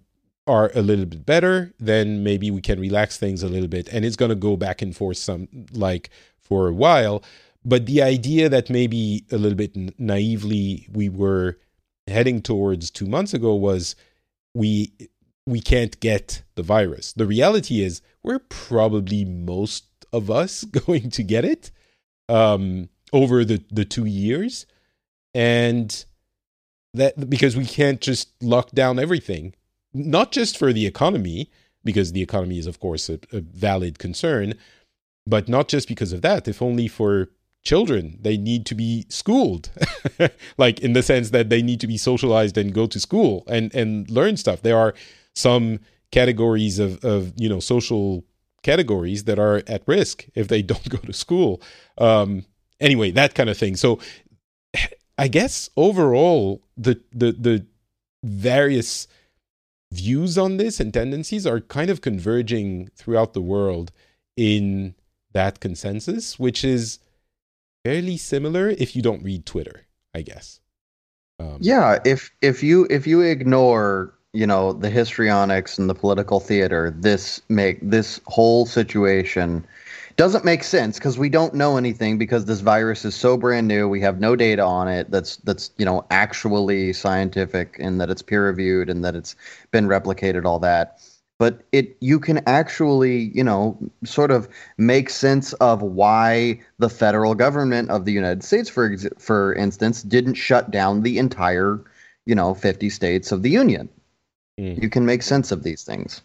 are 0.46 0.70
a 0.74 0.82
little 0.82 1.06
bit 1.06 1.24
better, 1.24 1.72
then 1.78 2.22
maybe 2.22 2.50
we 2.50 2.60
can 2.60 2.78
relax 2.78 3.16
things 3.16 3.42
a 3.42 3.48
little 3.48 3.68
bit. 3.68 3.88
And 3.88 4.04
it's 4.04 4.16
going 4.16 4.28
to 4.28 4.34
go 4.34 4.56
back 4.56 4.82
and 4.82 4.94
forth 4.94 5.16
some 5.16 5.48
like 5.72 6.10
for 6.38 6.68
a 6.68 6.72
while. 6.72 7.22
But 7.64 7.86
the 7.86 8.02
idea 8.02 8.48
that 8.50 8.68
maybe 8.68 9.24
a 9.32 9.38
little 9.38 9.56
bit 9.56 9.74
naively 9.98 10.86
we 10.92 11.08
were 11.08 11.58
heading 12.06 12.42
towards 12.42 12.90
two 12.90 13.06
months 13.06 13.32
ago 13.32 13.54
was 13.54 13.96
we 14.54 14.92
we 15.46 15.60
can't 15.60 15.98
get 16.00 16.42
the 16.54 16.62
virus. 16.62 17.12
The 17.12 17.26
reality 17.26 17.82
is 17.82 18.02
we're 18.22 18.38
probably 18.38 19.24
most 19.24 19.84
of 20.12 20.30
us 20.30 20.64
going 20.86 21.10
to 21.10 21.22
get 21.22 21.44
it 21.44 21.70
um, 22.28 22.88
over 23.12 23.44
the, 23.44 23.62
the 23.70 23.84
two 23.84 24.06
years. 24.06 24.66
And 25.34 26.04
that 26.94 27.28
because 27.28 27.56
we 27.56 27.66
can't 27.66 28.00
just 28.00 28.30
lock 28.40 28.70
down 28.70 28.98
everything, 28.98 29.54
not 29.94 30.32
just 30.32 30.58
for 30.58 30.72
the 30.72 30.86
economy, 30.86 31.50
because 31.84 32.12
the 32.12 32.22
economy 32.22 32.58
is, 32.58 32.66
of 32.66 32.80
course, 32.80 33.08
a, 33.08 33.18
a 33.32 33.40
valid 33.40 33.98
concern, 33.98 34.54
but 35.26 35.48
not 35.48 35.68
just 35.68 35.88
because 35.88 36.12
of 36.12 36.22
that, 36.22 36.48
if 36.48 36.60
only 36.60 36.88
for 36.88 37.30
children. 37.64 38.18
They 38.20 38.36
need 38.36 38.66
to 38.66 38.74
be 38.74 39.06
schooled, 39.08 39.70
like 40.58 40.80
in 40.80 40.92
the 40.92 41.02
sense 41.02 41.30
that 41.30 41.48
they 41.48 41.62
need 41.62 41.80
to 41.80 41.86
be 41.86 41.96
socialized 41.96 42.58
and 42.58 42.74
go 42.74 42.86
to 42.86 43.00
school 43.00 43.44
and, 43.46 43.74
and 43.74 44.10
learn 44.10 44.36
stuff. 44.36 44.62
There 44.62 44.78
are 44.78 44.94
some 45.34 45.80
categories 46.10 46.78
of, 46.78 47.04
of 47.04 47.32
you 47.36 47.48
know 47.48 47.60
social 47.60 48.24
categories 48.62 49.24
that 49.24 49.38
are 49.38 49.62
at 49.66 49.82
risk 49.86 50.26
if 50.34 50.48
they 50.48 50.62
don't 50.70 50.88
go 50.88 50.98
to 50.98 51.12
school. 51.12 51.60
Um, 51.98 52.44
anyway, 52.80 53.10
that 53.12 53.34
kind 53.34 53.50
of 53.50 53.56
thing. 53.56 53.76
So 53.76 53.98
I 55.18 55.28
guess 55.28 55.70
overall 55.76 56.62
the 56.76 57.00
the 57.12 57.32
the 57.32 57.66
various 58.22 59.06
views 59.94 60.36
on 60.36 60.56
this 60.56 60.80
and 60.80 60.92
tendencies 60.92 61.46
are 61.46 61.60
kind 61.60 61.90
of 61.90 62.00
converging 62.00 62.88
throughout 62.96 63.32
the 63.32 63.40
world 63.40 63.92
in 64.36 64.94
that 65.32 65.60
consensus, 65.60 66.38
which 66.38 66.64
is 66.64 66.98
fairly 67.84 68.16
similar 68.16 68.70
if 68.70 68.96
you 68.96 69.02
don't 69.02 69.22
read 69.22 69.46
Twitter, 69.46 69.86
I 70.14 70.22
guess. 70.22 70.60
Um, 71.38 71.58
Yeah, 71.60 71.98
if 72.04 72.30
if 72.40 72.62
you 72.62 72.86
if 72.90 73.06
you 73.06 73.20
ignore 73.20 74.14
you 74.32 74.46
know 74.46 74.72
the 74.72 74.90
histrionics 74.90 75.78
and 75.78 75.88
the 75.88 75.94
political 75.94 76.40
theater, 76.40 76.94
this 76.96 77.42
make 77.48 77.78
this 77.82 78.20
whole 78.26 78.66
situation 78.66 79.64
doesn't 80.16 80.44
make 80.44 80.62
sense 80.62 80.98
because 80.98 81.18
we 81.18 81.28
don't 81.28 81.54
know 81.54 81.76
anything 81.76 82.18
because 82.18 82.44
this 82.44 82.60
virus 82.60 83.04
is 83.04 83.14
so 83.14 83.36
brand 83.36 83.68
new. 83.68 83.88
We 83.88 84.00
have 84.02 84.20
no 84.20 84.36
data 84.36 84.62
on 84.62 84.88
it 84.88 85.10
that's 85.10 85.36
that's 85.38 85.70
you 85.76 85.84
know 85.84 86.04
actually 86.10 86.92
scientific 86.92 87.76
and 87.78 88.00
that 88.00 88.10
it's 88.10 88.22
peer 88.22 88.46
reviewed 88.46 88.90
and 88.90 89.04
that 89.04 89.16
it's 89.16 89.34
been 89.70 89.86
replicated. 89.86 90.44
All 90.44 90.58
that. 90.60 91.00
but 91.38 91.62
it 91.72 91.96
you 92.00 92.20
can 92.20 92.42
actually 92.46 93.32
you 93.34 93.42
know 93.42 93.76
sort 94.04 94.30
of 94.30 94.48
make 94.78 95.10
sense 95.10 95.52
of 95.54 95.82
why 95.82 96.60
the 96.78 96.90
federal 96.90 97.34
government 97.34 97.90
of 97.90 98.04
the 98.04 98.12
United 98.12 98.44
States 98.44 98.68
for 98.68 98.92
ex- 98.92 99.08
for 99.18 99.54
instance 99.54 100.02
didn't 100.02 100.34
shut 100.34 100.70
down 100.70 101.02
the 101.02 101.18
entire 101.18 101.80
you 102.26 102.34
know 102.34 102.54
50 102.54 102.90
states 102.90 103.32
of 103.32 103.42
the 103.42 103.50
union 103.50 103.88
mm. 104.58 104.80
you 104.82 104.88
can 104.88 105.04
make 105.06 105.22
sense 105.22 105.52
of 105.52 105.62
these 105.62 105.84
things 105.84 106.22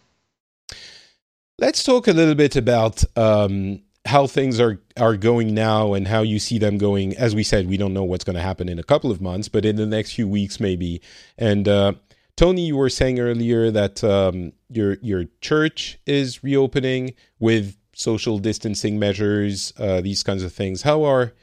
let's 1.60 1.84
talk 1.84 2.08
a 2.08 2.12
little 2.12 2.34
bit 2.34 2.56
about 2.56 3.04
um, 3.16 3.80
how 4.04 4.26
things 4.26 4.58
are 4.58 4.80
are 4.98 5.16
going 5.16 5.54
now 5.54 5.94
and 5.94 6.08
how 6.08 6.22
you 6.22 6.38
see 6.38 6.58
them 6.58 6.78
going 6.78 7.16
as 7.16 7.34
we 7.34 7.42
said 7.42 7.68
we 7.68 7.76
don't 7.76 7.94
know 7.94 8.04
what's 8.04 8.24
going 8.24 8.36
to 8.36 8.42
happen 8.42 8.68
in 8.68 8.78
a 8.78 8.82
couple 8.82 9.10
of 9.10 9.20
months 9.20 9.48
but 9.48 9.64
in 9.64 9.76
the 9.76 9.86
next 9.86 10.12
few 10.14 10.26
weeks 10.26 10.58
maybe 10.58 11.00
and 11.38 11.68
uh, 11.68 11.92
Tony, 12.40 12.62
you 12.62 12.76
were 12.78 12.88
saying 12.88 13.20
earlier 13.20 13.70
that 13.70 14.02
um, 14.02 14.52
your 14.70 14.96
your 15.02 15.26
church 15.42 15.98
is 16.06 16.42
reopening 16.42 17.12
with 17.38 17.76
social 17.92 18.38
distancing 18.38 18.98
measures, 18.98 19.74
uh, 19.78 20.00
these 20.00 20.22
kinds 20.22 20.42
of 20.42 20.50
things. 20.50 20.80
How 20.80 21.04
are 21.04 21.34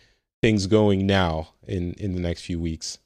things 0.41 0.65
going 0.65 1.05
now 1.05 1.49
in 1.67 1.93
in 1.99 2.15
the 2.15 2.19
next 2.19 2.41
few 2.41 2.59
weeks? 2.59 2.97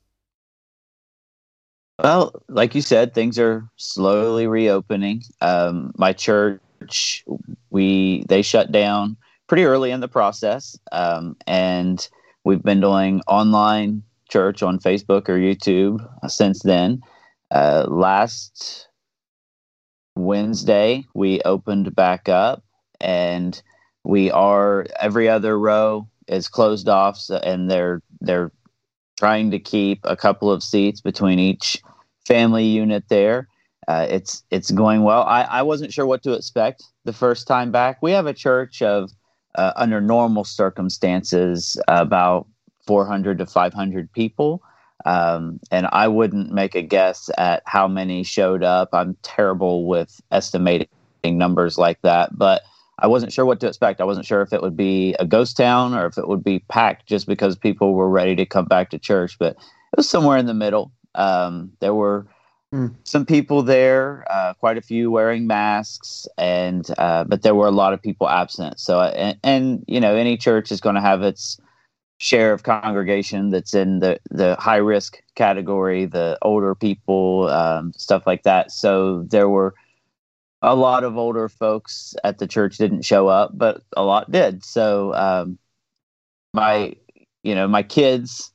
Well, 2.02 2.32
like 2.48 2.76
you 2.76 2.82
said, 2.82 3.14
things 3.14 3.38
are 3.38 3.68
slowly 3.76 4.48
reopening. 4.48 5.24
Um, 5.42 5.92
my 5.98 6.14
church, 6.14 6.62
we 7.70 8.24
they 8.28 8.42
shut 8.42 8.72
down 8.72 9.18
pretty 9.48 9.66
early 9.66 9.92
in 9.92 10.00
the 10.00 10.08
process, 10.08 10.78
um, 10.92 11.36
and 11.48 12.08
we've 12.44 12.64
been 12.64 12.82
doing 12.82 13.22
online 13.28 14.04
church 14.30 14.64
on 14.64 14.80
Facebook 14.80 15.28
or 15.30 15.38
YouTube 15.38 16.00
since 16.30 16.64
then. 16.64 17.02
Uh, 17.52 17.86
last 17.90 18.88
Wednesday, 20.16 21.06
we 21.14 21.42
opened 21.42 21.96
back 21.96 22.30
up, 22.30 22.64
and 23.00 23.62
we 24.04 24.32
are 24.32 24.86
every 25.00 25.28
other 25.28 25.58
row 25.60 26.08
is 26.28 26.48
closed 26.48 26.88
off, 26.88 27.18
so, 27.18 27.36
and 27.38 27.70
they're 27.70 28.02
they're 28.22 28.52
trying 29.18 29.52
to 29.52 29.60
keep 29.60 30.00
a 30.04 30.16
couple 30.16 30.52
of 30.52 30.64
seats 30.64 31.02
between 31.02 31.40
each 31.40 31.82
family 32.26 32.66
unit 32.66 33.04
there. 33.10 33.48
Uh, 33.92 34.08
it's 34.10 34.42
it's 34.52 34.72
going 34.72 35.04
well. 35.04 35.24
I, 35.24 35.42
I 35.42 35.62
wasn't 35.64 35.92
sure 35.92 36.06
what 36.06 36.24
to 36.24 36.32
expect 36.32 36.82
the 37.04 37.12
first 37.12 37.46
time 37.46 37.74
back. 37.74 38.02
We 38.02 38.12
have 38.12 38.26
a 38.26 38.34
church 38.34 38.82
of 38.82 39.12
uh, 39.56 39.74
under 39.76 40.00
normal 40.00 40.46
circumstances 40.46 41.78
about 41.90 42.48
400 42.88 43.40
to 43.40 43.46
500 43.46 44.10
people. 44.14 44.64
Um, 45.06 45.60
and 45.72 45.90
I 45.92 46.08
wouldn't 46.08 46.54
make 46.54 46.74
a 46.74 46.82
guess 46.82 47.30
at 47.38 47.64
how 47.66 47.90
many 47.90 48.24
showed 48.24 48.64
up. 48.64 48.88
I'm 48.94 49.18
terrible 49.24 49.86
with 49.86 50.22
estimating 50.32 50.88
numbers 51.26 51.78
like 51.78 52.02
that, 52.04 52.38
but 52.38 52.62
I 53.00 53.08
wasn't 53.08 53.34
sure 53.34 53.46
what 53.46 53.60
to 53.60 53.68
expect. 53.68 54.00
I 54.00 54.06
wasn't 54.06 54.26
sure 54.26 54.42
if 54.42 54.54
it 54.54 54.62
would 54.62 54.78
be 54.78 55.16
a 55.20 55.26
ghost 55.26 55.58
town 55.58 55.94
or 55.94 56.06
if 56.06 56.18
it 56.18 56.30
would 56.30 56.46
be 56.46 56.60
packed 56.70 57.08
just 57.08 57.28
because 57.28 57.58
people 57.58 57.94
were 57.94 58.10
ready 58.10 58.38
to 58.38 58.46
come 58.46 58.68
back 58.68 58.90
to 58.92 58.98
church. 59.00 59.38
But 59.38 59.58
it 59.58 59.98
was 59.98 60.08
somewhere 60.10 60.38
in 60.38 60.46
the 60.46 60.54
middle. 60.54 60.94
Um, 61.14 61.74
there 61.82 61.94
were 61.94 62.26
mm. 62.74 62.94
some 63.04 63.26
people 63.26 63.62
there, 63.62 64.26
uh, 64.30 64.54
quite 64.56 64.78
a 64.78 64.82
few 64.82 65.12
wearing 65.12 65.48
masks, 65.48 66.28
and 66.38 66.90
uh, 66.98 67.24
but 67.24 67.42
there 67.42 67.56
were 67.56 67.68
a 67.68 67.72
lot 67.72 67.94
of 67.94 68.02
people 68.02 68.30
absent. 68.30 68.80
So, 68.80 69.02
and, 69.02 69.38
and 69.44 69.86
you 69.88 70.00
know, 70.00 70.16
any 70.16 70.38
church 70.38 70.72
is 70.72 70.82
going 70.82 70.96
to 70.96 71.02
have 71.02 71.22
its 71.22 71.60
share 72.22 72.54
of 72.54 72.62
congregation 72.62 73.50
that's 73.50 73.74
in 73.74 74.00
the 74.00 74.20
the 74.30 74.56
high 74.60 74.78
risk 74.78 75.22
category, 75.36 76.06
the 76.06 76.38
older 76.44 76.76
people, 76.76 77.48
um, 77.50 77.92
stuff 77.98 78.28
like 78.28 78.44
that. 78.44 78.72
So 78.72 79.24
there 79.24 79.50
were 79.50 79.74
a 80.62 80.76
lot 80.76 81.04
of 81.04 81.18
older 81.18 81.50
folks 81.50 82.14
at 82.24 82.38
the 82.38 82.46
church 82.46 82.78
didn't 82.78 83.02
show 83.02 83.28
up, 83.28 83.58
but 83.58 83.82
a 83.98 84.04
lot 84.04 84.32
did. 84.32 84.64
So 84.64 85.14
um, 85.16 85.58
my 86.54 86.96
you 87.44 87.56
know 87.56 87.68
my 87.68 87.84
kids 87.84 88.51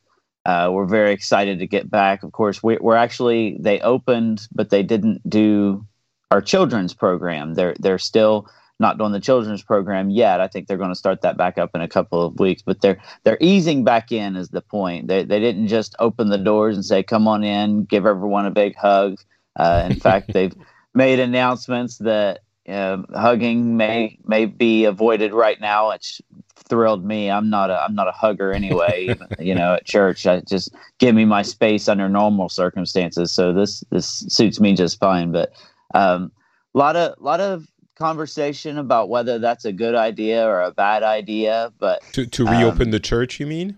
uh, 0.47 0.71
were 0.71 0.87
very 0.87 1.13
excited 1.13 1.59
to 1.59 1.67
get 1.67 1.91
back. 1.91 2.23
Of 2.23 2.31
course, 2.31 2.63
we, 2.63 2.79
we're 2.81 2.95
actually 2.95 3.57
they 3.59 3.81
opened, 3.81 4.47
but 4.55 4.71
they 4.71 4.85
didn't 4.85 5.29
do 5.29 5.85
our 6.31 6.41
children's 6.41 6.95
program. 6.95 7.55
They're 7.55 7.75
they're 7.81 7.99
still 7.99 8.49
not 8.79 8.97
doing 8.97 9.11
the 9.11 9.21
children's 9.21 9.63
program 9.63 10.09
yet. 10.09 10.41
I 10.41 10.47
think 10.47 10.69
they're 10.69 10.77
going 10.77 10.91
to 10.91 10.95
start 10.95 11.23
that 11.23 11.37
back 11.37 11.59
up 11.59 11.71
in 11.75 11.81
a 11.81 11.89
couple 11.89 12.23
of 12.23 12.39
weeks, 12.39 12.63
but 12.63 12.81
they're 12.81 13.01
they're 13.25 13.39
easing 13.41 13.83
back 13.83 14.13
in 14.13 14.37
is 14.37 14.51
the 14.51 14.61
point. 14.61 15.09
They 15.09 15.25
they 15.25 15.41
didn't 15.41 15.67
just 15.67 15.97
open 15.99 16.29
the 16.29 16.39
doors 16.39 16.77
and 16.77 16.85
say 16.85 17.03
come 17.03 17.27
on 17.27 17.43
in, 17.43 17.85
give 17.85 18.07
everyone 18.07 18.47
a 18.47 18.53
big 18.53 18.77
hug. 18.77 19.19
Uh, 19.57 19.89
in 19.91 19.99
fact, 19.99 20.33
they've 20.33 20.55
made 20.95 21.19
announcements 21.19 21.99
that 21.99 22.41
uh, 22.69 22.99
hugging 23.13 23.77
may 23.77 24.17
may 24.25 24.47
be 24.47 24.85
avoided 24.85 25.33
right 25.33 25.61
now. 25.61 25.91
It's 25.91 26.21
thrilled 26.69 27.05
me. 27.05 27.31
I'm 27.31 27.51
not 27.51 27.71
a 27.71 27.81
I'm 27.81 27.95
not 27.95 28.09
a 28.09 28.13
hugger 28.13 28.53
anyway. 28.53 29.15
you 29.39 29.55
know, 29.55 29.75
at 29.75 29.85
church, 29.85 30.27
I 30.27 30.41
just 30.41 30.75
give 30.99 31.15
me 31.15 31.25
my 31.25 31.43
space 31.43 31.89
under 31.89 32.09
normal 32.09 32.49
circumstances. 32.49 33.33
So 33.33 33.53
this 33.53 33.85
this 33.91 34.25
suits 34.29 34.61
me 34.61 34.75
just 34.75 34.99
fine. 34.99 35.33
But 35.33 35.53
um, 35.95 36.33
a 36.75 36.79
lot 36.79 36.97
of 36.97 37.21
lot 37.21 37.41
of 37.41 37.67
conversation 37.97 38.79
about 38.79 39.09
whether 39.09 39.39
that's 39.39 39.65
a 39.65 39.73
good 39.73 39.95
idea 39.95 40.47
or 40.47 40.63
a 40.63 40.73
bad 40.73 41.03
idea. 41.03 41.73
But 41.79 42.03
to 42.13 42.27
to 42.27 42.45
reopen 42.45 42.89
um, 42.89 42.91
the 42.91 43.01
church, 43.01 43.41
you 43.41 43.47
mean? 43.47 43.77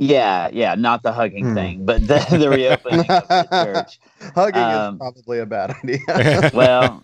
Yeah, 0.00 0.50
yeah, 0.52 0.74
not 0.74 1.04
the 1.04 1.12
hugging 1.12 1.46
hmm. 1.46 1.54
thing, 1.54 1.86
but 1.86 2.06
the, 2.06 2.18
the 2.36 2.50
reopening 2.50 3.00
of 3.08 3.28
the 3.28 3.48
church. 3.64 4.00
Hugging 4.34 4.60
um, 4.60 4.94
is 4.94 4.98
probably 4.98 5.38
a 5.38 5.46
bad 5.46 5.70
idea. 5.70 6.50
well, 6.54 7.00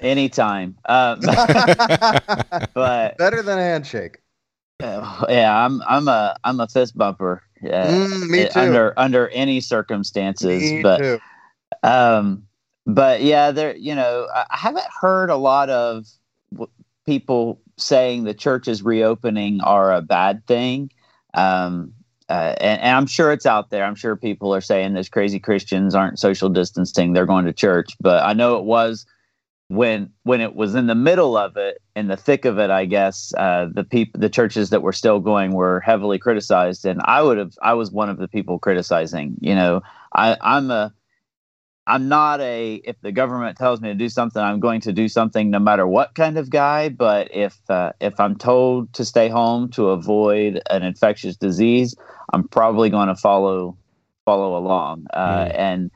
anytime. 0.00 0.76
Um, 0.84 1.20
but 2.74 3.16
better 3.16 3.42
than 3.42 3.58
a 3.58 3.62
handshake. 3.62 4.18
Yeah, 5.28 5.64
I'm 5.64 5.82
I'm 5.86 6.08
a 6.08 6.36
I'm 6.44 6.60
a 6.60 6.68
fist 6.68 6.96
bumper. 6.96 7.42
Uh, 7.64 7.68
mm, 7.68 8.28
me 8.28 8.48
too. 8.48 8.58
Under 8.58 8.98
under 8.98 9.28
any 9.28 9.60
circumstances, 9.60 10.62
me 10.62 10.82
but 10.82 11.00
too. 11.00 11.20
um, 11.82 12.44
but 12.86 13.22
yeah, 13.22 13.52
there, 13.52 13.76
you 13.76 13.94
know, 13.94 14.28
I 14.34 14.56
haven't 14.56 14.86
heard 15.00 15.30
a 15.30 15.36
lot 15.36 15.70
of 15.70 16.06
people 17.06 17.60
saying 17.76 18.24
the 18.24 18.34
church 18.34 18.68
is 18.68 18.82
reopening 18.82 19.60
are 19.60 19.92
a 19.92 20.02
bad 20.02 20.46
thing. 20.46 20.90
Um, 21.34 21.92
uh, 22.28 22.54
and, 22.60 22.80
and, 22.80 22.96
I'm 22.96 23.06
sure 23.06 23.32
it's 23.32 23.46
out 23.46 23.70
there. 23.70 23.84
I'm 23.84 23.94
sure 23.94 24.16
people 24.16 24.54
are 24.54 24.60
saying 24.60 24.94
those 24.94 25.08
crazy 25.08 25.38
Christians 25.38 25.94
aren't 25.94 26.18
social 26.18 26.48
distancing; 26.48 27.12
they're 27.12 27.26
going 27.26 27.44
to 27.44 27.52
church. 27.52 27.94
But 28.00 28.24
I 28.24 28.32
know 28.32 28.56
it 28.56 28.64
was 28.64 29.06
when 29.72 30.10
when 30.24 30.40
it 30.40 30.54
was 30.54 30.74
in 30.74 30.86
the 30.86 30.94
middle 30.94 31.36
of 31.36 31.56
it, 31.56 31.80
in 31.96 32.08
the 32.08 32.16
thick 32.16 32.44
of 32.44 32.58
it. 32.58 32.70
I 32.70 32.84
guess 32.84 33.32
uh, 33.36 33.68
the 33.72 33.84
people, 33.84 34.20
the 34.20 34.28
churches 34.28 34.70
that 34.70 34.82
were 34.82 34.92
still 34.92 35.20
going, 35.20 35.52
were 35.52 35.80
heavily 35.80 36.18
criticized, 36.18 36.84
and 36.84 37.00
I 37.04 37.22
would 37.22 37.38
have. 37.38 37.52
I 37.62 37.74
was 37.74 37.90
one 37.90 38.10
of 38.10 38.18
the 38.18 38.28
people 38.28 38.58
criticizing. 38.58 39.36
You 39.40 39.54
know, 39.54 39.82
I, 40.14 40.36
I'm 40.40 40.70
a 40.70 40.92
I'm 41.86 42.08
not 42.08 42.40
a 42.40 42.74
if 42.84 43.00
the 43.00 43.12
government 43.12 43.56
tells 43.56 43.80
me 43.80 43.88
to 43.88 43.94
do 43.94 44.08
something, 44.08 44.42
I'm 44.42 44.60
going 44.60 44.82
to 44.82 44.92
do 44.92 45.08
something 45.08 45.50
no 45.50 45.58
matter 45.58 45.86
what 45.86 46.14
kind 46.14 46.36
of 46.36 46.50
guy. 46.50 46.90
But 46.90 47.34
if 47.34 47.58
uh, 47.70 47.92
if 48.00 48.20
I'm 48.20 48.36
told 48.36 48.92
to 48.94 49.04
stay 49.04 49.28
home 49.28 49.70
to 49.70 49.88
avoid 49.88 50.60
an 50.70 50.82
infectious 50.82 51.36
disease, 51.36 51.96
I'm 52.32 52.46
probably 52.46 52.90
going 52.90 53.08
to 53.08 53.16
follow 53.16 53.76
follow 54.24 54.56
along. 54.56 55.06
Uh, 55.12 55.46
mm. 55.46 55.58
And 55.58 55.90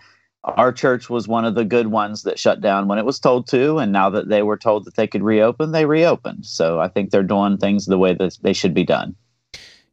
our 0.46 0.72
church 0.72 1.10
was 1.10 1.26
one 1.26 1.44
of 1.44 1.54
the 1.54 1.64
good 1.64 1.88
ones 1.88 2.22
that 2.22 2.38
shut 2.38 2.60
down 2.60 2.88
when 2.88 2.98
it 2.98 3.04
was 3.04 3.18
told 3.18 3.48
to, 3.48 3.78
and 3.78 3.92
now 3.92 4.08
that 4.10 4.28
they 4.28 4.42
were 4.42 4.56
told 4.56 4.84
that 4.84 4.94
they 4.94 5.06
could 5.06 5.22
reopen, 5.22 5.72
they 5.72 5.86
reopened. 5.86 6.46
So 6.46 6.80
I 6.80 6.88
think 6.88 7.10
they're 7.10 7.22
doing 7.22 7.58
things 7.58 7.86
the 7.86 7.98
way 7.98 8.14
that 8.14 8.38
they 8.42 8.52
should 8.52 8.72
be 8.72 8.84
done. 8.84 9.16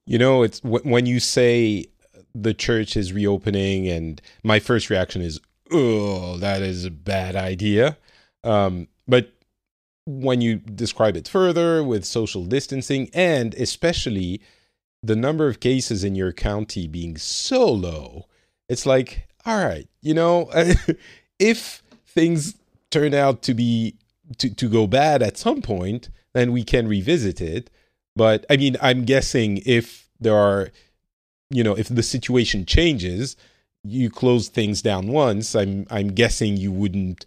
You 0.06 0.18
know, 0.18 0.44
it's 0.44 0.62
when 0.64 1.06
you 1.06 1.20
say 1.20 1.86
the 2.36 2.54
church 2.54 2.96
is 2.96 3.14
reopening, 3.14 3.88
and 3.88 4.22
my 4.44 4.60
first 4.60 4.90
reaction 4.90 5.22
is 5.22 5.40
oh, 5.72 6.38
that 6.38 6.62
is 6.62 6.86
a 6.86 6.92
bad 6.92 7.36
idea. 7.36 7.98
Um, 8.44 8.88
but 9.08 9.32
when 10.06 10.42
you 10.42 10.58
describe 10.58 11.16
it 11.16 11.28
further 11.28 11.84
with 11.84 12.06
social 12.06 12.46
distancing 12.46 13.10
and 13.14 13.54
especially 13.56 14.42
the 15.02 15.16
number 15.16 15.48
of 15.48 15.60
cases 15.60 16.04
in 16.04 16.16
your 16.16 16.32
county 16.32 16.88
being 16.88 17.18
so 17.18 17.72
low, 17.72 18.28
it's 18.70 18.86
like, 18.86 19.28
all 19.46 19.64
right, 19.64 19.88
you 20.02 20.14
know, 20.14 20.50
if 21.40 21.84
things 22.08 22.56
turn 22.92 23.14
out 23.14 23.42
to 23.44 23.54
be 23.54 23.96
to, 24.38 24.54
to 24.54 24.70
go 24.70 24.88
bad 24.88 25.22
at 25.22 25.38
some 25.38 25.62
point, 25.62 26.10
then 26.34 26.52
we 26.52 26.64
can 26.64 26.88
revisit 26.88 27.42
it. 27.42 27.70
But 28.16 28.46
I 28.50 28.58
mean, 28.58 28.78
I'm 28.82 29.06
guessing 29.06 29.62
if 29.66 30.08
there 30.20 30.36
are, 30.36 30.70
you 31.50 31.64
know, 31.64 31.76
if 31.76 31.90
the 31.90 32.04
situation 32.04 32.66
changes, 32.66 33.36
you 33.84 34.10
close 34.10 34.48
things 34.48 34.82
down 34.82 35.08
once, 35.08 35.56
I'm 35.56 35.88
I'm 35.90 36.10
guessing 36.10 36.58
you 36.58 36.72
wouldn't 36.72 37.26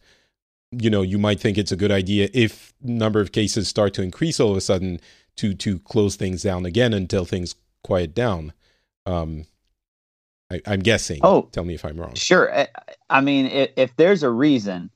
you 0.73 0.91
know, 0.91 1.03
you 1.03 1.17
might 1.17 1.41
think 1.41 1.57
it's 1.57 1.73
a 1.73 1.77
good 1.77 1.93
idea 1.93 2.29
if 2.35 2.75
number 2.83 3.21
of 3.21 3.33
cases 3.33 3.69
start 3.69 3.95
to 3.95 4.03
increase 4.03 4.41
all 4.41 4.51
of 4.51 4.57
a 4.57 4.61
sudden 4.61 5.01
to 5.37 5.55
to 5.55 5.79
close 5.81 6.17
things 6.17 6.43
down 6.43 6.65
again 6.67 6.93
until 6.93 7.25
things 7.25 7.55
quiet 7.83 8.15
down. 8.15 8.53
Um 9.05 9.47
I, 10.51 10.61
am 10.67 10.81
guessing. 10.81 11.21
Oh, 11.23 11.49
tell 11.53 11.65
me 11.65 11.75
if 11.75 11.85
I'm 11.85 12.01
wrong. 12.01 12.15
Sure. 12.15 12.55
I, 12.55 12.69
I 13.11 13.21
mean, 13.21 13.47
if, 13.47 13.71
if 13.77 13.97
there's 13.97 14.23
a 14.23 14.31
reason 14.31 14.91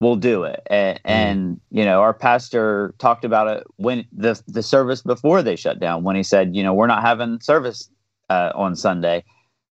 we'll 0.00 0.16
do 0.16 0.44
it. 0.44 0.60
And, 0.66 0.98
mm. 0.98 1.00
and, 1.04 1.60
you 1.70 1.84
know, 1.84 2.00
our 2.00 2.14
pastor 2.14 2.94
talked 2.98 3.24
about 3.24 3.48
it 3.48 3.64
when 3.76 4.06
the 4.12 4.40
the 4.48 4.62
service 4.62 5.02
before 5.02 5.42
they 5.42 5.56
shut 5.56 5.78
down. 5.78 6.02
When 6.02 6.16
he 6.16 6.22
said, 6.22 6.56
you 6.56 6.62
know, 6.62 6.74
we're 6.74 6.86
not 6.86 7.02
having 7.02 7.40
service 7.40 7.88
uh, 8.28 8.52
on 8.54 8.74
Sunday. 8.74 9.24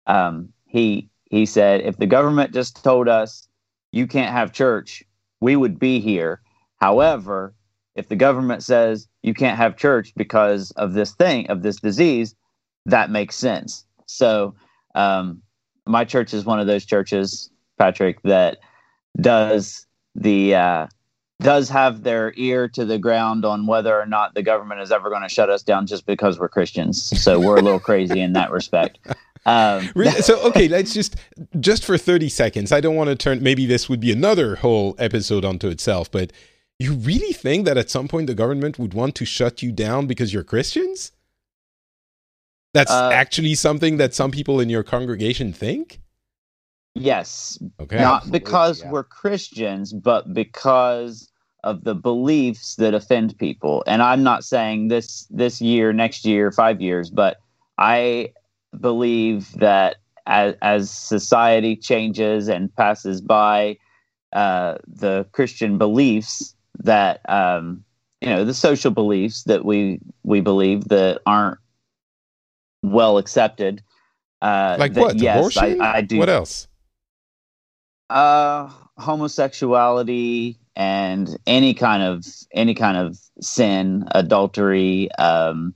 Um, 0.07 0.49
he 0.65 1.09
he 1.29 1.45
said, 1.45 1.81
if 1.81 1.97
the 1.97 2.07
government 2.07 2.53
just 2.53 2.83
told 2.83 3.07
us 3.07 3.47
you 3.91 4.07
can't 4.07 4.31
have 4.31 4.51
church, 4.51 5.03
we 5.39 5.55
would 5.55 5.79
be 5.79 5.99
here. 5.99 6.41
However, 6.77 7.53
if 7.95 8.09
the 8.09 8.15
government 8.15 8.63
says 8.63 9.07
you 9.23 9.33
can't 9.33 9.57
have 9.57 9.77
church 9.77 10.13
because 10.15 10.71
of 10.71 10.93
this 10.93 11.13
thing 11.13 11.47
of 11.47 11.61
this 11.61 11.77
disease, 11.77 12.35
that 12.85 13.09
makes 13.09 13.35
sense. 13.35 13.85
So, 14.05 14.53
um, 14.95 15.41
my 15.85 16.05
church 16.05 16.33
is 16.33 16.45
one 16.45 16.59
of 16.59 16.67
those 16.67 16.85
churches, 16.85 17.49
Patrick, 17.77 18.21
that 18.23 18.57
does 19.19 19.85
the 20.15 20.55
uh, 20.55 20.87
does 21.41 21.69
have 21.69 22.03
their 22.03 22.33
ear 22.37 22.67
to 22.69 22.85
the 22.85 22.97
ground 22.97 23.45
on 23.45 23.67
whether 23.67 23.99
or 23.99 24.05
not 24.05 24.33
the 24.33 24.41
government 24.41 24.81
is 24.81 24.91
ever 24.91 25.09
going 25.09 25.21
to 25.21 25.29
shut 25.29 25.49
us 25.49 25.61
down 25.63 25.85
just 25.85 26.05
because 26.05 26.39
we're 26.39 26.49
Christians. 26.49 27.21
So 27.21 27.39
we're 27.39 27.57
a 27.57 27.61
little 27.61 27.79
crazy 27.79 28.21
in 28.21 28.33
that 28.33 28.51
respect. 28.51 28.99
Um, 29.45 29.91
so 30.21 30.41
okay, 30.47 30.67
let's 30.67 30.93
just 30.93 31.17
just 31.59 31.85
for 31.85 31.97
thirty 31.97 32.29
seconds. 32.29 32.71
I 32.71 32.81
don't 32.81 32.95
want 32.95 33.09
to 33.09 33.15
turn. 33.15 33.43
Maybe 33.43 33.65
this 33.65 33.89
would 33.89 33.99
be 33.99 34.11
another 34.11 34.55
whole 34.55 34.95
episode 34.97 35.45
unto 35.45 35.67
itself. 35.67 36.09
But 36.09 36.31
you 36.79 36.93
really 36.93 37.33
think 37.33 37.65
that 37.65 37.77
at 37.77 37.89
some 37.89 38.07
point 38.07 38.27
the 38.27 38.33
government 38.33 38.79
would 38.79 38.93
want 38.93 39.15
to 39.15 39.25
shut 39.25 39.61
you 39.61 39.71
down 39.71 40.07
because 40.07 40.33
you're 40.33 40.43
Christians? 40.43 41.11
That's 42.75 42.91
uh, 42.91 43.09
actually 43.13 43.55
something 43.55 43.95
that 43.97 44.13
some 44.13 44.31
people 44.31 44.59
in 44.59 44.69
your 44.69 44.83
congregation 44.83 45.53
think. 45.53 46.01
Yes. 46.93 47.57
Okay. 47.79 47.99
Not 47.99 48.29
because 48.29 48.81
yeah. 48.81 48.91
we're 48.91 49.05
Christians, 49.05 49.93
but 49.93 50.33
because 50.33 51.31
of 51.63 51.85
the 51.85 51.95
beliefs 51.95 52.75
that 52.75 52.93
offend 52.93 53.37
people. 53.37 53.81
And 53.87 54.01
I'm 54.01 54.23
not 54.23 54.43
saying 54.43 54.89
this 54.89 55.25
this 55.29 55.61
year, 55.61 55.93
next 55.93 56.25
year, 56.25 56.51
5 56.51 56.81
years, 56.81 57.09
but 57.09 57.37
I 57.77 58.33
believe 58.77 59.53
that 59.53 59.95
as, 60.27 60.55
as 60.61 60.91
society 60.91 61.77
changes 61.77 62.49
and 62.49 62.75
passes 62.75 63.21
by 63.21 63.77
uh, 64.33 64.79
the 64.85 65.25
Christian 65.31 65.77
beliefs 65.77 66.53
that 66.83 67.21
um, 67.29 67.85
you 68.19 68.27
know 68.27 68.43
the 68.43 68.53
social 68.53 68.91
beliefs 68.91 69.43
that 69.43 69.63
we 69.63 70.01
we 70.23 70.41
believe 70.41 70.89
that 70.89 71.21
aren't 71.25 71.57
well 72.91 73.17
accepted. 73.17 73.83
Uh, 74.41 74.75
like 74.79 74.93
that, 74.93 75.01
what? 75.01 75.15
Yes, 75.19 75.37
Abortion? 75.37 75.81
I, 75.81 75.97
I 75.97 76.01
do. 76.01 76.17
What 76.17 76.29
else? 76.29 76.67
uh 78.09 78.69
homosexuality 78.97 80.57
and 80.75 81.37
any 81.47 81.73
kind 81.73 82.03
of 82.03 82.25
any 82.53 82.73
kind 82.75 82.97
of 82.97 83.17
sin 83.41 84.05
adultery 84.11 85.11
um 85.13 85.73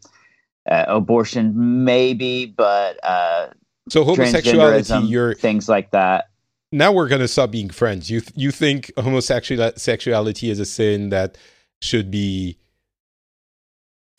uh, 0.70 0.86
abortion 0.88 1.84
maybe 1.84 2.46
but 2.46 3.04
uh 3.04 3.48
so 3.90 4.04
homosexuality 4.04 5.08
you're 5.08 5.34
things 5.34 5.68
like 5.68 5.90
that 5.92 6.30
now 6.72 6.92
we're 6.92 7.08
going 7.08 7.22
to 7.22 7.28
stop 7.28 7.50
being 7.50 7.70
friends 7.70 8.10
you 8.12 8.22
th- 8.22 8.34
you 8.36 8.52
think 8.52 8.92
homosexuality 8.98 10.50
is 10.52 10.60
a 10.60 10.66
sin 10.66 11.10
that 11.10 11.36
should 11.82 12.12
be 12.12 12.58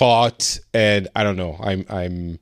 fought 0.00 0.58
and 0.74 1.06
i 1.14 1.22
don't 1.22 1.36
know 1.36 1.56
i'm 1.60 1.84
i'm 1.88 2.38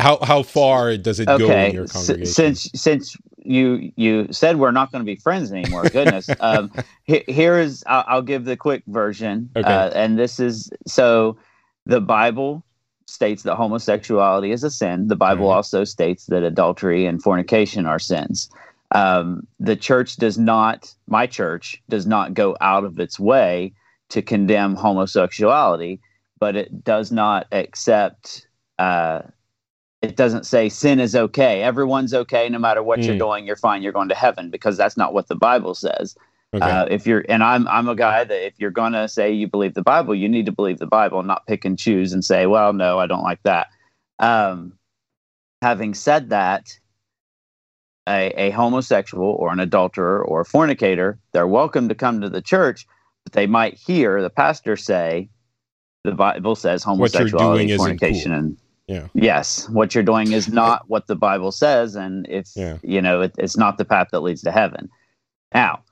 how 0.00 0.18
how 0.22 0.42
far 0.42 0.96
does 0.96 1.20
it 1.20 1.28
okay. 1.28 1.46
go 1.46 1.52
in 1.52 1.74
your 1.74 1.86
congregation? 1.86 2.22
S- 2.22 2.34
since 2.34 2.70
since 2.74 3.16
you 3.38 3.92
you 3.96 4.26
said 4.32 4.58
we're 4.58 4.70
not 4.70 4.92
going 4.92 5.00
to 5.00 5.06
be 5.06 5.16
friends 5.16 5.52
anymore, 5.52 5.84
goodness. 5.84 6.28
um, 6.40 6.72
he, 7.04 7.24
here 7.26 7.58
is 7.58 7.84
I'll, 7.86 8.04
I'll, 8.06 8.22
give 8.22 8.44
the 8.44 8.56
quick 8.56 8.82
version, 8.86 9.50
okay. 9.56 9.66
uh, 9.66 9.90
and 9.90 10.18
this 10.18 10.40
is 10.40 10.70
so 10.86 11.38
the 11.86 12.00
Bible 12.00 12.64
states 13.06 13.42
that 13.42 13.56
homosexuality 13.56 14.52
is 14.52 14.64
a 14.64 14.70
sin. 14.70 15.08
The 15.08 15.16
Bible 15.16 15.46
mm-hmm. 15.46 15.56
also 15.56 15.84
states 15.84 16.26
that 16.26 16.42
adultery 16.42 17.06
and 17.06 17.22
fornication 17.22 17.86
are 17.86 17.98
sins. 17.98 18.48
Um, 18.92 19.46
the 19.58 19.76
church 19.76 20.16
does 20.16 20.38
not, 20.38 20.92
my 21.06 21.26
church 21.26 21.80
does 21.88 22.06
not 22.06 22.34
go 22.34 22.56
out 22.60 22.84
of 22.84 22.98
its 22.98 23.18
way 23.20 23.72
to 24.10 24.22
condemn 24.22 24.74
homosexuality, 24.74 26.00
but 26.38 26.56
it 26.56 26.84
does 26.84 27.12
not 27.12 27.46
accept. 27.52 28.46
Uh, 28.78 29.22
it 30.02 30.16
doesn't 30.16 30.46
say 30.46 30.68
sin 30.68 30.98
is 30.98 31.14
okay. 31.14 31.62
Everyone's 31.62 32.14
okay 32.14 32.48
no 32.48 32.58
matter 32.58 32.82
what 32.82 33.00
mm. 33.00 33.06
you're 33.06 33.18
doing. 33.18 33.46
You're 33.46 33.56
fine. 33.56 33.82
You're 33.82 33.92
going 33.92 34.08
to 34.08 34.14
heaven 34.14 34.50
because 34.50 34.76
that's 34.76 34.96
not 34.96 35.12
what 35.12 35.28
the 35.28 35.34
Bible 35.34 35.74
says. 35.74 36.16
Okay. 36.52 36.64
Uh, 36.68 36.86
if 36.86 37.06
you're 37.06 37.24
and 37.28 37.44
I'm 37.44 37.68
I'm 37.68 37.88
a 37.88 37.94
guy 37.94 38.24
that 38.24 38.46
if 38.46 38.54
you're 38.58 38.70
going 38.70 38.92
to 38.92 39.06
say 39.08 39.30
you 39.30 39.46
believe 39.46 39.74
the 39.74 39.82
Bible, 39.82 40.14
you 40.14 40.28
need 40.28 40.46
to 40.46 40.52
believe 40.52 40.78
the 40.78 40.86
Bible, 40.86 41.22
not 41.22 41.46
pick 41.46 41.64
and 41.64 41.78
choose 41.78 42.12
and 42.12 42.24
say, 42.24 42.46
well, 42.46 42.72
no, 42.72 42.98
I 42.98 43.06
don't 43.06 43.22
like 43.22 43.42
that. 43.44 43.68
Um, 44.18 44.72
having 45.62 45.94
said 45.94 46.30
that, 46.30 46.76
a, 48.08 48.32
a 48.36 48.50
homosexual 48.50 49.28
or 49.38 49.52
an 49.52 49.60
adulterer 49.60 50.24
or 50.24 50.40
a 50.40 50.44
fornicator, 50.44 51.18
they're 51.32 51.46
welcome 51.46 51.88
to 51.88 51.94
come 51.94 52.20
to 52.20 52.28
the 52.28 52.42
church, 52.42 52.86
but 53.24 53.32
they 53.32 53.46
might 53.46 53.74
hear 53.74 54.20
the 54.20 54.30
pastor 54.30 54.76
say, 54.76 55.28
the 56.02 56.12
Bible 56.12 56.56
says 56.56 56.82
homosexuality, 56.82 57.76
fornication, 57.76 58.32
cool. 58.32 58.38
and 58.38 58.56
yeah. 58.90 59.06
Yes, 59.14 59.68
what 59.68 59.94
you're 59.94 60.02
doing 60.02 60.32
is 60.32 60.48
not 60.48 60.82
what 60.88 61.06
the 61.06 61.14
Bible 61.14 61.52
says, 61.52 61.94
and 61.94 62.26
if 62.28 62.48
yeah. 62.56 62.78
you 62.82 63.00
know, 63.00 63.20
it, 63.20 63.32
it's 63.38 63.56
not 63.56 63.78
the 63.78 63.84
path 63.84 64.08
that 64.10 64.18
leads 64.18 64.42
to 64.42 64.50
heaven. 64.50 64.90
Now, 65.54 65.84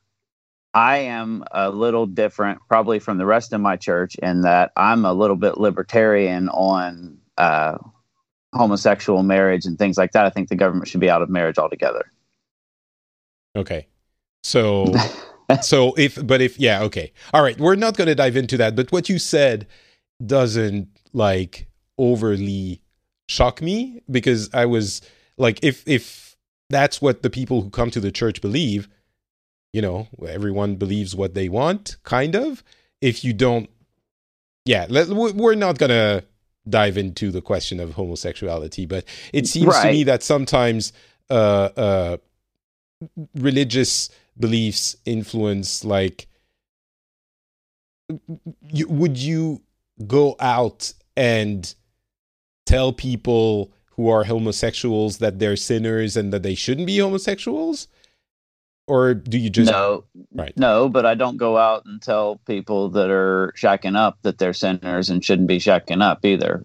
I 0.74 0.98
am 0.98 1.44
a 1.52 1.70
little 1.70 2.06
different, 2.06 2.58
probably 2.68 2.98
from 2.98 3.18
the 3.18 3.24
rest 3.24 3.52
of 3.52 3.60
my 3.60 3.76
church, 3.76 4.16
in 4.16 4.40
that 4.40 4.72
I'm 4.76 5.04
a 5.04 5.12
little 5.12 5.36
bit 5.36 5.58
libertarian 5.58 6.48
on 6.48 7.18
uh, 7.36 7.78
homosexual 8.52 9.22
marriage 9.22 9.64
and 9.64 9.78
things 9.78 9.96
like 9.96 10.10
that. 10.12 10.26
I 10.26 10.30
think 10.30 10.48
the 10.48 10.56
government 10.56 10.88
should 10.88 11.00
be 11.00 11.08
out 11.08 11.22
of 11.22 11.30
marriage 11.30 11.56
altogether. 11.56 12.10
Okay, 13.54 13.86
so 14.42 14.92
so 15.62 15.94
if 15.96 16.26
but 16.26 16.40
if 16.40 16.58
yeah 16.58 16.82
okay 16.82 17.12
all 17.32 17.42
right 17.42 17.58
we're 17.60 17.76
not 17.76 17.96
going 17.96 18.08
to 18.08 18.14
dive 18.14 18.36
into 18.36 18.56
that 18.56 18.76
but 18.76 18.92
what 18.92 19.08
you 19.08 19.18
said 19.18 19.66
doesn't 20.24 20.88
like 21.12 21.68
overly 21.96 22.82
shock 23.28 23.62
me 23.62 24.02
because 24.10 24.52
I 24.52 24.66
was 24.66 25.02
like, 25.36 25.60
if 25.62 25.86
if 25.86 26.36
that's 26.70 27.00
what 27.00 27.22
the 27.22 27.30
people 27.30 27.62
who 27.62 27.70
come 27.70 27.90
to 27.90 28.00
the 28.00 28.10
church 28.10 28.40
believe, 28.40 28.88
you 29.72 29.82
know, 29.82 30.08
everyone 30.26 30.76
believes 30.76 31.14
what 31.14 31.34
they 31.34 31.48
want, 31.48 31.96
kind 32.02 32.34
of. 32.34 32.64
If 33.00 33.24
you 33.24 33.32
don't, 33.32 33.70
yeah, 34.64 34.86
let, 34.88 35.08
we're 35.08 35.54
not 35.54 35.78
gonna 35.78 36.24
dive 36.68 36.98
into 36.98 37.30
the 37.30 37.40
question 37.40 37.80
of 37.80 37.92
homosexuality, 37.92 38.86
but 38.86 39.04
it 39.32 39.46
seems 39.46 39.66
right. 39.68 39.84
to 39.84 39.92
me 39.92 40.04
that 40.04 40.22
sometimes 40.22 40.92
uh, 41.30 41.68
uh, 41.76 42.16
religious 43.34 44.10
beliefs 44.38 44.96
influence, 45.04 45.84
like, 45.84 46.26
you, 48.68 48.88
would 48.88 49.16
you 49.16 49.62
go 50.06 50.36
out 50.40 50.92
and 51.16 51.74
tell 52.68 52.92
people 52.92 53.72
who 53.92 54.08
are 54.08 54.24
homosexuals 54.24 55.18
that 55.18 55.38
they're 55.38 55.56
sinners 55.56 56.16
and 56.16 56.32
that 56.32 56.42
they 56.42 56.54
shouldn't 56.54 56.86
be 56.86 56.98
homosexuals? 56.98 57.88
Or 58.86 59.14
do 59.14 59.38
you 59.38 59.50
just 59.50 59.70
no, 59.70 60.04
right? 60.32 60.56
No, 60.56 60.88
but 60.88 61.04
I 61.04 61.14
don't 61.14 61.36
go 61.36 61.58
out 61.58 61.84
and 61.84 62.00
tell 62.00 62.36
people 62.46 62.90
that 62.90 63.10
are 63.10 63.52
shacking 63.56 63.96
up 63.96 64.18
that 64.22 64.38
they're 64.38 64.54
sinners 64.54 65.10
and 65.10 65.24
shouldn't 65.24 65.48
be 65.48 65.58
shacking 65.58 66.02
up 66.02 66.24
either. 66.24 66.64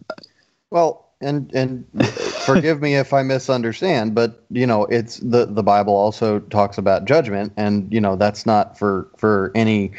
Well, 0.70 1.10
and 1.20 1.54
and 1.54 1.86
forgive 2.46 2.82
me 2.82 2.96
if 2.96 3.14
I 3.14 3.24
misunderstand, 3.24 4.16
but 4.16 4.44
you 4.50 4.66
know, 4.66 4.86
it's 4.86 5.18
the 5.18 5.46
the 5.46 5.64
Bible 5.64 5.96
also 5.96 6.40
talks 6.40 6.78
about 6.78 7.06
judgment, 7.06 7.54
and 7.58 7.92
you 7.92 8.00
know 8.00 8.16
that's 8.16 8.46
not 8.46 8.78
for 8.78 9.10
for 9.18 9.52
any 9.54 9.92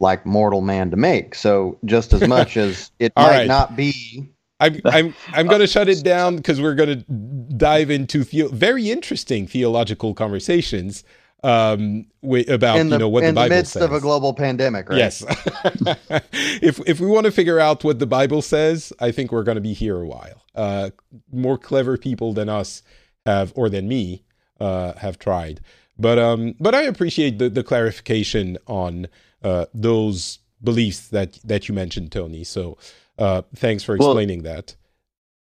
like 0.00 0.26
mortal 0.26 0.62
man 0.62 0.90
to 0.90 0.96
make. 0.96 1.34
So 1.36 1.78
just 1.84 2.12
as 2.12 2.26
much 2.26 2.56
as 2.56 2.90
it 2.98 3.12
might 3.16 3.28
right. 3.28 3.46
not 3.46 3.76
be 3.76 4.32
I'm 4.62 4.80
I'm 4.84 5.14
I'm 5.32 5.46
going 5.46 5.60
to 5.60 5.66
shut 5.66 5.88
it 5.88 6.04
down 6.04 6.36
because 6.36 6.60
we're 6.60 6.74
going 6.74 7.04
to 7.04 7.12
dive 7.56 7.90
into 7.90 8.24
the- 8.24 8.48
very 8.48 8.90
interesting 8.90 9.46
theological 9.46 10.14
conversations 10.14 11.02
um 11.42 12.04
about 12.48 12.76
the, 12.76 12.84
you 12.84 12.98
know 12.98 13.08
what 13.08 13.24
the 13.24 13.32
Bible 13.32 13.40
says. 13.40 13.44
In 13.44 13.48
the 13.48 13.48
midst 13.48 13.72
says. 13.72 13.82
of 13.82 13.92
a 13.94 14.00
global 14.00 14.34
pandemic, 14.34 14.90
right? 14.90 14.98
Yes. 14.98 15.24
if 16.60 16.78
if 16.86 17.00
we 17.00 17.06
want 17.06 17.24
to 17.24 17.32
figure 17.32 17.58
out 17.58 17.82
what 17.82 17.98
the 17.98 18.06
Bible 18.06 18.42
says, 18.42 18.92
I 19.00 19.10
think 19.10 19.32
we're 19.32 19.42
going 19.42 19.54
to 19.54 19.62
be 19.62 19.72
here 19.72 19.98
a 19.98 20.06
while. 20.06 20.44
Uh, 20.54 20.90
more 21.32 21.56
clever 21.56 21.96
people 21.96 22.34
than 22.34 22.50
us 22.50 22.82
have, 23.24 23.54
or 23.56 23.70
than 23.70 23.88
me, 23.88 24.24
uh, 24.60 24.92
have 24.94 25.18
tried. 25.18 25.62
But 25.98 26.18
um, 26.18 26.54
but 26.60 26.74
I 26.74 26.82
appreciate 26.82 27.38
the 27.38 27.48
the 27.48 27.62
clarification 27.62 28.58
on 28.66 29.08
uh 29.42 29.64
those 29.72 30.40
beliefs 30.62 31.08
that 31.08 31.38
that 31.44 31.68
you 31.68 31.74
mentioned, 31.74 32.12
Tony. 32.12 32.44
So 32.44 32.76
uh, 33.20 33.42
thanks 33.54 33.84
for 33.84 33.94
explaining 33.94 34.42
well, 34.42 34.54
that. 34.54 34.76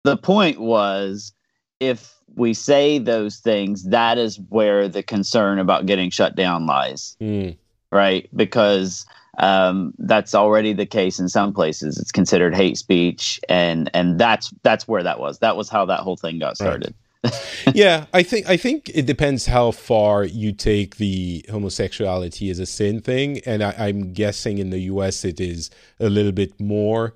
The 0.04 0.16
point 0.16 0.60
was 0.60 1.32
if 1.80 2.14
we 2.34 2.54
say 2.54 2.98
those 2.98 3.38
things, 3.38 3.84
that 3.84 4.18
is 4.18 4.38
where 4.48 4.88
the 4.88 5.02
concern 5.02 5.58
about 5.58 5.86
getting 5.86 6.10
shut 6.10 6.36
down 6.36 6.66
lies. 6.66 7.16
Mm. 7.20 7.56
right? 7.90 8.28
Because 8.34 9.04
um, 9.38 9.92
that's 9.98 10.34
already 10.34 10.72
the 10.72 10.86
case 10.86 11.18
in 11.18 11.28
some 11.28 11.52
places. 11.52 11.98
It's 11.98 12.12
considered 12.12 12.54
hate 12.54 12.78
speech, 12.78 13.40
and 13.48 13.90
and 13.94 14.18
that's 14.18 14.52
that's 14.62 14.88
where 14.88 15.02
that 15.02 15.20
was. 15.20 15.38
That 15.40 15.56
was 15.56 15.68
how 15.68 15.84
that 15.86 16.00
whole 16.00 16.16
thing 16.16 16.38
got 16.38 16.56
started. 16.56 16.94
Right. 17.24 17.34
yeah, 17.74 18.06
I 18.14 18.22
think 18.22 18.48
I 18.48 18.56
think 18.56 18.90
it 18.94 19.06
depends 19.06 19.46
how 19.46 19.72
far 19.72 20.24
you 20.24 20.52
take 20.52 20.96
the 20.96 21.44
homosexuality 21.50 22.50
as 22.50 22.58
a 22.58 22.66
sin 22.66 23.00
thing, 23.00 23.40
and 23.44 23.62
I, 23.62 23.88
am 23.88 24.12
guessing 24.12 24.58
in 24.58 24.70
the 24.70 24.80
U.S. 24.80 25.24
it 25.24 25.40
is 25.40 25.70
a 25.98 26.08
little 26.08 26.32
bit 26.32 26.58
more. 26.60 27.14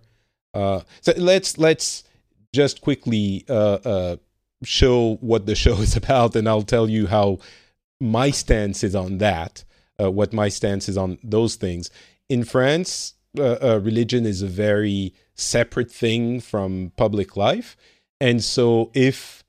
Uh, 0.54 0.80
so 1.00 1.12
let's 1.16 1.58
let's 1.58 2.04
just 2.52 2.80
quickly 2.80 3.44
uh, 3.48 3.78
uh, 3.84 4.16
show 4.64 5.16
what 5.20 5.46
the 5.46 5.54
show 5.64 5.74
is 5.80 5.96
about, 5.96 6.34
and 6.36 6.48
I'll 6.48 6.62
tell 6.62 6.88
you 6.88 7.06
how 7.06 7.38
my 8.00 8.30
stance 8.30 8.82
is 8.82 8.94
on 8.94 9.18
that. 9.18 9.64
Uh, 10.00 10.10
what 10.10 10.32
my 10.32 10.48
stance 10.48 10.88
is 10.88 10.96
on 10.96 11.18
those 11.22 11.56
things 11.56 11.90
in 12.30 12.42
France, 12.42 13.14
uh, 13.38 13.58
uh, 13.62 13.80
religion 13.82 14.24
is 14.24 14.40
a 14.40 14.46
very 14.46 15.12
separate 15.34 15.90
thing 15.90 16.40
from 16.40 16.90
public 16.96 17.36
life. 17.36 17.76
And 18.18 18.42
so, 18.42 18.90
if 18.94 19.44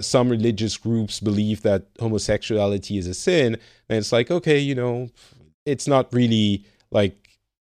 some 0.00 0.28
religious 0.28 0.76
groups 0.76 1.20
believe 1.20 1.62
that 1.62 1.86
homosexuality 1.98 2.98
is 2.98 3.06
a 3.06 3.14
sin, 3.14 3.58
then 3.88 3.98
it's 3.98 4.12
like, 4.12 4.30
okay, 4.30 4.58
you 4.58 4.74
know, 4.74 5.10
it's 5.66 5.86
not 5.86 6.12
really 6.12 6.64
like 6.90 7.25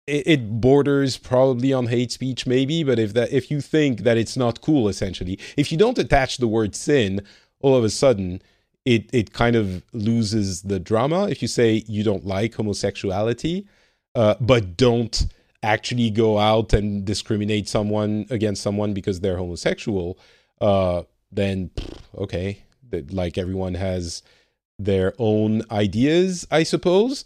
it, 0.06 0.60
borders 0.60 1.18
probably 1.18 1.72
on 1.72 1.86
hate 1.86 2.12
speech, 2.12 2.46
maybe. 2.46 2.84
But 2.84 2.98
if 2.98 3.14
that, 3.14 3.32
if 3.32 3.50
you 3.50 3.60
think 3.60 4.00
that 4.00 4.16
it's 4.16 4.36
not 4.36 4.60
cool, 4.60 4.88
essentially, 4.88 5.38
if 5.56 5.72
you 5.72 5.78
don't 5.78 5.98
attach 5.98 6.38
the 6.38 6.48
word 6.48 6.74
sin, 6.74 7.20
all 7.60 7.74
of 7.76 7.84
a 7.84 7.90
sudden 7.90 8.42
it 8.84 9.10
it 9.12 9.32
kind 9.32 9.56
of 9.56 9.82
loses 9.92 10.62
the 10.62 10.78
drama. 10.78 11.28
If 11.28 11.42
you 11.42 11.48
say 11.48 11.84
you 11.86 12.02
don't 12.02 12.24
like 12.24 12.54
homosexuality, 12.54 13.66
uh, 14.14 14.36
but 14.40 14.76
don't 14.76 15.26
actually 15.62 16.10
go 16.10 16.38
out 16.38 16.72
and 16.72 17.04
discriminate 17.04 17.68
someone 17.68 18.26
against 18.30 18.62
someone 18.62 18.94
because 18.94 19.20
they're 19.20 19.36
homosexual, 19.36 20.18
uh, 20.60 21.02
then 21.32 21.70
okay, 22.16 22.62
like 23.10 23.36
everyone 23.36 23.74
has 23.74 24.22
their 24.78 25.14
own 25.18 25.62
ideas, 25.70 26.46
I 26.50 26.62
suppose. 26.62 27.24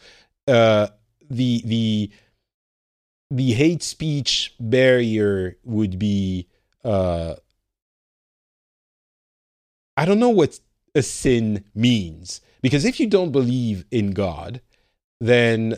Uh, 0.48 0.88
the 1.28 1.62
the 1.64 2.10
the 3.30 3.52
hate 3.52 3.82
speech 3.82 4.54
barrier 4.58 5.56
would 5.64 5.98
be 5.98 6.48
uh, 6.84 7.34
I 9.96 10.04
don't 10.04 10.18
know 10.18 10.30
what 10.30 10.58
a 10.94 11.02
sin 11.02 11.64
means 11.74 12.40
because 12.62 12.84
if 12.84 12.98
you 12.98 13.06
don't 13.06 13.32
believe 13.32 13.84
in 13.90 14.12
God, 14.12 14.60
then 15.20 15.76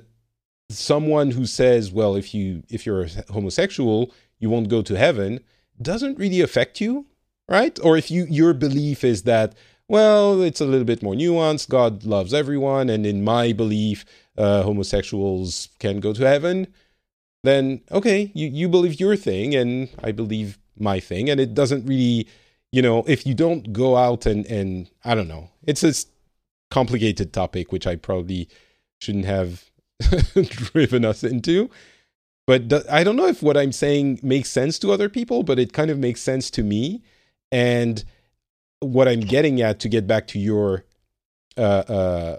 someone 0.70 1.32
who 1.32 1.44
says, 1.44 1.92
well, 1.92 2.16
if 2.16 2.34
you 2.34 2.62
if 2.68 2.86
you're 2.86 3.02
a 3.02 3.32
homosexual, 3.32 4.12
you 4.38 4.48
won't 4.48 4.68
go 4.68 4.82
to 4.82 4.96
heaven, 4.96 5.40
doesn't 5.80 6.18
really 6.18 6.40
affect 6.40 6.80
you, 6.80 7.06
right? 7.48 7.78
Or 7.82 7.96
if 7.96 8.10
you 8.10 8.26
your 8.28 8.54
belief 8.54 9.04
is 9.04 9.24
that 9.24 9.54
well, 9.88 10.40
it's 10.40 10.60
a 10.60 10.64
little 10.64 10.86
bit 10.86 11.02
more 11.02 11.14
nuanced. 11.14 11.68
God 11.68 12.04
loves 12.04 12.32
everyone, 12.32 12.88
and 12.88 13.04
in 13.04 13.22
my 13.24 13.52
belief, 13.52 14.06
uh, 14.38 14.62
homosexuals 14.62 15.68
can 15.80 16.00
go 16.00 16.14
to 16.14 16.26
heaven. 16.26 16.68
Then 17.44 17.82
okay, 17.90 18.30
you 18.34 18.48
you 18.48 18.68
believe 18.68 19.00
your 19.00 19.16
thing, 19.16 19.54
and 19.54 19.88
I 20.02 20.12
believe 20.12 20.58
my 20.78 21.00
thing, 21.00 21.28
and 21.28 21.40
it 21.40 21.54
doesn't 21.54 21.86
really, 21.86 22.28
you 22.70 22.82
know, 22.82 23.04
if 23.06 23.26
you 23.26 23.34
don't 23.34 23.72
go 23.72 23.96
out 23.96 24.26
and 24.26 24.46
and 24.46 24.90
I 25.04 25.14
don't 25.14 25.28
know, 25.28 25.50
it's 25.64 25.82
a 25.82 25.92
complicated 26.70 27.32
topic 27.32 27.72
which 27.72 27.86
I 27.86 27.96
probably 27.96 28.48
shouldn't 29.00 29.26
have 29.26 29.64
driven 30.34 31.04
us 31.04 31.24
into. 31.24 31.68
But 32.46 32.88
I 32.90 33.04
don't 33.04 33.16
know 33.16 33.26
if 33.26 33.42
what 33.42 33.56
I'm 33.56 33.72
saying 33.72 34.20
makes 34.22 34.48
sense 34.50 34.78
to 34.80 34.92
other 34.92 35.08
people, 35.08 35.42
but 35.42 35.58
it 35.58 35.72
kind 35.72 35.90
of 35.90 35.98
makes 35.98 36.20
sense 36.20 36.50
to 36.52 36.62
me. 36.62 37.02
And 37.52 38.04
what 38.80 39.06
I'm 39.06 39.20
getting 39.20 39.60
at 39.60 39.78
to 39.80 39.88
get 39.88 40.06
back 40.06 40.26
to 40.28 40.38
your 40.38 40.84
uh, 41.56 41.60
uh, 41.60 42.36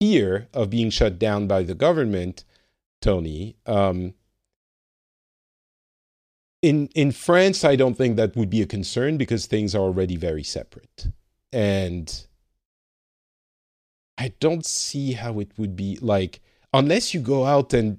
fear 0.00 0.48
of 0.52 0.70
being 0.70 0.90
shut 0.90 1.18
down 1.18 1.46
by 1.46 1.62
the 1.62 1.74
government, 1.74 2.44
Tony. 3.00 3.56
Um, 3.64 4.14
in 6.62 6.88
in 6.94 7.12
France, 7.12 7.64
I 7.64 7.76
don't 7.76 7.94
think 7.94 8.16
that 8.16 8.36
would 8.36 8.50
be 8.50 8.62
a 8.62 8.66
concern 8.66 9.16
because 9.16 9.46
things 9.46 9.74
are 9.74 9.80
already 9.80 10.16
very 10.16 10.42
separate, 10.42 11.08
and 11.52 12.26
I 14.16 14.32
don't 14.40 14.66
see 14.66 15.12
how 15.12 15.38
it 15.38 15.52
would 15.56 15.76
be 15.76 15.98
like 16.00 16.40
unless 16.72 17.14
you 17.14 17.20
go 17.20 17.44
out 17.44 17.72
and 17.72 17.98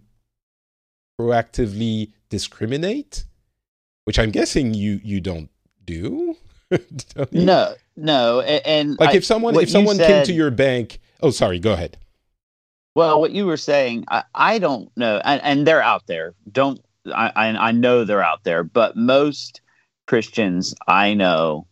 proactively 1.19 2.11
discriminate, 2.29 3.25
which 4.05 4.19
I'm 4.19 4.31
guessing 4.31 4.73
you 4.73 4.99
you 5.03 5.21
don't 5.21 5.49
do. 5.85 6.35
don't 6.69 7.33
no, 7.33 7.75
no, 7.95 8.41
and, 8.41 8.65
and 8.65 8.99
like 8.99 9.11
I, 9.11 9.17
if 9.17 9.25
someone 9.25 9.55
if 9.55 9.69
someone 9.69 9.95
said, 9.95 10.07
came 10.07 10.25
to 10.25 10.33
your 10.33 10.51
bank, 10.51 10.99
oh, 11.21 11.31
sorry, 11.31 11.59
go 11.59 11.73
ahead. 11.73 11.97
Well, 12.95 13.21
what 13.21 13.31
you 13.31 13.45
were 13.45 13.57
saying, 13.57 14.05
I, 14.09 14.23
I 14.35 14.59
don't 14.59 14.91
know, 14.97 15.21
and, 15.23 15.41
and 15.41 15.65
they're 15.65 15.81
out 15.81 16.07
there. 16.07 16.33
Don't 16.51 16.81
I, 17.07 17.31
I? 17.35 17.47
I 17.69 17.71
know 17.71 18.03
they're 18.03 18.23
out 18.23 18.43
there, 18.43 18.63
but 18.63 18.95
most 18.95 19.61
Christians 20.07 20.75
I 20.87 21.13
know 21.13 21.67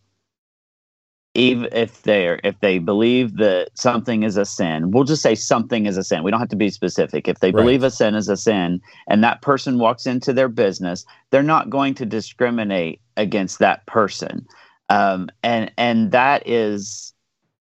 even 1.38 1.68
if 1.72 2.02
they're 2.02 2.40
if 2.42 2.58
they 2.60 2.78
believe 2.78 3.36
that 3.36 3.68
something 3.74 4.24
is 4.24 4.36
a 4.36 4.44
sin 4.44 4.90
we'll 4.90 5.04
just 5.04 5.22
say 5.22 5.34
something 5.34 5.86
is 5.86 5.96
a 5.96 6.02
sin 6.02 6.22
we 6.22 6.30
don't 6.30 6.40
have 6.40 6.48
to 6.48 6.56
be 6.56 6.70
specific 6.70 7.28
if 7.28 7.38
they 7.38 7.48
right. 7.48 7.62
believe 7.62 7.82
a 7.82 7.90
sin 7.90 8.14
is 8.14 8.28
a 8.28 8.36
sin 8.36 8.80
and 9.08 9.22
that 9.22 9.40
person 9.40 9.78
walks 9.78 10.06
into 10.06 10.32
their 10.32 10.48
business 10.48 11.04
they're 11.30 11.42
not 11.42 11.70
going 11.70 11.94
to 11.94 12.04
discriminate 12.04 13.00
against 13.16 13.58
that 13.60 13.86
person 13.86 14.44
um, 14.88 15.28
and 15.42 15.70
and 15.76 16.10
that 16.10 16.46
is 16.46 17.12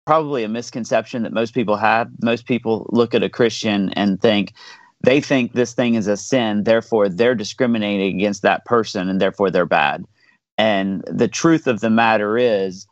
probably 0.06 0.44
a 0.44 0.50
misconception 0.50 1.22
that 1.22 1.34
most 1.34 1.54
people 1.54 1.76
have 1.76 2.10
most 2.24 2.48
people 2.48 2.90
look 2.92 3.14
at 3.14 3.24
a 3.24 3.30
christian 3.30 3.90
and 3.94 4.22
think 4.22 4.54
they 5.02 5.22
think 5.22 5.54
this 5.54 5.74
thing 5.74 5.96
is 5.96 6.08
a 6.08 6.18
sin 6.18 6.64
therefore 6.64 7.10
they're 7.10 7.36
discriminating 7.36 8.16
against 8.16 8.42
that 8.42 8.66
person 8.66 9.10
and 9.10 9.22
therefore 9.22 9.50
they're 9.50 9.66
bad. 9.66 10.06
And 10.58 11.04
the 11.08 11.28
truth 11.30 11.68
of 11.68 11.80
the 11.80 11.90
matter 11.90 12.38
is 12.38 12.86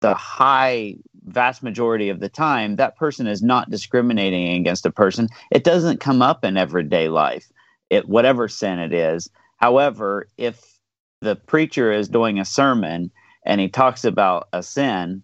the 0.00 0.14
high 0.14 0.96
vast 1.26 1.62
majority 1.62 2.08
of 2.08 2.18
the 2.18 2.28
time 2.28 2.74
that 2.76 2.96
person 2.96 3.28
is 3.28 3.42
not 3.42 3.70
discriminating 3.70 4.56
against 4.56 4.84
a 4.84 4.90
person. 4.90 5.28
It 5.52 5.62
doesn't 5.62 6.00
come 6.00 6.20
up 6.22 6.44
in 6.44 6.56
everyday 6.56 7.08
life 7.08 7.50
it 7.92 8.08
whatever 8.08 8.48
sin 8.48 8.78
it 8.78 8.92
is. 8.92 9.28
However 9.58 10.26
if 10.38 10.78
the 11.20 11.36
preacher 11.36 11.92
is 11.92 12.08
doing 12.08 12.40
a 12.40 12.44
sermon 12.44 13.10
and 13.44 13.60
he 13.60 13.68
talks 13.68 14.04
about 14.04 14.48
a 14.52 14.62
sin 14.62 15.22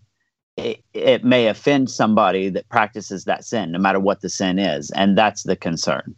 it, 0.59 0.84
it 0.94 1.24
may 1.24 1.46
offend 1.46 1.90
somebody 1.90 2.48
that 2.48 2.68
practices 2.68 3.24
that 3.24 3.44
sin 3.44 3.72
no 3.72 3.78
matter 3.78 4.00
what 4.00 4.20
the 4.20 4.28
sin 4.28 4.59
is 4.59 4.90
and 4.92 5.16
that's 5.16 5.42
the 5.44 5.56
concern 5.56 6.14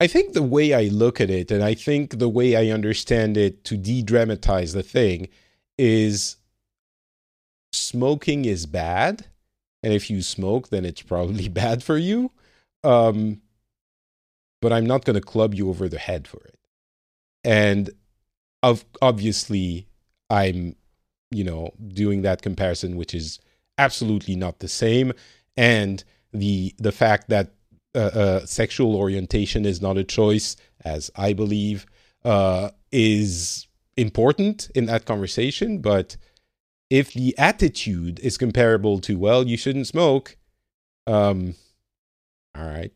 I 0.00 0.06
think 0.06 0.32
the 0.32 0.42
way 0.42 0.74
I 0.74 0.84
look 0.84 1.20
at 1.20 1.30
it, 1.30 1.50
and 1.50 1.62
I 1.62 1.74
think 1.74 2.18
the 2.18 2.28
way 2.28 2.56
I 2.56 2.74
understand 2.74 3.36
it 3.36 3.64
to 3.64 3.76
de 3.76 4.02
dramatize 4.02 4.72
the 4.72 4.82
thing, 4.82 5.28
is 5.78 6.36
smoking 7.72 8.44
is 8.44 8.66
bad, 8.66 9.26
and 9.82 9.92
if 9.92 10.10
you 10.10 10.22
smoke, 10.22 10.68
then 10.68 10.84
it's 10.84 11.02
probably 11.02 11.48
bad 11.64 11.82
for 11.82 11.96
you. 11.96 12.32
Um, 12.82 13.40
but 14.60 14.72
I'm 14.72 14.86
not 14.86 15.04
going 15.04 15.14
to 15.14 15.20
club 15.20 15.54
you 15.54 15.68
over 15.68 15.88
the 15.88 15.98
head 15.98 16.26
for 16.26 16.42
it. 16.44 16.58
And 17.44 17.90
of 18.62 18.84
obviously, 19.00 19.86
I'm, 20.30 20.74
you 21.30 21.44
know, 21.44 21.70
doing 21.88 22.22
that 22.22 22.42
comparison, 22.42 22.96
which 22.96 23.14
is 23.14 23.38
absolutely 23.78 24.36
not 24.36 24.58
the 24.60 24.68
same. 24.68 25.12
And 25.56 26.02
the 26.32 26.74
the 26.78 26.92
fact 26.92 27.28
that 27.28 27.52
uh, 27.94 27.98
uh, 27.98 28.46
sexual 28.46 28.96
orientation 28.96 29.64
is 29.64 29.80
not 29.80 29.96
a 29.96 30.04
choice, 30.04 30.56
as 30.84 31.10
I 31.16 31.32
believe, 31.32 31.86
uh, 32.24 32.70
is 32.90 33.68
important 33.96 34.70
in 34.74 34.86
that 34.86 35.04
conversation. 35.04 35.78
But 35.78 36.16
if 36.90 37.12
the 37.12 37.36
attitude 37.38 38.20
is 38.20 38.38
comparable 38.38 39.00
to 39.00 39.18
well 39.18 39.46
you 39.46 39.56
shouldn't 39.56 39.86
smoke 39.86 40.36
um 41.06 41.54
all 42.56 42.66
right 42.66 42.92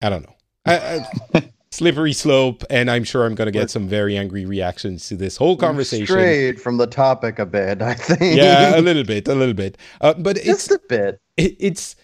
i 0.00 0.08
don't 0.08 0.22
know 0.22 0.36
I, 0.64 1.06
I, 1.34 1.48
slippery 1.82 2.12
slope 2.12 2.64
and 2.70 2.90
i'm 2.90 3.04
sure 3.04 3.26
i'm 3.26 3.34
going 3.34 3.46
to 3.46 3.52
get 3.52 3.70
some 3.70 3.88
very 3.88 4.16
angry 4.16 4.44
reactions 4.44 5.08
to 5.08 5.16
this 5.16 5.36
whole 5.36 5.56
conversation. 5.56 6.06
straight 6.06 6.60
from 6.60 6.76
the 6.76 6.86
topic 6.86 7.38
a 7.38 7.46
bit 7.46 7.82
i 7.82 7.94
think. 7.94 8.36
Yeah 8.36 8.78
a 8.78 8.80
little 8.88 9.04
bit 9.04 9.28
a 9.28 9.34
little 9.34 9.54
bit. 9.54 9.76
Uh, 10.00 10.14
but 10.14 10.36
just 10.36 10.70
it's 10.70 10.70
a 10.70 10.78
bit. 10.88 11.20
it, 11.36 11.56
it's 11.58 11.96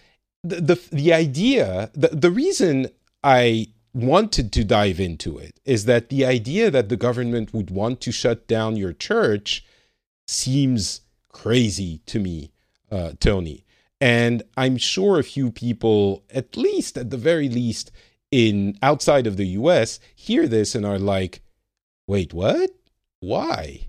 the, 0.43 0.61
the 0.61 0.81
the 0.91 1.13
idea 1.13 1.91
the, 1.93 2.09
the 2.09 2.31
reason 2.31 2.87
i 3.23 3.67
wanted 3.93 4.51
to 4.53 4.63
dive 4.63 4.99
into 4.99 5.37
it 5.37 5.59
is 5.65 5.85
that 5.85 6.09
the 6.09 6.25
idea 6.25 6.69
that 6.69 6.89
the 6.89 6.97
government 6.97 7.53
would 7.53 7.71
want 7.71 8.01
to 8.01 8.11
shut 8.11 8.47
down 8.47 8.75
your 8.75 8.93
church 8.93 9.65
seems 10.27 11.01
crazy 11.29 12.01
to 12.05 12.19
me, 12.19 12.51
uh, 12.91 13.13
Tony. 13.19 13.65
And 13.99 14.43
I'm 14.55 14.77
sure 14.77 15.19
a 15.19 15.23
few 15.23 15.51
people, 15.51 16.23
at 16.29 16.55
least 16.55 16.97
at 16.97 17.09
the 17.09 17.17
very 17.17 17.49
least, 17.49 17.91
in 18.31 18.77
outside 18.81 19.27
of 19.27 19.37
the 19.37 19.47
US, 19.47 19.99
hear 20.15 20.47
this 20.47 20.75
and 20.75 20.85
are 20.85 20.99
like, 20.99 21.41
wait, 22.07 22.33
what? 22.33 22.69
Why? 23.19 23.87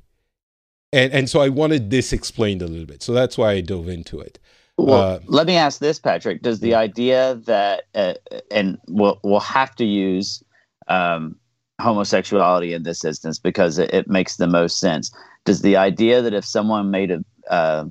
And 0.93 1.13
and 1.13 1.31
so 1.31 1.41
I 1.41 1.49
wanted 1.49 1.91
this 1.91 2.13
explained 2.13 2.63
a 2.63 2.67
little 2.67 2.87
bit. 2.87 3.03
So 3.03 3.13
that's 3.13 3.39
why 3.39 3.53
I 3.53 3.61
dove 3.61 3.89
into 3.89 4.19
it. 4.21 4.39
Well, 4.79 5.03
Uh, 5.03 5.19
let 5.27 5.47
me 5.47 5.57
ask 5.57 5.79
this, 5.79 5.99
Patrick. 5.99 6.43
Does 6.43 6.61
the 6.61 6.75
idea 6.75 7.35
that, 7.45 7.85
uh, 7.95 8.15
and 8.51 8.79
we'll, 8.89 9.21
we'll 9.23 9.41
have 9.41 9.77
to 9.77 9.85
use 9.85 10.43
um, 10.89 11.37
homosexuality 11.81 12.73
in 12.73 12.83
this 12.83 13.05
instance 13.05 13.39
because 13.39 13.79
it, 13.79 13.93
it 13.93 14.09
makes 14.09 14.37
the 14.37 14.47
most 14.47 14.81
sense. 14.81 15.13
Does 15.45 15.61
the 15.63 15.77
idea 15.77 16.23
that 16.23 16.33
if 16.35 16.45
someone 16.47 16.91
made 16.91 17.11
a 17.11 17.25
uh, 17.51 17.85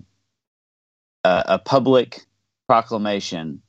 a, 1.23 1.43
a 1.47 1.59
public 1.59 2.25
proclamation 2.67 3.61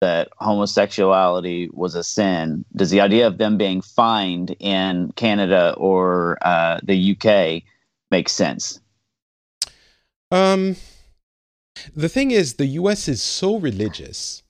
that 0.00 0.28
homosexuality 0.38 1.68
was 1.72 1.94
a 1.94 2.04
sin, 2.04 2.64
does 2.74 2.90
the 2.90 3.00
idea 3.00 3.26
of 3.26 3.38
them 3.38 3.56
being 3.56 3.80
fined 3.80 4.54
in 4.60 5.12
Canada 5.16 5.74
or 5.76 6.38
uh, 6.42 6.78
the 6.82 7.12
UK 7.12 7.62
make 8.10 8.28
sense? 8.28 8.80
Um, 10.30 10.76
the 11.94 12.08
thing 12.08 12.30
is, 12.30 12.54
the 12.54 12.66
U.S. 12.66 13.08
is 13.08 13.22
so 13.22 13.56
religious 13.58 14.42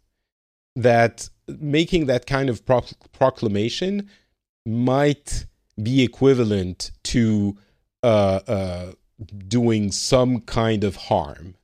that 0.74 1.28
making 1.46 2.06
that 2.06 2.26
kind 2.26 2.48
of 2.48 2.64
proc- 2.64 3.12
proclamation 3.12 4.08
might 4.64 5.46
be 5.80 6.02
equivalent 6.02 6.90
to 7.04 7.56
uh, 8.02 8.40
uh, 8.46 8.92
doing 9.48 9.92
some 9.92 10.40
kind 10.40 10.84
of 10.84 10.96
harm. 10.96 11.54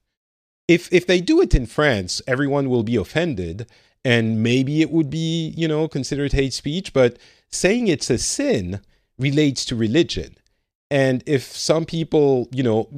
If 0.69 0.93
if 0.93 1.07
they 1.07 1.21
do 1.21 1.41
it 1.41 1.55
in 1.55 1.67
France, 1.67 2.23
everyone 2.27 2.71
will 2.71 2.83
be 2.83 2.97
offended, 2.97 3.67
and 4.05 4.43
maybe 4.43 4.81
it 4.81 4.91
would 4.91 5.11
be 5.11 5.53
you 5.57 5.69
know 5.69 5.89
considered 5.89 6.33
hate 6.33 6.55
speech. 6.55 6.93
But 6.93 7.19
saying 7.49 7.89
it's 7.89 8.11
a 8.11 8.19
sin 8.19 8.81
relates 9.19 9.65
to 9.67 9.77
religion. 9.77 10.37
And 10.91 11.23
if 11.27 11.45
some 11.45 11.87
people, 11.87 12.49
you 12.53 12.63
know, 12.63 12.89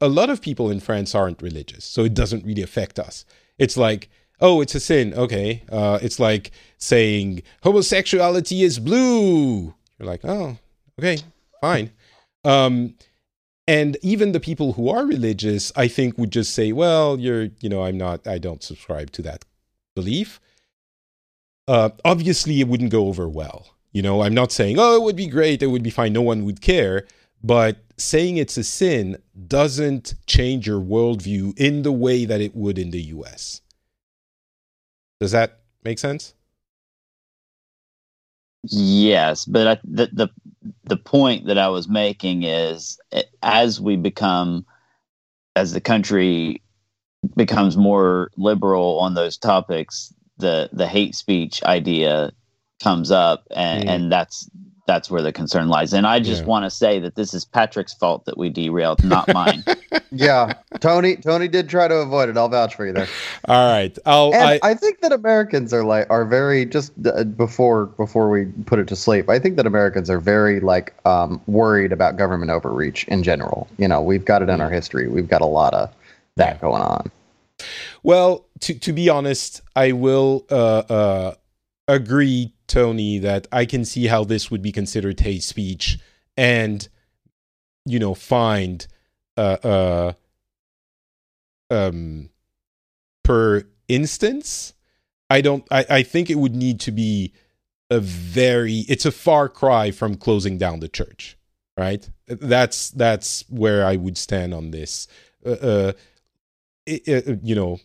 a 0.00 0.08
lot 0.08 0.30
of 0.30 0.40
people 0.40 0.70
in 0.70 0.78
France 0.78 1.16
aren't 1.16 1.42
religious, 1.42 1.84
so 1.84 2.04
it 2.04 2.14
doesn't 2.14 2.44
really 2.44 2.62
affect 2.62 2.98
us. 3.00 3.24
It's 3.58 3.76
like, 3.76 4.08
oh, 4.40 4.60
it's 4.60 4.76
a 4.76 4.80
sin. 4.80 5.14
Okay. 5.14 5.64
Uh, 5.70 5.98
it's 6.00 6.20
like 6.20 6.52
saying 6.78 7.42
homosexuality 7.64 8.62
is 8.62 8.78
blue. 8.78 9.74
You're 9.98 10.06
like, 10.06 10.24
oh, 10.24 10.58
okay, 10.98 11.18
fine. 11.60 11.90
Um, 12.44 12.94
and 13.70 13.96
even 14.02 14.32
the 14.32 14.40
people 14.40 14.72
who 14.72 14.88
are 14.88 15.06
religious, 15.06 15.70
I 15.76 15.86
think, 15.86 16.18
would 16.18 16.32
just 16.32 16.52
say, 16.52 16.72
well, 16.72 17.20
you're, 17.20 17.50
you 17.60 17.68
know, 17.68 17.84
I'm 17.84 17.96
not, 17.96 18.26
I 18.26 18.38
don't 18.38 18.64
subscribe 18.64 19.12
to 19.12 19.22
that 19.22 19.44
belief. 19.94 20.40
Uh, 21.68 21.90
obviously, 22.04 22.60
it 22.60 22.66
wouldn't 22.66 22.90
go 22.90 23.06
over 23.06 23.28
well. 23.28 23.76
You 23.92 24.02
know, 24.02 24.22
I'm 24.22 24.34
not 24.34 24.50
saying, 24.50 24.76
oh, 24.80 24.96
it 24.96 25.02
would 25.02 25.14
be 25.14 25.28
great, 25.28 25.62
it 25.62 25.68
would 25.68 25.84
be 25.84 25.90
fine, 25.90 26.12
no 26.12 26.20
one 26.20 26.44
would 26.46 26.60
care. 26.60 27.06
But 27.44 27.76
saying 27.96 28.38
it's 28.38 28.56
a 28.56 28.64
sin 28.64 29.22
doesn't 29.46 30.14
change 30.26 30.66
your 30.66 30.80
worldview 30.80 31.56
in 31.56 31.82
the 31.82 31.92
way 31.92 32.24
that 32.24 32.40
it 32.40 32.56
would 32.56 32.76
in 32.76 32.90
the 32.90 33.02
US. 33.02 33.60
Does 35.20 35.30
that 35.30 35.60
make 35.84 36.00
sense? 36.00 36.34
Yes, 38.64 39.44
but 39.44 39.66
I, 39.68 39.80
the 39.84 40.10
the 40.12 40.28
the 40.90 40.98
point 40.98 41.46
that 41.46 41.58
I 41.58 41.70
was 41.70 41.88
making 41.88 42.44
is 42.44 43.00
eh, 43.12 43.24
as 43.42 43.80
we 43.80 43.96
become 43.96 44.66
as 45.56 45.72
the 45.72 45.80
country 45.82 46.62
becomes 47.36 47.76
more 47.76 48.30
liberal 48.36 48.98
on 49.00 49.14
those 49.14 49.38
topics, 49.38 50.14
the 50.38 50.70
the 50.72 50.86
hate 50.88 51.14
speech 51.14 51.62
idea 51.64 52.32
comes 52.82 53.10
up, 53.10 53.46
and, 53.56 53.84
Mm. 53.84 53.88
and 53.90 54.12
that's 54.12 54.50
that's 54.86 55.10
where 55.10 55.22
the 55.22 55.32
concern 55.32 55.68
lies. 55.68 55.92
And 55.92 56.06
I 56.06 56.20
just 56.20 56.42
Yeah. 56.42 56.48
want 56.48 56.64
to 56.64 56.70
say 56.70 56.98
that 57.00 57.14
this 57.14 57.32
is 57.34 57.44
Patrick's 57.44 57.92
fault 57.92 58.24
that 58.24 58.36
we 58.38 58.48
derailed, 58.50 59.04
not 59.04 59.26
mine. 59.34 59.64
Yeah, 60.10 60.54
Tony. 60.80 61.16
Tony 61.16 61.46
did 61.48 61.68
try 61.68 61.86
to 61.88 61.96
avoid 61.96 62.28
it. 62.28 62.36
I'll 62.36 62.48
vouch 62.48 62.74
for 62.74 62.86
you 62.86 62.92
there. 62.92 63.06
All 63.46 63.70
right. 63.70 63.96
I'll, 64.06 64.34
I, 64.34 64.58
I, 64.62 64.74
think 64.74 65.00
that 65.00 65.12
Americans 65.12 65.72
are 65.72 65.84
like 65.84 66.06
are 66.10 66.24
very 66.24 66.64
just 66.66 66.92
uh, 67.06 67.24
before 67.24 67.86
before 67.86 68.30
we 68.30 68.46
put 68.66 68.78
it 68.78 68.88
to 68.88 68.96
sleep. 68.96 69.28
I 69.28 69.38
think 69.38 69.56
that 69.56 69.66
Americans 69.66 70.10
are 70.10 70.18
very 70.20 70.60
like 70.60 70.94
um, 71.06 71.40
worried 71.46 71.92
about 71.92 72.16
government 72.16 72.50
overreach 72.50 73.04
in 73.08 73.22
general. 73.22 73.68
You 73.78 73.88
know, 73.88 74.00
we've 74.02 74.24
got 74.24 74.42
it 74.42 74.48
in 74.48 74.60
our 74.60 74.70
history. 74.70 75.08
We've 75.08 75.28
got 75.28 75.40
a 75.42 75.46
lot 75.46 75.74
of 75.74 75.90
that 76.36 76.56
Yeah. 76.56 76.60
going 76.60 76.82
on. 76.82 77.10
Well, 78.02 78.46
to 78.60 78.74
to 78.74 78.92
be 78.92 79.08
honest, 79.08 79.60
I 79.76 79.92
will 79.92 80.44
uh, 80.50 80.54
uh, 80.78 81.34
agree, 81.94 82.54
Tony, 82.66 83.18
that 83.18 83.46
I 83.52 83.64
can 83.64 83.84
see 83.84 84.06
how 84.06 84.24
this 84.24 84.50
would 84.50 84.62
be 84.62 84.72
considered 84.72 85.20
hate 85.20 85.42
speech, 85.42 85.98
and 86.36 86.88
you 87.86 87.98
know, 87.98 88.14
fined 88.14 88.86
uh, 89.36 89.56
uh, 89.62 90.12
um, 91.70 92.30
per 93.24 93.64
instance. 93.88 94.74
I 95.28 95.40
don't. 95.40 95.64
I, 95.70 95.84
I 95.88 96.02
think 96.02 96.30
it 96.30 96.36
would 96.38 96.54
need 96.54 96.80
to 96.80 96.92
be 96.92 97.32
a 97.90 98.00
very. 98.00 98.84
It's 98.88 99.06
a 99.06 99.12
far 99.12 99.48
cry 99.48 99.90
from 99.90 100.16
closing 100.16 100.58
down 100.58 100.80
the 100.80 100.88
church, 100.88 101.36
right? 101.76 102.08
That's 102.26 102.90
that's 102.90 103.44
where 103.48 103.84
I 103.86 103.96
would 103.96 104.18
stand 104.18 104.52
on 104.54 104.70
this. 104.70 105.06
Uh, 105.44 105.50
uh, 105.50 105.92
it, 106.86 107.06
it, 107.06 107.40
you 107.42 107.54
know, 107.54 107.78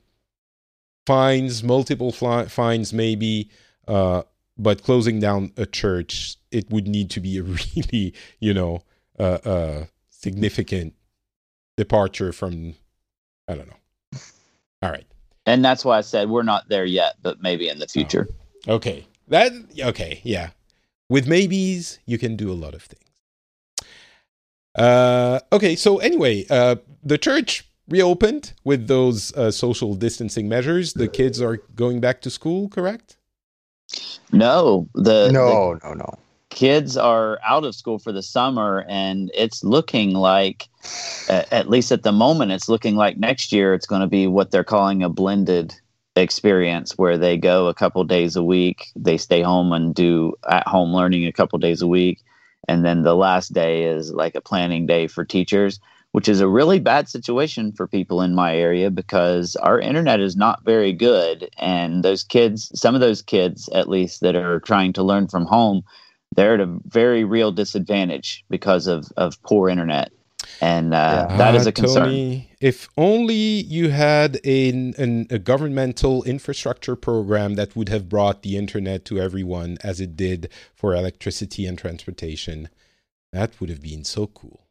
fines, 1.05 1.63
multiple 1.63 2.11
fines, 2.11 2.93
maybe, 2.93 3.49
uh, 3.87 4.23
but 4.57 4.83
closing 4.83 5.19
down 5.19 5.51
a 5.57 5.65
church, 5.65 6.37
it 6.51 6.69
would 6.69 6.87
need 6.87 7.09
to 7.11 7.19
be 7.19 7.37
a 7.37 7.43
really, 7.43 8.13
you 8.39 8.53
know, 8.53 8.83
uh, 9.19 9.39
uh, 9.45 9.85
significant 10.09 10.93
departure 11.77 12.31
from, 12.31 12.75
I 13.47 13.55
don't 13.55 13.67
know. 13.67 14.19
All 14.81 14.91
right. 14.91 15.05
and 15.45 15.63
that's 15.63 15.83
why 15.83 15.97
I 15.97 16.01
said 16.01 16.29
we're 16.29 16.43
not 16.43 16.69
there 16.69 16.85
yet, 16.85 17.15
but 17.21 17.41
maybe 17.41 17.69
in 17.69 17.79
the 17.79 17.87
future. 17.87 18.27
Okay. 18.67 19.07
That, 19.27 19.51
okay. 19.79 20.21
Yeah. 20.23 20.51
With 21.09 21.27
maybes, 21.27 21.99
you 22.05 22.17
can 22.17 22.35
do 22.35 22.51
a 22.51 22.53
lot 22.53 22.73
of 22.73 22.83
things. 22.83 23.01
Uh, 24.75 25.39
okay. 25.51 25.75
So, 25.75 25.97
anyway, 25.97 26.45
uh, 26.49 26.75
the 27.03 27.17
church 27.17 27.67
reopened 27.87 28.53
with 28.63 28.87
those 28.87 29.33
uh, 29.33 29.51
social 29.51 29.95
distancing 29.95 30.49
measures. 30.49 30.93
The 30.93 31.07
kids 31.07 31.41
are 31.41 31.57
going 31.75 31.99
back 31.99 32.21
to 32.21 32.29
school, 32.29 32.69
correct? 32.69 33.17
No, 34.31 34.89
the 34.93 35.01
the 35.01 35.31
No, 35.31 35.79
no, 35.83 35.93
no. 35.93 36.13
kids 36.49 36.97
are 36.97 37.39
out 37.47 37.63
of 37.63 37.75
school 37.75 37.99
for 37.99 38.11
the 38.11 38.23
summer 38.23 38.85
and 38.87 39.31
it's 39.33 39.63
looking 39.63 40.13
like 40.13 40.67
at 41.29 41.69
least 41.69 41.91
at 41.91 42.03
the 42.03 42.11
moment 42.11 42.51
it's 42.51 42.69
looking 42.69 42.95
like 42.95 43.17
next 43.17 43.51
year 43.51 43.73
it's 43.73 43.87
going 43.87 44.01
to 44.01 44.07
be 44.07 44.27
what 44.27 44.51
they're 44.51 44.63
calling 44.63 45.03
a 45.03 45.09
blended 45.09 45.73
experience 46.15 46.97
where 46.97 47.17
they 47.17 47.37
go 47.37 47.67
a 47.67 47.73
couple 47.73 48.03
days 48.03 48.35
a 48.35 48.43
week 48.43 48.87
they 48.95 49.17
stay 49.17 49.41
home 49.41 49.73
and 49.73 49.95
do 49.95 50.33
at 50.49 50.67
home 50.67 50.93
learning 50.93 51.25
a 51.25 51.33
couple 51.33 51.59
days 51.59 51.81
a 51.81 51.87
week 51.87 52.21
and 52.67 52.85
then 52.85 53.03
the 53.03 53.15
last 53.15 53.53
day 53.53 53.83
is 53.83 54.13
like 54.13 54.35
a 54.35 54.41
planning 54.41 54.85
day 54.85 55.07
for 55.07 55.25
teachers 55.25 55.79
which 56.15 56.29
is 56.29 56.39
a 56.39 56.47
really 56.47 56.79
bad 56.79 57.09
situation 57.09 57.73
for 57.73 57.87
people 57.87 58.21
in 58.21 58.33
my 58.33 58.55
area 58.55 58.89
because 58.89 59.57
our 59.57 59.77
internet 59.81 60.21
is 60.21 60.37
not 60.37 60.63
very 60.63 60.93
good 60.93 61.49
and 61.57 62.03
those 62.05 62.23
kids 62.23 62.71
some 62.73 62.95
of 62.95 63.01
those 63.01 63.21
kids 63.21 63.67
at 63.73 63.89
least 63.89 64.21
that 64.21 64.33
are 64.35 64.61
trying 64.61 64.93
to 64.93 65.03
learn 65.03 65.27
from 65.27 65.45
home 65.45 65.83
they're 66.35 66.53
at 66.53 66.61
a 66.61 66.79
very 66.85 67.25
real 67.25 67.51
disadvantage 67.51 68.45
because 68.49 68.87
of, 68.87 69.05
of 69.17 69.41
poor 69.43 69.67
internet 69.69 70.09
and 70.61 70.93
uh, 70.93 71.25
Yeah. 71.29 71.37
that 71.37 71.53
is 71.55 71.65
Ah, 71.65 71.69
a 71.69 71.73
concern 71.73 72.05
Tony, 72.05 72.51
if 72.61 72.87
only 72.97 73.33
you 73.35 73.89
had 73.89 74.39
a, 74.45 74.69
an, 74.69 75.27
a 75.29 75.39
governmental 75.39 76.23
infrastructure 76.23 76.95
program 76.95 77.55
that 77.55 77.75
would 77.75 77.89
have 77.89 78.07
brought 78.09 78.41
the 78.41 78.57
internet 78.57 79.05
to 79.05 79.19
everyone 79.19 79.77
as 79.83 79.99
it 79.99 80.15
did 80.15 80.49
for 80.75 80.95
electricity 80.95 81.65
and 81.67 81.77
transportation. 81.77 82.69
That 83.33 83.59
would 83.59 83.69
have 83.69 83.81
been 83.81 84.05
so 84.05 84.27
cool. 84.27 84.64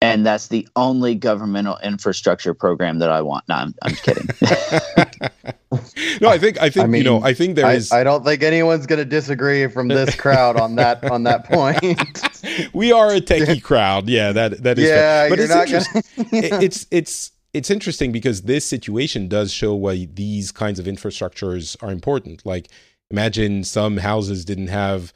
And 0.00 0.24
that's 0.24 0.48
the 0.48 0.66
only 0.76 1.14
governmental 1.14 1.78
infrastructure 1.82 2.54
program 2.54 2.98
that 2.98 3.10
i 3.10 3.20
want 3.20 3.44
no 3.48 3.54
i'm, 3.56 3.74
I'm 3.82 3.94
kidding 3.94 4.28
no, 6.20 6.28
I 6.28 6.38
think 6.38 6.60
I 6.60 6.70
think 6.70 6.94
I 6.94 6.96
you 6.96 7.04
know 7.04 7.22
I 7.22 7.34
think 7.34 7.56
there 7.56 7.66
I, 7.66 7.74
is. 7.74 7.92
I 7.92 8.04
don't 8.04 8.24
think 8.24 8.42
anyone's 8.42 8.86
going 8.86 8.98
to 8.98 9.04
disagree 9.04 9.66
from 9.68 9.88
this 9.88 10.14
crowd 10.14 10.56
on 10.56 10.76
that 10.76 11.04
on 11.10 11.24
that 11.24 11.44
point. 11.44 11.78
we 12.74 12.92
are 12.92 13.12
a 13.12 13.20
techie 13.20 13.62
crowd. 13.62 14.08
Yeah, 14.08 14.32
that 14.32 14.62
that 14.62 14.78
is. 14.78 14.88
fair. 14.88 14.96
yeah, 14.96 15.28
but 15.28 15.38
you're 15.38 15.44
it's 15.44 15.54
not 15.54 15.66
interesting. 15.66 16.02
going. 16.30 16.44
it- 16.44 16.62
it's 16.62 16.86
it's 16.90 17.32
it's 17.54 17.70
interesting 17.70 18.12
because 18.12 18.42
this 18.42 18.64
situation 18.66 19.28
does 19.28 19.52
show 19.52 19.74
why 19.74 20.06
these 20.12 20.52
kinds 20.52 20.78
of 20.78 20.86
infrastructures 20.86 21.76
are 21.82 21.90
important. 21.90 22.44
Like, 22.44 22.68
imagine 23.10 23.64
some 23.64 23.98
houses 23.98 24.44
didn't 24.44 24.68
have 24.68 25.12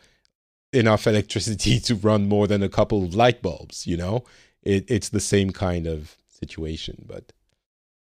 enough 0.72 1.06
electricity 1.06 1.78
to 1.80 1.94
run 1.94 2.28
more 2.28 2.46
than 2.46 2.62
a 2.62 2.68
couple 2.68 3.04
of 3.04 3.14
light 3.14 3.42
bulbs. 3.42 3.86
You 3.86 3.96
know, 3.96 4.24
it, 4.62 4.84
it's 4.88 5.08
the 5.10 5.20
same 5.20 5.50
kind 5.50 5.86
of 5.86 6.16
situation. 6.40 7.04
But, 7.06 7.32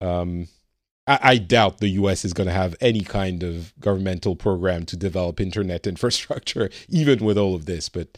um, 0.05 0.47
I, 1.07 1.19
I 1.21 1.37
doubt 1.37 1.79
the 1.79 1.89
U.S. 1.89 2.23
is 2.25 2.33
going 2.33 2.47
to 2.47 2.53
have 2.53 2.75
any 2.81 3.01
kind 3.01 3.43
of 3.43 3.73
governmental 3.79 4.35
program 4.35 4.85
to 4.87 4.97
develop 4.97 5.39
internet 5.41 5.85
infrastructure, 5.93 6.69
even 6.89 7.23
with 7.23 7.37
all 7.37 7.55
of 7.55 7.65
this. 7.65 7.89
But 7.89 8.17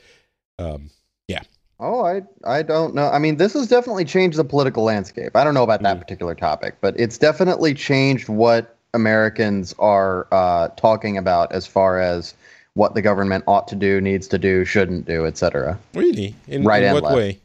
um, 0.60 0.90
yeah. 1.28 1.42
Oh, 1.80 2.06
I 2.06 2.22
I 2.46 2.62
don't 2.62 2.96
know. 2.96 3.10
I 3.10 3.20
mean, 3.20 3.36
this 3.38 3.54
has 3.54 3.68
definitely 3.68 4.06
changed 4.06 4.38
the 4.38 4.46
political 4.46 4.84
landscape. 4.84 5.36
I 5.36 5.44
don't 5.44 5.54
know 5.54 5.64
about 5.64 5.82
that 5.84 5.98
Mm. 5.98 6.02
particular 6.02 6.36
topic, 6.36 6.76
but 6.80 6.98
it's 7.00 7.18
definitely 7.18 7.74
changed 7.74 8.30
what 8.30 8.78
Americans 8.94 9.76
are 9.78 10.26
uh, 10.32 10.70
talking 10.78 11.18
about 11.18 11.52
as 11.52 11.68
far 11.68 12.00
as 12.00 12.34
what 12.76 12.94
the 12.96 13.02
government 13.02 13.44
ought 13.48 13.68
to 13.70 13.76
do, 13.76 14.00
needs 14.00 14.28
to 14.30 14.38
do, 14.38 14.64
shouldn't 14.64 15.06
do, 15.06 15.26
etc. 15.26 15.78
Really? 15.94 16.34
In, 16.48 16.64
Right 16.64 16.82
in 16.82 16.90
and 16.90 16.94
what 16.94 17.04
left. 17.04 17.16
way? 17.16 17.40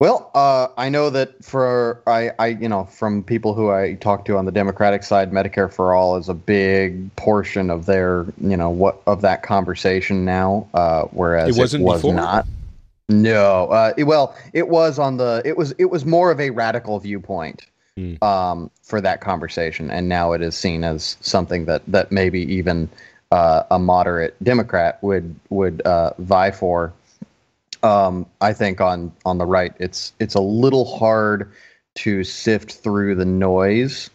Well, 0.00 0.30
uh, 0.34 0.68
I 0.76 0.88
know 0.88 1.08
that 1.10 1.44
for 1.44 2.02
I, 2.06 2.32
I, 2.38 2.48
you 2.48 2.68
know, 2.68 2.84
from 2.84 3.22
people 3.22 3.54
who 3.54 3.70
I 3.70 3.94
talk 3.94 4.24
to 4.26 4.36
on 4.36 4.44
the 4.44 4.52
Democratic 4.52 5.04
side, 5.04 5.30
Medicare 5.30 5.72
for 5.72 5.94
all 5.94 6.16
is 6.16 6.28
a 6.28 6.34
big 6.34 7.14
portion 7.16 7.70
of 7.70 7.86
their, 7.86 8.26
you 8.40 8.56
know, 8.56 8.70
what 8.70 9.00
of 9.06 9.20
that 9.22 9.42
conversation 9.42 10.24
now. 10.24 10.66
Uh, 10.74 11.04
whereas 11.12 11.56
It 11.56 11.60
wasn't 11.60 11.84
was 11.84 12.02
before? 12.02 12.14
not. 12.14 12.46
No, 13.08 13.66
uh, 13.68 13.92
it- 13.96 14.04
well, 14.04 14.34
it 14.52 14.68
was 14.68 14.98
on 14.98 15.16
the. 15.18 15.42
It 15.44 15.56
was 15.56 15.72
it 15.78 15.86
was 15.86 16.04
more 16.04 16.30
of 16.30 16.40
a 16.40 16.50
radical 16.50 16.98
viewpoint 16.98 17.66
Hmm. 17.96 18.14
um, 18.22 18.70
for 18.82 19.00
that 19.00 19.20
conversation, 19.20 19.90
and 19.90 20.08
now 20.08 20.32
it 20.32 20.42
is 20.42 20.56
seen 20.56 20.82
as 20.82 21.16
something 21.20 21.66
that 21.66 21.82
that 21.86 22.10
maybe 22.10 22.40
even 22.52 22.88
uh, 23.30 23.62
a 23.70 23.78
moderate 23.78 24.34
Democrat 24.42 25.00
would 25.02 25.36
would 25.50 25.82
uh, 25.82 26.10
vie 26.18 26.50
for 26.50 26.92
um, 27.84 28.26
I 28.40 28.52
think 28.52 28.80
on 28.80 29.12
on 29.24 29.38
the 29.38 29.46
right, 29.46 29.74
it's 29.78 30.12
it's 30.18 30.34
a 30.34 30.40
little 30.40 30.96
hard 30.96 31.52
to 31.96 32.24
sift 32.24 32.72
through 32.72 33.14
the 33.14 33.24
noise. 33.24 34.10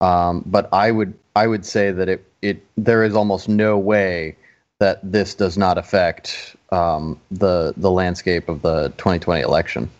Um, 0.00 0.42
but 0.46 0.68
I 0.72 0.90
would 0.90 1.14
I 1.34 1.46
would 1.46 1.64
say 1.64 1.90
that 1.90 2.08
it 2.08 2.24
it 2.42 2.64
there 2.76 3.02
is 3.02 3.16
almost 3.16 3.48
no 3.48 3.78
way 3.78 4.36
that 4.78 5.00
this 5.02 5.34
does 5.34 5.56
not 5.56 5.78
affect 5.78 6.54
um, 6.70 7.18
the 7.30 7.72
the 7.76 7.90
landscape 7.90 8.48
of 8.48 8.62
the 8.62 8.88
2020 8.98 9.40
election 9.40 9.90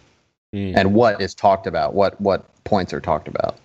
Hmm, 0.53 0.73
and 0.77 0.95
what 0.95 1.21
is 1.21 1.35
talked 1.35 1.67
about, 1.67 1.95
what 1.95 2.21
what 2.21 2.45
points 2.65 2.93
are 2.93 3.01
talked 3.01 3.29
about. 3.29 3.59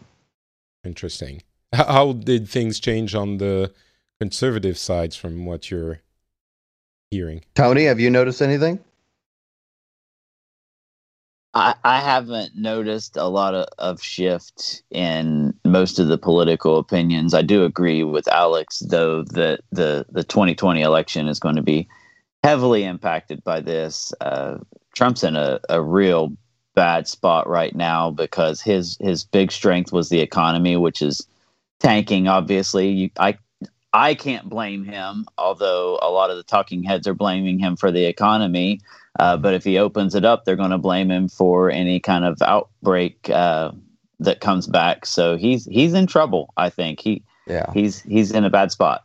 interesting. 0.84 1.42
How, 1.74 1.86
how 1.86 2.14
did 2.14 2.50
things 2.50 2.80
change 2.80 3.16
on 3.16 3.38
the 3.38 3.72
conservative 4.20 4.78
sides 4.78 5.16
from 5.16 5.46
what 5.46 5.72
you're 5.72 6.02
hearing? 7.10 7.44
Tony, 7.56 7.86
have 7.86 8.00
you 8.00 8.10
noticed 8.10 8.42
anything? 8.42 8.80
I, 11.54 11.76
I 11.84 12.00
haven't 12.00 12.56
noticed 12.56 13.18
a 13.18 13.26
lot 13.26 13.54
of, 13.54 13.68
of 13.78 14.02
shift 14.02 14.84
in 14.90 15.54
most 15.66 16.00
of 16.00 16.08
the 16.08 16.18
political 16.18 16.78
opinions. 16.78 17.34
I 17.34 17.42
do 17.42 17.66
agree 17.66 18.04
with 18.04 18.28
Alex, 18.30 18.80
though, 18.80 19.24
that 19.24 19.62
the, 19.72 20.06
the 20.10 20.24
2020 20.24 20.82
election 20.82 21.28
is 21.28 21.40
going 21.40 21.58
to 21.58 21.62
be 21.62 21.90
heavily 22.44 22.84
impacted 22.86 23.44
by 23.44 23.60
this. 23.60 24.14
Uh, 24.22 24.60
Trump's 24.96 25.24
in 25.24 25.36
a, 25.36 25.60
a 25.70 25.82
real 25.82 26.36
bad 26.74 27.08
spot 27.08 27.48
right 27.50 27.76
now 27.76 28.10
because 28.12 28.62
his 28.62 28.98
his 29.02 29.26
big 29.26 29.52
strength 29.52 29.92
was 29.92 30.10
the 30.10 30.22
economy, 30.22 30.78
which 30.78 31.02
is 31.02 31.28
tanking. 31.80 32.28
Obviously, 32.28 32.90
you, 32.90 33.10
I 33.20 33.38
I 33.94 34.16
can't 34.16 34.50
blame 34.50 34.86
him, 34.86 35.26
although 35.38 36.00
a 36.02 36.10
lot 36.10 36.30
of 36.30 36.38
the 36.38 36.44
talking 36.44 36.84
heads 36.84 37.08
are 37.08 37.14
blaming 37.14 37.60
him 37.60 37.76
for 37.76 37.92
the 37.92 38.06
economy. 38.06 38.80
Uh, 39.20 39.36
but 39.38 39.54
if 39.54 39.64
he 39.64 39.78
opens 39.78 40.16
it 40.16 40.24
up, 40.24 40.46
they're 40.46 40.56
going 40.56 40.72
to 40.72 40.78
blame 40.78 41.12
him 41.12 41.28
for 41.28 41.70
any 41.70 42.00
kind 42.00 42.24
of 42.24 42.42
outbreak 42.42 43.30
uh, 43.30 43.72
that 44.20 44.40
comes 44.40 44.68
back. 44.68 45.06
So 45.06 45.36
he's 45.36 45.66
he's 45.66 45.94
in 45.94 46.08
trouble. 46.08 46.54
I 46.56 46.70
think 46.70 47.02
he 47.02 47.24
Yeah. 47.48 47.72
he's 47.74 48.02
he's 48.02 48.32
in 48.32 48.46
a 48.46 48.50
bad 48.50 48.72
spot. 48.72 49.04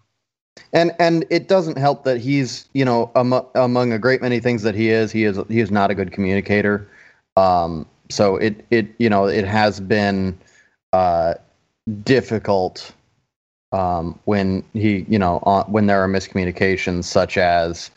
and 0.72 0.92
and 0.98 1.24
it 1.30 1.48
doesn't 1.48 1.78
help 1.78 2.04
that 2.04 2.18
he's 2.20 2.68
you 2.72 2.84
know 2.84 3.10
among, 3.14 3.46
among 3.54 3.92
a 3.92 3.98
great 3.98 4.22
many 4.22 4.40
things 4.40 4.62
that 4.62 4.74
he 4.74 4.90
is 4.90 5.12
he 5.12 5.24
is 5.24 5.38
he 5.48 5.60
is 5.60 5.70
not 5.70 5.90
a 5.90 5.94
good 5.94 6.12
communicator 6.12 6.88
um 7.36 7.84
so 8.08 8.36
it 8.36 8.64
it 8.70 8.86
you 8.98 9.10
know 9.10 9.26
it 9.26 9.44
has 9.44 9.80
been 9.80 10.38
uh 10.94 11.34
difficult 12.04 12.92
um 13.72 14.18
when 14.24 14.62
he 14.72 15.04
you 15.08 15.18
know 15.18 15.38
uh, 15.46 15.64
when 15.64 15.86
there 15.86 16.02
are 16.02 16.08
miscommunications 16.08 17.04
such 17.04 17.36
as 17.36 17.90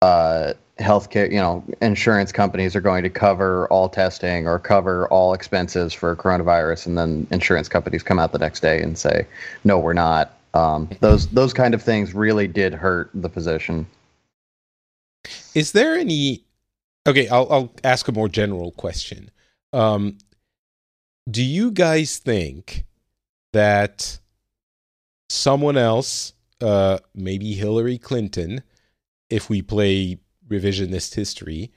uh 0.00 0.52
healthcare 0.78 1.30
you 1.30 1.38
know 1.38 1.62
insurance 1.80 2.32
companies 2.32 2.74
are 2.74 2.80
going 2.80 3.02
to 3.02 3.10
cover 3.10 3.68
all 3.68 3.88
testing 3.88 4.46
or 4.46 4.58
cover 4.58 5.06
all 5.08 5.34
expenses 5.34 5.92
for 5.92 6.16
coronavirus 6.16 6.86
and 6.86 6.96
then 6.96 7.26
insurance 7.30 7.68
companies 7.68 8.02
come 8.02 8.18
out 8.18 8.32
the 8.32 8.38
next 8.38 8.60
day 8.60 8.80
and 8.80 8.96
say 8.96 9.26
no 9.64 9.78
we're 9.78 9.92
not 9.92 10.34
um, 10.54 10.88
those 11.00 11.28
those 11.28 11.52
kind 11.52 11.74
of 11.74 11.82
things 11.82 12.14
really 12.14 12.46
did 12.46 12.74
hurt 12.74 13.10
the 13.14 13.28
position. 13.28 13.86
Is 15.54 15.72
there 15.72 15.94
any? 15.94 16.44
Okay, 17.06 17.28
I'll 17.28 17.50
I'll 17.50 17.72
ask 17.84 18.06
a 18.08 18.12
more 18.12 18.28
general 18.28 18.72
question. 18.72 19.30
Um, 19.72 20.18
do 21.30 21.42
you 21.42 21.70
guys 21.70 22.18
think 22.18 22.84
that 23.52 24.18
someone 25.32 25.76
else, 25.76 26.34
uh, 26.60 26.98
maybe 27.14 27.54
Hillary 27.54 27.98
Clinton, 27.98 28.62
if 29.30 29.48
we 29.48 29.62
play 29.62 30.18
revisionist 30.46 31.14
history, 31.14 31.72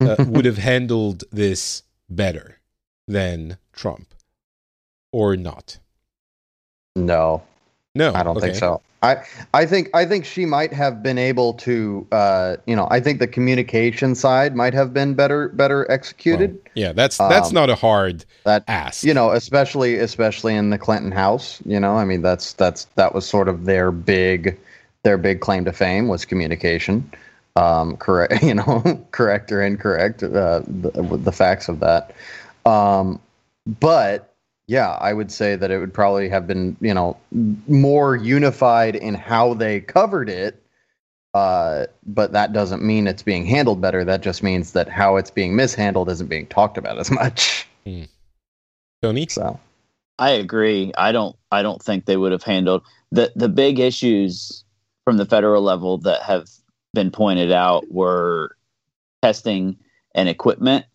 uh, 0.00 0.16
would 0.28 0.44
have 0.44 0.58
handled 0.58 1.24
this 1.30 1.82
better 2.08 2.60
than 3.06 3.58
Trump, 3.72 4.14
or 5.12 5.36
not? 5.36 5.78
no, 6.96 7.42
No, 7.94 8.12
I 8.14 8.22
don't 8.22 8.40
think 8.40 8.54
so. 8.56 8.82
I 9.02 9.22
I 9.52 9.66
think 9.66 9.90
I 9.94 10.04
think 10.06 10.24
she 10.24 10.46
might 10.46 10.72
have 10.72 11.02
been 11.02 11.18
able 11.18 11.54
to 11.54 12.06
uh, 12.10 12.56
you 12.66 12.74
know 12.74 12.88
I 12.90 13.00
think 13.00 13.18
the 13.20 13.26
communication 13.26 14.14
side 14.14 14.56
might 14.56 14.74
have 14.74 14.92
been 14.94 15.14
better 15.14 15.48
better 15.50 15.90
executed. 15.90 16.58
Yeah, 16.74 16.92
that's 16.92 17.18
that's 17.18 17.48
Um, 17.48 17.54
not 17.54 17.70
a 17.70 17.74
hard 17.76 18.24
that 18.44 18.64
ask. 18.66 19.04
you 19.04 19.14
know 19.14 19.30
especially 19.30 19.96
especially 19.98 20.54
in 20.54 20.70
the 20.70 20.78
Clinton 20.78 21.12
house 21.12 21.60
you 21.66 21.78
know 21.78 21.96
I 21.96 22.04
mean 22.04 22.22
that's 22.22 22.52
that's 22.54 22.86
that 22.96 23.14
was 23.14 23.26
sort 23.28 23.48
of 23.48 23.64
their 23.66 23.90
big 23.92 24.58
their 25.02 25.18
big 25.18 25.40
claim 25.40 25.64
to 25.66 25.72
fame 25.72 26.08
was 26.08 26.24
communication 26.24 27.10
um 27.56 27.96
correct 27.98 28.42
you 28.42 28.54
know 28.54 28.82
correct 29.12 29.52
or 29.52 29.62
incorrect 29.62 30.22
uh 30.22 30.60
the, 30.66 30.90
the 31.22 31.32
facts 31.32 31.68
of 31.68 31.80
that 31.80 32.14
um 32.66 33.20
but 33.66 34.33
yeah 34.66 34.92
I 34.92 35.12
would 35.12 35.30
say 35.30 35.56
that 35.56 35.70
it 35.70 35.78
would 35.78 35.94
probably 35.94 36.28
have 36.28 36.46
been 36.46 36.76
you 36.80 36.94
know 36.94 37.16
more 37.68 38.16
unified 38.16 38.96
in 38.96 39.14
how 39.14 39.54
they 39.54 39.80
covered 39.80 40.28
it 40.28 40.64
uh, 41.34 41.86
but 42.06 42.30
that 42.32 42.52
doesn't 42.52 42.82
mean 42.82 43.08
it's 43.08 43.24
being 43.24 43.44
handled 43.44 43.80
better. 43.80 44.04
That 44.04 44.22
just 44.22 44.42
means 44.44 44.72
that 44.72 44.88
how 44.88 45.16
it's 45.16 45.32
being 45.32 45.56
mishandled 45.56 46.08
isn't 46.08 46.28
being 46.28 46.46
talked 46.46 46.78
about 46.78 46.98
as 46.98 47.10
much. 47.10 47.66
Tony. 49.02 49.26
So 49.28 49.58
I 50.18 50.30
agree. 50.30 50.92
I 50.96 51.10
don't 51.10 51.36
I 51.50 51.62
don't 51.62 51.82
think 51.82 52.06
they 52.06 52.16
would 52.16 52.32
have 52.32 52.44
handled 52.44 52.82
the 53.10 53.32
the 53.34 53.48
big 53.48 53.80
issues 53.80 54.64
from 55.04 55.16
the 55.16 55.26
federal 55.26 55.62
level 55.62 55.98
that 55.98 56.22
have 56.22 56.48
been 56.94 57.10
pointed 57.10 57.50
out 57.50 57.84
were 57.90 58.56
testing 59.20 59.76
and 60.14 60.28
equipment 60.28 60.86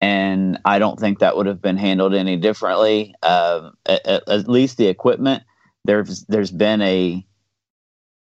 and 0.00 0.58
I 0.64 0.78
don't 0.78 0.98
think 1.00 1.20
that 1.20 1.36
would 1.36 1.46
have 1.46 1.62
been 1.62 1.76
handled 1.76 2.14
any 2.14 2.36
differently. 2.36 3.14
Um, 3.22 3.74
at, 3.86 4.06
at- 4.06 4.28
at 4.28 4.48
least 4.48 4.76
the 4.78 4.88
equipment, 4.88 5.42
there's 5.84 6.24
there's 6.24 6.50
been 6.50 6.82
a 6.82 7.26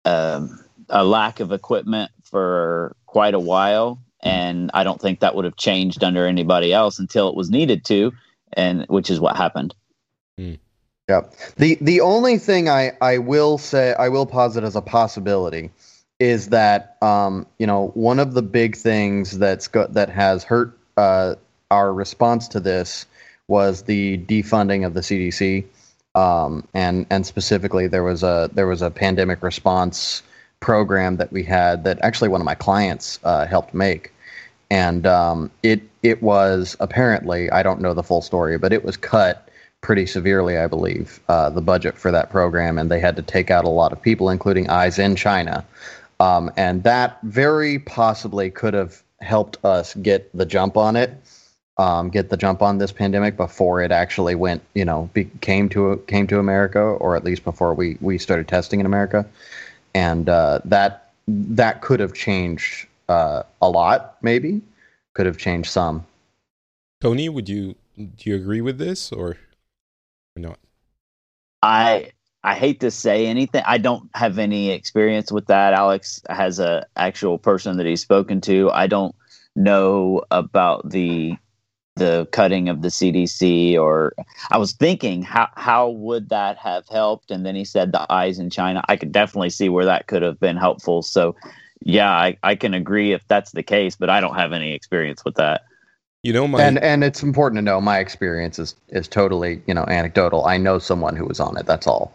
um, 0.04 0.64
a 0.88 1.04
lack 1.04 1.40
of 1.40 1.52
equipment 1.52 2.10
for 2.24 2.96
quite 3.06 3.34
a 3.34 3.40
while, 3.40 4.02
and 4.22 4.70
I 4.74 4.84
don't 4.84 5.00
think 5.00 5.20
that 5.20 5.34
would 5.34 5.44
have 5.44 5.56
changed 5.56 6.04
under 6.04 6.26
anybody 6.26 6.72
else 6.72 6.98
until 6.98 7.28
it 7.28 7.34
was 7.36 7.50
needed 7.50 7.84
to, 7.86 8.12
and 8.52 8.84
which 8.88 9.10
is 9.10 9.20
what 9.20 9.36
happened. 9.36 9.74
Yeah 11.08 11.22
The 11.56 11.78
the 11.80 12.00
only 12.00 12.38
thing 12.38 12.68
I, 12.68 12.92
I 13.00 13.18
will 13.18 13.58
say 13.58 13.94
I 13.94 14.08
will 14.08 14.26
posit 14.26 14.64
as 14.64 14.76
a 14.76 14.82
possibility 14.82 15.70
is 16.18 16.48
that 16.50 16.96
um, 17.02 17.46
you 17.58 17.66
know 17.66 17.88
one 17.94 18.18
of 18.18 18.34
the 18.34 18.42
big 18.42 18.76
things 18.76 19.38
that's 19.38 19.68
go- 19.68 19.88
that 19.88 20.08
has 20.10 20.44
hurt 20.44 20.78
uh, 20.96 21.34
our 21.70 21.92
response 21.92 22.48
to 22.48 22.60
this 22.60 23.06
was 23.48 23.82
the 23.82 24.18
defunding 24.18 24.86
of 24.86 24.94
the 24.94 25.00
CDC 25.00 25.64
um, 26.14 26.66
and 26.74 27.06
and 27.10 27.26
specifically 27.26 27.86
there 27.86 28.02
was 28.02 28.22
a 28.22 28.50
there 28.54 28.66
was 28.66 28.82
a 28.82 28.90
pandemic 28.90 29.42
response 29.42 30.22
program 30.60 31.16
that 31.16 31.30
we 31.32 31.42
had 31.42 31.84
that 31.84 31.98
actually 32.02 32.28
one 32.28 32.40
of 32.40 32.44
my 32.44 32.54
clients 32.54 33.20
uh, 33.24 33.46
helped 33.46 33.74
make 33.74 34.12
and 34.70 35.06
um, 35.06 35.50
it 35.62 35.80
it 36.02 36.22
was 36.22 36.76
apparently 36.80 37.50
I 37.50 37.62
don't 37.62 37.80
know 37.80 37.94
the 37.94 38.02
full 38.02 38.22
story 38.22 38.58
but 38.58 38.72
it 38.72 38.84
was 38.84 38.96
cut 38.96 39.46
pretty 39.86 40.04
severely, 40.04 40.58
I 40.58 40.66
believe, 40.66 41.20
uh, 41.28 41.48
the 41.50 41.60
budget 41.60 41.96
for 41.96 42.10
that 42.10 42.28
program, 42.28 42.76
and 42.76 42.90
they 42.90 42.98
had 42.98 43.14
to 43.14 43.22
take 43.22 43.52
out 43.52 43.64
a 43.64 43.68
lot 43.68 43.92
of 43.92 44.02
people, 44.02 44.30
including 44.30 44.68
eyes 44.68 44.98
in 44.98 45.14
China. 45.14 45.64
Um, 46.18 46.50
and 46.56 46.82
that 46.82 47.18
very 47.22 47.78
possibly 47.78 48.50
could 48.50 48.74
have 48.74 49.00
helped 49.20 49.64
us 49.64 49.94
get 49.94 50.28
the 50.36 50.44
jump 50.44 50.76
on 50.76 50.96
it. 50.96 51.16
Um, 51.78 52.08
get 52.08 52.30
the 52.30 52.36
jump 52.36 52.62
on 52.62 52.78
this 52.78 52.92
pandemic 52.92 53.36
before 53.36 53.82
it 53.82 53.92
actually 53.92 54.34
went, 54.34 54.62
you 54.74 54.84
know, 54.84 55.10
be, 55.12 55.24
came 55.40 55.68
to 55.70 56.02
came 56.06 56.26
to 56.28 56.38
America, 56.38 56.80
or 56.80 57.16
at 57.16 57.24
least 57.24 57.44
before 57.44 57.74
we 57.74 57.98
we 58.00 58.18
started 58.18 58.48
testing 58.48 58.80
in 58.80 58.86
America, 58.86 59.26
and 59.94 60.28
uh, 60.28 60.60
that 60.64 61.10
that 61.28 61.82
could 61.82 62.00
have 62.00 62.14
changed 62.14 62.86
uh, 63.08 63.42
a 63.60 63.68
lot. 63.68 64.16
Maybe 64.22 64.62
could 65.14 65.26
have 65.26 65.38
changed 65.38 65.70
some. 65.70 66.06
Tony, 67.00 67.28
would 67.28 67.48
you 67.48 67.74
do 67.96 68.30
you 68.30 68.36
agree 68.36 68.62
with 68.62 68.78
this 68.78 69.12
or 69.12 69.36
or 70.36 70.40
not? 70.40 70.58
I 71.62 72.12
I 72.42 72.54
hate 72.54 72.80
to 72.80 72.90
say 72.90 73.26
anything. 73.26 73.62
I 73.66 73.78
don't 73.78 74.08
have 74.14 74.38
any 74.38 74.70
experience 74.70 75.30
with 75.30 75.46
that. 75.48 75.74
Alex 75.74 76.22
has 76.28 76.58
a 76.58 76.86
actual 76.96 77.38
person 77.38 77.76
that 77.76 77.86
he's 77.86 78.00
spoken 78.00 78.40
to. 78.42 78.70
I 78.70 78.86
don't 78.86 79.14
know 79.56 80.22
about 80.30 80.88
the 80.88 81.36
the 81.96 82.28
cutting 82.32 82.68
of 82.68 82.82
the 82.82 82.88
CDC 82.88 83.76
or 83.78 84.14
I 84.50 84.58
was 84.58 84.72
thinking 84.72 85.22
how 85.22 85.48
how 85.56 85.88
would 85.90 86.28
that 86.28 86.56
have 86.58 86.88
helped 86.88 87.30
and 87.30 87.44
then 87.44 87.54
he 87.56 87.64
said 87.64 87.92
the 87.92 88.10
eyes 88.12 88.38
in 88.38 88.50
China 88.50 88.82
I 88.88 88.96
could 88.96 89.12
definitely 89.12 89.50
see 89.50 89.68
where 89.68 89.84
that 89.86 90.06
could 90.06 90.22
have 90.22 90.38
been 90.38 90.56
helpful 90.56 91.02
so 91.02 91.34
yeah 91.82 92.10
I, 92.10 92.36
I 92.42 92.54
can 92.54 92.74
agree 92.74 93.12
if 93.12 93.26
that's 93.28 93.52
the 93.52 93.62
case 93.62 93.96
but 93.96 94.10
I 94.10 94.20
don't 94.20 94.36
have 94.36 94.52
any 94.52 94.72
experience 94.72 95.24
with 95.24 95.34
that 95.36 95.62
You 96.22 96.32
know, 96.32 96.48
my 96.48 96.62
And 96.62 96.78
and 96.78 97.04
it's 97.04 97.22
important 97.22 97.58
to 97.58 97.62
know 97.62 97.80
my 97.80 97.98
experience 97.98 98.58
is 98.58 98.74
is 98.88 99.06
totally 99.08 99.62
you 99.66 99.74
know 99.74 99.84
anecdotal. 99.88 100.44
I 100.46 100.56
know 100.58 100.78
someone 100.78 101.14
who 101.16 101.24
was 101.24 101.40
on 101.40 101.56
it. 101.56 101.66
That's 101.66 101.86
all. 101.86 102.12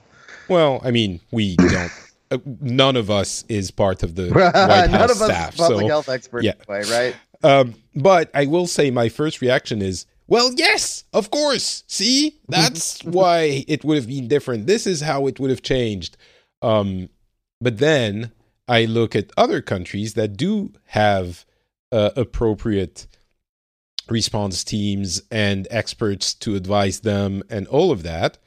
well, 0.49 0.81
I 0.83 0.91
mean, 0.91 1.19
we 1.31 1.55
don't. 1.55 1.91
uh, 2.31 2.37
none 2.59 2.97
of 2.97 3.09
us 3.09 3.45
is 3.47 3.71
part 3.71 4.03
of 4.03 4.15
the 4.15 4.29
White 4.33 4.53
House 4.53 4.91
None 4.91 5.11
of 5.11 5.21
us 5.21 5.25
staff, 5.25 5.57
public 5.57 5.79
so 5.81 5.87
health 5.87 6.09
experts, 6.09 6.45
yeah. 6.45 6.53
anyway, 6.67 6.89
right? 6.91 7.15
Um, 7.43 7.75
but 7.95 8.29
I 8.33 8.45
will 8.45 8.67
say 8.67 8.91
my 8.91 9.09
first 9.09 9.41
reaction 9.41 9.81
is, 9.81 10.05
well, 10.27 10.51
yes, 10.55 11.03
of 11.13 11.29
course. 11.31 11.83
See, 11.87 12.39
that's 12.47 13.03
why 13.03 13.65
it 13.67 13.83
would 13.83 13.97
have 13.97 14.07
been 14.07 14.27
different. 14.27 14.67
This 14.67 14.87
is 14.87 15.01
how 15.01 15.27
it 15.27 15.39
would 15.39 15.49
have 15.49 15.61
changed. 15.61 16.17
Um, 16.61 17.09
but 17.59 17.79
then 17.79 18.31
I 18.67 18.85
look 18.85 19.15
at 19.15 19.31
other 19.35 19.61
countries 19.61 20.13
that 20.13 20.37
do 20.37 20.71
have 20.87 21.45
uh, 21.91 22.11
appropriate 22.15 23.07
response 24.09 24.63
teams 24.63 25.21
and 25.31 25.67
experts 25.69 26.33
to 26.35 26.55
advise 26.55 27.01
them 27.01 27.43
and 27.49 27.67
all 27.67 27.91
of 27.91 28.03
that. 28.03 28.37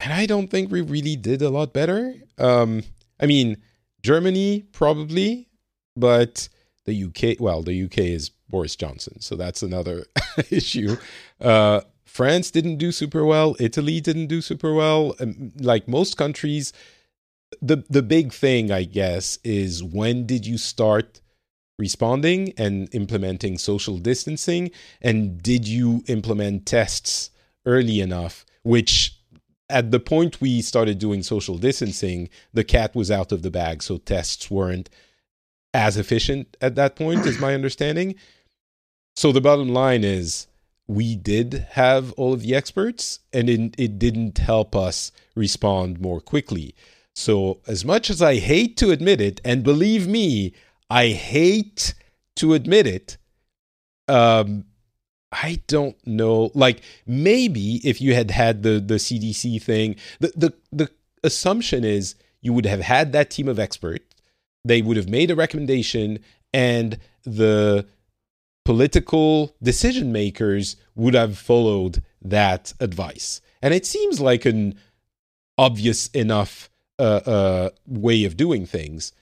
And 0.00 0.12
I 0.12 0.26
don't 0.26 0.48
think 0.48 0.70
we 0.70 0.80
really 0.80 1.16
did 1.16 1.42
a 1.42 1.50
lot 1.50 1.72
better. 1.72 2.14
Um, 2.38 2.82
I 3.20 3.26
mean, 3.26 3.58
Germany 4.02 4.64
probably, 4.72 5.48
but 5.96 6.48
the 6.84 7.04
UK, 7.04 7.40
well, 7.40 7.62
the 7.62 7.84
UK 7.84 7.98
is 7.98 8.30
Boris 8.48 8.76
Johnson, 8.76 9.20
so 9.20 9.36
that's 9.36 9.62
another 9.62 10.06
issue. 10.50 10.96
Uh, 11.40 11.80
France 12.04 12.52
didn't 12.52 12.76
do 12.76 12.92
super 12.92 13.24
well. 13.24 13.56
Italy 13.58 14.00
didn't 14.00 14.28
do 14.28 14.40
super 14.40 14.72
well. 14.72 15.16
Um, 15.18 15.50
like 15.58 15.88
most 15.88 16.16
countries, 16.16 16.72
the 17.60 17.84
the 17.90 18.02
big 18.02 18.32
thing, 18.32 18.70
I 18.70 18.84
guess, 18.84 19.38
is 19.42 19.82
when 19.82 20.24
did 20.26 20.46
you 20.46 20.56
start 20.56 21.20
responding 21.78 22.52
and 22.56 22.94
implementing 22.94 23.58
social 23.58 23.98
distancing, 23.98 24.70
and 25.00 25.42
did 25.42 25.66
you 25.66 26.04
implement 26.06 26.66
tests 26.66 27.30
early 27.66 28.00
enough? 28.00 28.44
Which 28.62 29.18
at 29.68 29.90
the 29.90 29.98
point 29.98 30.40
we 30.40 30.60
started 30.62 30.98
doing 30.98 31.22
social 31.22 31.56
distancing, 31.58 32.28
the 32.52 32.62
cat 32.62 32.94
was 32.94 33.10
out 33.10 33.32
of 33.32 33.42
the 33.42 33.50
bag, 33.50 33.82
so 33.82 33.96
tests 33.96 34.50
weren't 34.50 34.90
as 35.74 35.96
efficient 35.96 36.56
at 36.60 36.74
that 36.76 36.96
point, 36.96 37.26
is 37.26 37.40
my 37.40 37.54
understanding. 37.54 38.14
So 39.16 39.32
the 39.32 39.40
bottom 39.40 39.68
line 39.68 40.04
is 40.04 40.46
we 40.86 41.16
did 41.16 41.66
have 41.70 42.12
all 42.12 42.32
of 42.32 42.42
the 42.42 42.54
experts, 42.54 43.20
and 43.32 43.48
it, 43.48 43.74
it 43.78 43.98
didn't 43.98 44.38
help 44.38 44.74
us 44.74 45.12
respond 45.34 46.00
more 46.00 46.20
quickly. 46.20 46.74
So, 47.14 47.60
as 47.66 47.84
much 47.84 48.08
as 48.10 48.22
I 48.22 48.36
hate 48.36 48.76
to 48.78 48.90
admit 48.90 49.20
it, 49.20 49.40
and 49.44 49.62
believe 49.62 50.08
me, 50.08 50.54
I 50.88 51.08
hate 51.08 51.94
to 52.36 52.54
admit 52.54 52.86
it, 52.86 53.18
um, 54.08 54.64
I 55.30 55.60
don't 55.66 55.96
know. 56.06 56.50
Like 56.54 56.82
maybe 57.06 57.86
if 57.86 58.00
you 58.00 58.14
had 58.14 58.30
had 58.30 58.62
the 58.62 58.80
the 58.80 58.96
CDC 58.96 59.62
thing, 59.62 59.96
the 60.20 60.32
the 60.36 60.54
the 60.72 60.90
assumption 61.24 61.84
is 61.84 62.14
you 62.40 62.52
would 62.52 62.66
have 62.66 62.80
had 62.80 63.12
that 63.12 63.30
team 63.30 63.48
of 63.48 63.58
experts. 63.58 64.04
They 64.64 64.82
would 64.82 64.96
have 64.96 65.08
made 65.08 65.30
a 65.30 65.36
recommendation, 65.36 66.20
and 66.52 66.98
the 67.24 67.86
political 68.64 69.54
decision 69.62 70.12
makers 70.12 70.76
would 70.94 71.14
have 71.14 71.36
followed 71.36 72.02
that 72.20 72.72
advice. 72.80 73.40
And 73.60 73.74
it 73.74 73.86
seems 73.86 74.20
like 74.20 74.44
an 74.44 74.76
obvious 75.58 76.08
enough 76.08 76.70
uh, 76.98 77.20
uh, 77.26 77.70
way 77.86 78.24
of 78.24 78.36
doing 78.36 78.66
things, 78.66 79.12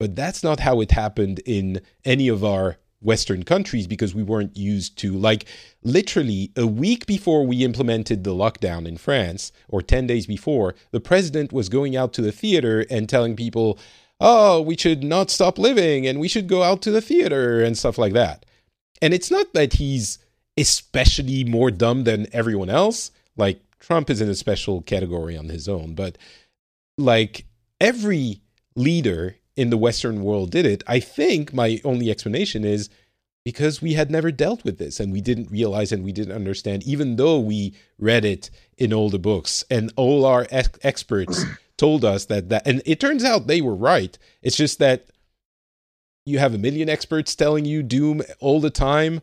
but 0.00 0.16
that's 0.16 0.42
not 0.42 0.60
how 0.60 0.80
it 0.80 0.90
happened 0.90 1.40
in 1.46 1.80
any 2.04 2.28
of 2.28 2.44
our 2.44 2.78
Western 3.00 3.44
countries 3.44 3.86
because 3.86 4.14
we 4.14 4.22
weren't 4.22 4.56
used 4.56 4.96
to, 4.98 5.12
like, 5.12 5.44
literally 5.82 6.50
a 6.56 6.66
week 6.66 7.06
before 7.06 7.46
we 7.46 7.62
implemented 7.62 8.24
the 8.24 8.34
lockdown 8.34 8.88
in 8.88 8.96
France, 8.96 9.52
or 9.68 9.82
10 9.82 10.06
days 10.06 10.26
before, 10.26 10.74
the 10.90 11.00
president 11.00 11.52
was 11.52 11.68
going 11.68 11.94
out 11.94 12.12
to 12.14 12.22
the 12.22 12.32
theater 12.32 12.86
and 12.90 13.08
telling 13.08 13.36
people, 13.36 13.78
oh, 14.24 14.58
we 14.62 14.74
should 14.74 15.04
not 15.04 15.30
stop 15.30 15.58
living 15.58 16.06
and 16.06 16.18
we 16.18 16.28
should 16.28 16.48
go 16.48 16.62
out 16.62 16.80
to 16.80 16.90
the 16.90 17.02
theater 17.02 17.62
and 17.62 17.76
stuff 17.76 17.98
like 17.98 18.14
that. 18.14 18.46
And 19.02 19.12
it's 19.12 19.30
not 19.30 19.52
that 19.52 19.74
he's 19.74 20.18
especially 20.56 21.44
more 21.44 21.70
dumb 21.70 22.04
than 22.04 22.26
everyone 22.32 22.70
else. 22.70 23.10
Like, 23.36 23.60
Trump 23.80 24.08
is 24.08 24.22
in 24.22 24.30
a 24.30 24.34
special 24.34 24.80
category 24.80 25.36
on 25.36 25.50
his 25.50 25.68
own, 25.68 25.94
but 25.94 26.16
like 26.96 27.44
every 27.82 28.40
leader 28.74 29.36
in 29.56 29.68
the 29.68 29.76
Western 29.76 30.22
world 30.22 30.50
did 30.50 30.64
it. 30.64 30.82
I 30.86 31.00
think 31.00 31.52
my 31.52 31.80
only 31.84 32.10
explanation 32.10 32.64
is 32.64 32.88
because 33.44 33.82
we 33.82 33.92
had 33.92 34.10
never 34.10 34.32
dealt 34.32 34.64
with 34.64 34.78
this 34.78 35.00
and 35.00 35.12
we 35.12 35.20
didn't 35.20 35.50
realize 35.50 35.92
and 35.92 36.02
we 36.02 36.12
didn't 36.12 36.34
understand, 36.34 36.82
even 36.84 37.16
though 37.16 37.38
we 37.38 37.74
read 37.98 38.24
it 38.24 38.48
in 38.78 38.94
all 38.94 39.10
the 39.10 39.18
books 39.18 39.64
and 39.70 39.92
all 39.96 40.24
our 40.24 40.46
ex- 40.50 40.78
experts 40.82 41.44
told 41.76 42.04
us 42.04 42.26
that 42.26 42.48
that, 42.50 42.66
and 42.66 42.82
it 42.86 43.00
turns 43.00 43.24
out 43.24 43.46
they 43.46 43.60
were 43.60 43.74
right. 43.74 44.16
It's 44.42 44.56
just 44.56 44.78
that 44.78 45.06
you 46.26 46.38
have 46.38 46.54
a 46.54 46.58
million 46.58 46.88
experts 46.88 47.34
telling 47.34 47.64
you 47.64 47.82
doom 47.82 48.22
all 48.40 48.60
the 48.60 48.70
time. 48.70 49.20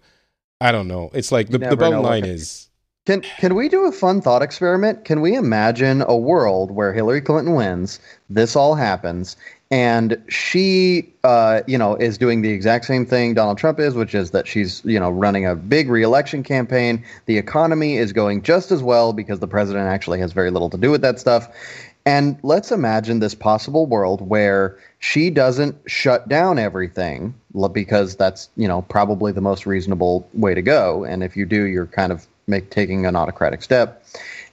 I 0.60 0.72
don't 0.72 0.88
know. 0.88 1.10
It's 1.14 1.32
like 1.32 1.50
the, 1.50 1.58
the 1.58 1.76
bottom 1.76 2.04
line 2.04 2.26
is 2.26 2.70
Can 3.08 3.22
can 3.22 3.56
we 3.56 3.68
do 3.68 3.86
a 3.86 3.92
fun 3.92 4.22
thought 4.22 4.44
experiment? 4.44 5.06
Can 5.06 5.22
we 5.22 5.34
imagine 5.36 6.04
a 6.04 6.16
world 6.16 6.70
where 6.70 6.94
Hillary 6.94 7.22
Clinton 7.22 7.56
wins, 7.56 8.00
this 8.30 8.56
all 8.56 8.76
happens, 8.76 9.36
and 9.72 10.22
she, 10.28 11.12
uh, 11.24 11.62
you 11.66 11.80
know, 11.80 11.96
is 11.96 12.18
doing 12.20 12.44
the 12.44 12.50
exact 12.50 12.86
same 12.86 13.06
thing 13.06 13.34
Donald 13.34 13.58
Trump 13.58 13.80
is, 13.80 13.96
which 13.96 14.14
is 14.14 14.32
that 14.32 14.48
she's, 14.48 14.84
you 14.86 15.00
know, 15.00 15.10
running 15.10 15.48
a 15.48 15.56
big 15.56 15.90
reelection 15.90 16.44
campaign. 16.44 17.04
The 17.26 17.40
economy 17.40 17.98
is 17.98 18.14
going 18.14 18.44
just 18.44 18.72
as 18.72 18.84
well 18.84 19.14
because 19.14 19.40
the 19.40 19.48
president 19.48 19.88
actually 19.88 20.20
has 20.20 20.32
very 20.32 20.52
little 20.52 20.70
to 20.70 20.78
do 20.78 20.92
with 20.92 21.02
that 21.02 21.20
stuff. 21.20 21.48
And 22.06 22.40
let's 22.42 22.72
imagine 22.72 23.20
this 23.20 23.36
possible 23.36 23.86
world 23.86 24.28
where 24.28 24.78
she 25.00 25.30
doesn't 25.30 25.78
shut 25.86 26.28
down 26.28 26.58
everything 26.58 27.34
because 27.72 28.16
that's, 28.16 28.50
you 28.56 28.68
know, 28.68 28.82
probably 28.84 29.32
the 29.32 29.42
most 29.42 29.66
reasonable 29.66 30.28
way 30.34 30.54
to 30.56 30.62
go. 30.62 31.04
And 31.04 31.24
if 31.24 31.38
you 31.38 31.46
do, 31.46 31.66
you're 31.66 31.88
kind 31.88 32.12
of 32.12 32.26
make 32.48 32.72
taking 32.72 33.06
an 33.06 33.16
autocratic 33.16 33.62
step. 33.62 34.04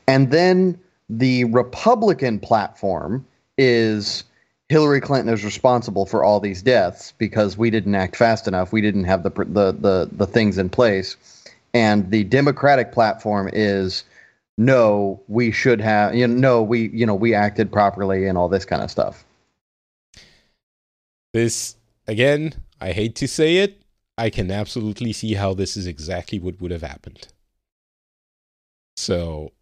And 0.06 0.30
then 0.30 0.78
the 1.08 1.44
Republican 1.44 2.38
platform 2.38 3.26
is 3.56 4.24
Hillary 4.68 5.00
Clinton 5.00 5.32
is 5.32 5.44
responsible 5.44 6.04
for 6.04 6.22
all 6.22 6.40
these 6.40 6.60
deaths 6.60 7.14
because 7.16 7.56
we 7.56 7.70
didn't 7.70 7.94
act 7.94 8.16
fast 8.16 8.46
enough. 8.46 8.72
We 8.72 8.82
didn't 8.82 9.04
have 9.04 9.22
the 9.22 9.30
the 9.30 9.72
the, 9.72 10.08
the 10.12 10.26
things 10.26 10.58
in 10.58 10.68
place. 10.68 11.16
And 11.72 12.10
the 12.10 12.24
Democratic 12.24 12.92
platform 12.92 13.50
is 13.52 14.04
no, 14.58 15.22
we 15.28 15.50
should 15.52 15.80
have 15.80 16.14
you 16.14 16.26
know 16.28 16.34
no, 16.34 16.62
we 16.62 16.88
you 16.90 17.06
know 17.06 17.14
we 17.14 17.34
acted 17.34 17.72
properly 17.72 18.26
and 18.26 18.36
all 18.36 18.48
this 18.48 18.64
kind 18.66 18.82
of 18.82 18.90
stuff. 18.90 19.24
this 21.32 21.76
again. 22.06 22.54
I 22.80 22.92
hate 22.92 23.14
to 23.16 23.28
say 23.28 23.56
it. 23.58 23.82
I 24.16 24.30
can 24.30 24.50
absolutely 24.50 25.12
see 25.12 25.34
how 25.34 25.54
this 25.54 25.76
is 25.76 25.86
exactly 25.86 26.38
what 26.38 26.60
would 26.60 26.70
have 26.70 26.82
happened. 26.82 27.28
So 28.96 29.52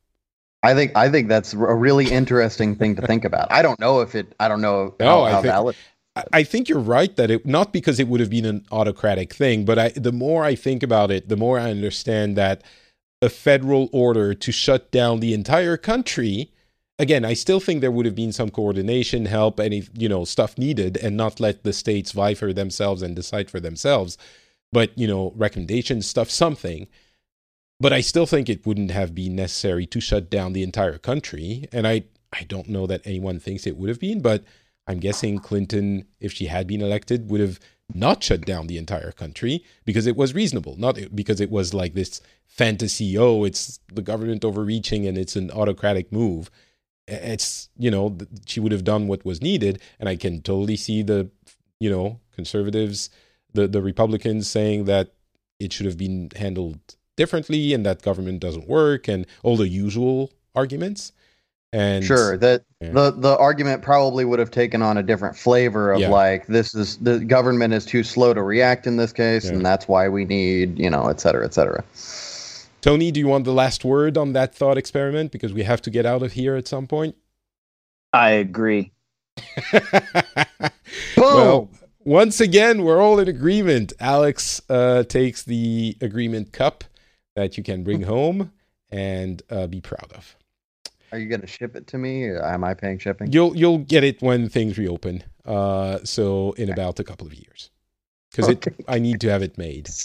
I 0.63 0.75
think 0.75 0.97
I 0.97 1.11
think 1.11 1.29
that's 1.29 1.53
a 1.53 1.59
really 1.59 2.11
interesting 2.11 2.75
thing 2.75 2.97
to 2.97 3.03
think 3.07 3.25
about. 3.25 3.51
I 3.53 3.63
don't 3.63 3.79
know 3.81 4.01
if 4.01 4.15
it. 4.15 4.35
I 4.41 4.49
don't 4.49 4.61
know 4.61 4.95
No, 5.01 5.07
how, 5.07 5.23
I 5.25 5.31
how 5.31 5.43
think- 5.43 5.53
valid. 5.53 5.77
I- 6.17 6.25
I 6.33 6.43
think 6.45 6.71
you're 6.71 6.79
right 6.81 7.15
that 7.17 7.31
it 7.31 7.45
not 7.45 7.75
because 7.75 8.01
it 8.01 8.09
would 8.09 8.21
have 8.21 8.31
been 8.31 8.47
an 8.47 8.65
autocratic 8.73 9.35
thing, 9.35 9.67
but 9.67 9.79
I, 9.79 9.89
the 9.91 10.13
more 10.13 10.45
I 10.47 10.55
think 10.55 10.83
about 10.83 11.11
it, 11.11 11.29
the 11.29 11.37
more 11.37 11.59
I 11.59 11.71
understand 11.71 12.37
that 12.39 12.63
a 13.23 13.29
federal 13.29 13.89
order 13.93 14.35
to 14.35 14.53
shut 14.53 14.91
down 14.91 15.21
the 15.21 15.35
entire 15.35 15.77
country. 15.77 16.51
Again, 16.99 17.25
I 17.25 17.35
still 17.35 17.61
think 17.61 17.81
there 17.81 17.91
would 17.91 18.07
have 18.07 18.15
been 18.15 18.33
some 18.33 18.51
coordination, 18.51 19.27
help, 19.27 19.61
any 19.61 19.85
you 19.95 20.09
know 20.09 20.25
stuff 20.25 20.57
needed, 20.59 20.97
and 20.99 21.17
not 21.17 21.41
let 21.41 21.63
the 21.65 21.73
states 21.73 22.13
vie 22.13 22.35
for 22.35 22.53
themselves 22.53 23.03
and 23.03 23.15
decide 23.17 23.51
for 23.51 23.61
themselves. 23.61 24.17
but 24.73 24.97
you 24.99 25.07
know, 25.07 25.33
recommendations, 25.37 26.07
stuff, 26.07 26.31
something. 26.31 26.89
But 27.81 27.93
I 27.93 28.01
still 28.01 28.27
think 28.27 28.49
it 28.49 28.67
wouldn't 28.67 28.91
have 28.91 29.15
been 29.15 29.37
necessary 29.37 29.87
to 29.87 30.01
shut 30.01 30.31
down 30.31 30.53
the 30.53 30.63
entire 30.63 30.99
country, 30.99 31.69
and 31.73 31.87
I 31.87 32.05
I 32.33 32.45
don't 32.45 32.69
know 32.69 32.87
that 32.87 33.03
anyone 33.07 33.39
thinks 33.41 33.67
it 33.67 33.77
would 33.77 33.89
have 33.89 34.01
been, 34.01 34.21
but 34.21 34.45
I'm 34.87 34.99
guessing 35.01 35.39
Clinton, 35.39 36.07
if 36.21 36.33
she 36.33 36.47
had 36.47 36.67
been 36.67 36.83
elected, 36.83 37.31
would 37.31 37.41
have 37.41 37.61
not 37.95 38.23
shut 38.23 38.43
down 38.47 38.67
the 38.67 38.79
entire 38.79 39.13
country 39.13 39.65
because 39.85 40.07
it 40.07 40.17
was 40.17 40.35
reasonable, 40.35 40.77
not 40.77 40.99
because 41.15 41.41
it 41.41 41.51
was 41.51 41.73
like 41.75 41.95
this 41.95 42.21
fantasy, 42.57 43.19
oh, 43.19 43.45
it's 43.45 43.79
the 43.93 44.03
government 44.03 44.45
overreaching 44.45 45.07
and 45.07 45.19
it's 45.19 45.37
an 45.37 45.51
autocratic 45.51 46.11
move. 46.11 46.51
It's, 47.07 47.69
you 47.79 47.91
know, 47.91 48.17
she 48.47 48.61
would 48.61 48.73
have 48.73 48.85
done 48.85 49.07
what 49.07 49.25
was 49.25 49.43
needed. 49.43 49.81
And 50.01 50.09
I 50.09 50.17
can 50.17 50.43
totally 50.43 50.77
see 50.77 51.03
the, 51.03 51.31
you 51.79 51.91
know, 51.91 52.21
conservatives, 52.35 53.11
the, 53.53 53.69
the 53.69 53.83
Republicans 53.83 54.49
saying 54.49 54.87
that 54.87 55.13
it 55.61 55.73
should 55.73 55.87
have 55.87 55.99
been 55.99 56.31
handled 56.37 56.79
differently 57.17 57.73
and 57.75 57.85
that 57.87 58.03
government 58.03 58.41
doesn't 58.41 58.69
work 58.69 59.09
and 59.09 59.27
all 59.43 59.57
the 59.57 59.69
usual 59.69 60.33
arguments. 60.55 61.13
And 61.73 62.05
sure, 62.05 62.37
that 62.39 62.63
yeah. 62.81 62.93
the 62.93 63.11
the 63.11 63.37
argument 63.37 63.83
probably 63.83 64.25
would 64.25 64.39
have 64.39 64.51
taken 64.51 64.83
on 64.83 64.97
a 64.97 65.03
different 65.03 65.37
flavor 65.37 65.93
of 65.93 66.01
yeah. 66.01 66.09
like 66.09 66.47
this 66.47 66.75
is 66.75 66.97
the 66.99 67.19
government 67.19 67.75
is 67.75 67.85
too 67.85 68.03
slow 68.03 68.33
to 68.33 68.43
react 68.43 68.87
in 68.87 68.97
this 68.97 69.13
case, 69.13 69.45
yeah. 69.45 69.53
and 69.53 69.67
that's 69.67 69.89
why 69.89 70.09
we 70.09 70.25
need 70.25 70.79
you 70.79 70.89
know, 70.89 71.09
et 71.09 71.21
cetera, 71.21 71.45
et 71.45 71.53
cetera. 71.53 71.85
Tony, 72.87 73.11
do 73.11 73.19
you 73.19 73.27
want 73.27 73.45
the 73.45 73.53
last 73.53 73.85
word 73.85 74.17
on 74.17 74.33
that 74.35 74.55
thought 74.55 74.79
experiment 74.79 75.33
because 75.33 75.53
we 75.53 75.65
have 75.65 75.83
to 75.83 75.91
get 75.91 76.07
out 76.07 76.23
of 76.23 76.35
here 76.35 76.55
at 76.55 76.69
some 76.69 76.87
point? 76.87 77.17
I 78.13 78.31
agree. 78.31 78.93
well, 81.17 81.69
once 82.05 82.41
again, 82.41 82.85
we're 82.85 83.03
all 83.03 83.19
in 83.19 83.27
agreement. 83.27 83.93
Alex 83.99 84.63
uh, 84.71 85.03
takes 85.03 85.43
the 85.43 85.97
agreement 86.01 86.53
cup 86.53 86.85
that 87.35 87.57
you 87.57 87.65
can 87.65 87.83
bring 87.83 88.03
home 88.15 88.53
and 88.89 89.43
uh, 89.51 89.67
be 89.67 89.81
proud 89.81 90.13
of. 90.15 90.37
Are 91.11 91.19
you 91.19 91.29
going 91.29 91.41
to 91.41 91.49
ship 91.49 91.75
it 91.75 91.89
to 91.89 91.99
me? 91.99 92.31
Am 92.31 92.63
I 92.63 92.75
paying 92.75 93.01
shipping? 93.01 93.33
You'll 93.33 93.57
you'll 93.57 93.79
get 93.79 94.05
it 94.05 94.23
when 94.23 94.49
things 94.49 94.79
reopen. 94.79 95.25
Uh, 95.45 95.99
so 96.05 96.53
in 96.53 96.71
about 96.71 97.01
a 97.01 97.05
couple 97.05 97.27
of 97.27 97.35
years, 97.35 97.69
because 98.31 98.49
okay. 98.49 98.71
I 98.87 99.01
need 99.01 99.21
to 99.23 99.29
have 99.29 99.43
it 99.43 99.59
made. 99.59 99.91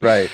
Right. 0.00 0.30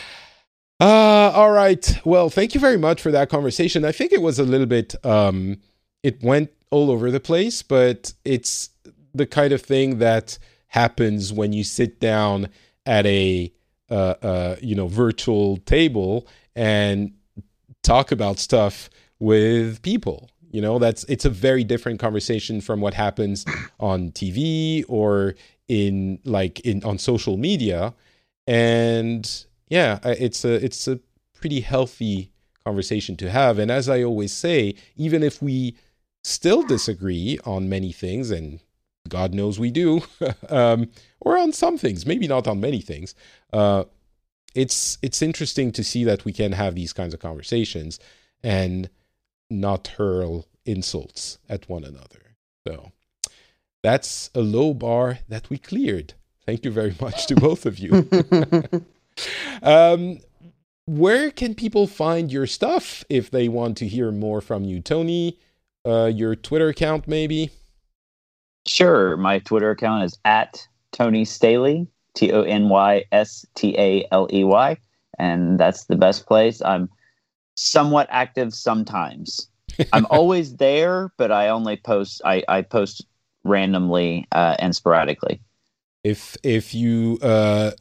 Uh, 0.81 1.31
all 1.35 1.51
right. 1.51 1.99
Well, 2.05 2.31
thank 2.31 2.55
you 2.55 2.61
very 2.61 2.79
much 2.79 3.03
for 3.03 3.11
that 3.11 3.29
conversation. 3.29 3.85
I 3.85 3.93
think 3.93 4.13
it 4.13 4.23
was 4.23 4.39
a 4.39 4.45
little 4.45 4.67
bit. 4.67 4.95
Um, 5.05 5.59
it 6.03 6.23
went 6.23 6.51
all 6.71 6.91
over 6.91 7.11
the 7.11 7.21
place, 7.21 7.63
but 7.63 8.15
it's 8.25 8.71
the 9.15 9.27
kind 9.27 9.53
of 9.53 9.61
thing 9.61 9.99
that 9.99 10.39
happens 10.69 11.33
when 11.33 11.53
you 11.53 11.65
sit 11.65 12.01
down 12.01 12.49
at 12.87 13.05
a 13.07 13.53
uh, 13.91 14.15
uh, 14.23 14.57
you 14.63 14.75
know 14.75 14.87
virtual 14.87 15.59
table 15.59 16.27
and 16.55 17.13
talk 17.83 18.13
about 18.13 18.39
stuff 18.39 18.89
with 19.19 19.83
people 19.83 20.31
you 20.51 20.61
know 20.61 20.79
that's 20.79 21.05
it's 21.05 21.25
a 21.25 21.31
very 21.31 21.65
different 21.65 21.99
conversation 21.99 22.61
from 22.61 22.81
what 22.81 22.95
happens 22.95 23.45
on 23.81 24.11
tv 24.13 24.85
or 24.89 25.35
in 25.69 26.19
like 26.25 26.61
in 26.61 26.83
on 26.85 26.99
social 26.99 27.37
media 27.37 27.95
and 28.47 29.45
yeah 29.71 29.99
it's 30.05 30.45
a 30.45 30.63
it's 30.65 30.87
a 30.87 31.01
pretty 31.33 31.61
healthy 31.61 32.31
conversation 32.67 33.17
to 33.17 33.31
have 33.31 33.59
and 33.59 33.71
as 33.71 33.89
i 33.89 34.03
always 34.03 34.33
say 34.33 34.75
even 34.97 35.23
if 35.23 35.41
we 35.41 35.75
still 36.23 36.63
disagree 36.63 37.39
on 37.47 37.71
many 37.71 37.91
things 37.91 38.31
and 38.31 38.61
god 39.09 39.33
knows 39.33 39.59
we 39.59 39.71
do 39.71 40.03
um, 40.51 40.87
or 41.21 41.39
on 41.39 41.51
some 41.53 41.79
things 41.79 42.05
maybe 42.05 42.29
not 42.29 42.47
on 42.47 42.61
many 42.61 42.83
things 42.83 43.15
uh, 43.55 43.85
it's 44.55 44.99
it's 45.03 45.23
interesting 45.23 45.73
to 45.73 45.85
see 45.85 46.05
that 46.05 46.25
we 46.25 46.33
can 46.33 46.53
have 46.53 46.75
these 46.75 46.93
kinds 46.93 47.15
of 47.15 47.21
conversations 47.21 47.99
and 48.43 48.91
not 49.49 49.89
hurl 49.99 50.47
insults 50.65 51.39
at 51.49 51.69
one 51.69 51.85
another. 51.85 52.37
So 52.67 52.93
that's 53.83 54.31
a 54.35 54.41
low 54.41 54.75
bar 54.75 55.21
that 55.29 55.51
we 55.51 55.59
cleared. 55.59 56.15
Thank 56.47 56.65
you 56.65 56.71
very 56.71 56.95
much 57.01 57.27
to 57.27 57.35
both 57.37 57.67
of 57.67 57.79
you. 57.79 58.09
um, 59.63 60.21
where 60.87 61.31
can 61.31 61.55
people 61.55 61.87
find 61.87 62.33
your 62.33 62.47
stuff 62.47 63.05
if 63.09 63.31
they 63.31 63.49
want 63.49 63.77
to 63.79 63.87
hear 63.87 64.11
more 64.11 64.41
from 64.41 64.65
you, 64.65 64.81
Tony? 64.81 65.39
Uh, 65.87 66.07
your 66.07 66.35
Twitter 66.35 66.69
account, 66.69 67.07
maybe? 67.07 67.51
Sure. 68.67 69.17
My 69.17 69.39
Twitter 69.39 69.71
account 69.71 70.05
is 70.05 70.19
at 70.25 70.67
Tony 70.93 71.25
Staley, 71.25 71.87
T 72.15 72.33
O 72.33 72.43
N 72.43 72.69
Y 72.69 73.05
S 73.13 73.47
T 73.55 73.75
A 73.79 74.07
L 74.13 74.29
E 74.33 74.45
Y. 74.45 74.77
And 75.19 75.59
that's 75.59 75.85
the 75.85 75.97
best 75.97 76.27
place. 76.27 76.61
I'm 76.63 76.89
somewhat 77.55 78.09
active 78.11 78.55
sometimes. 78.55 79.49
I'm 79.93 80.07
always 80.11 80.57
there, 80.57 81.13
but 81.17 81.31
I 81.31 81.49
only 81.49 81.77
post. 81.77 82.21
I, 82.25 82.43
I 82.49 82.63
post 82.63 83.07
randomly 83.45 84.27
uh, 84.33 84.57
and 84.59 84.75
sporadically. 84.75 85.41
If 86.03 86.37
if 86.43 86.75
you 86.75 87.19
uh, 87.23 87.73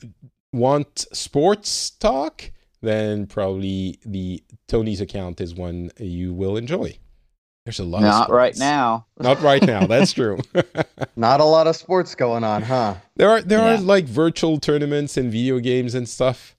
want 0.51 1.05
sports 1.13 1.91
talk, 1.91 2.51
then 2.81 3.27
probably 3.27 3.99
the 4.05 4.43
Tony's 4.67 5.01
account 5.01 5.41
is 5.41 5.53
one 5.53 5.91
you 5.97 6.33
will 6.33 6.57
enjoy. 6.57 6.97
There's 7.65 7.79
a 7.79 7.83
lot. 7.83 8.01
Not 8.01 8.31
right 8.31 8.57
now. 8.57 9.05
Not 9.19 9.41
right 9.41 9.61
now. 9.61 9.85
That's 9.85 10.13
true. 10.13 10.39
Not 11.15 11.39
a 11.39 11.43
lot 11.43 11.67
of 11.67 11.75
sports 11.75 12.15
going 12.15 12.43
on, 12.43 12.63
huh? 12.63 12.95
There 13.15 13.29
are 13.29 13.41
there 13.41 13.59
yeah. 13.59 13.75
are 13.75 13.77
like 13.77 14.05
virtual 14.05 14.59
tournaments 14.59 15.17
and 15.17 15.31
video 15.31 15.59
games 15.59 15.93
and 15.93 16.09
stuff. 16.09 16.55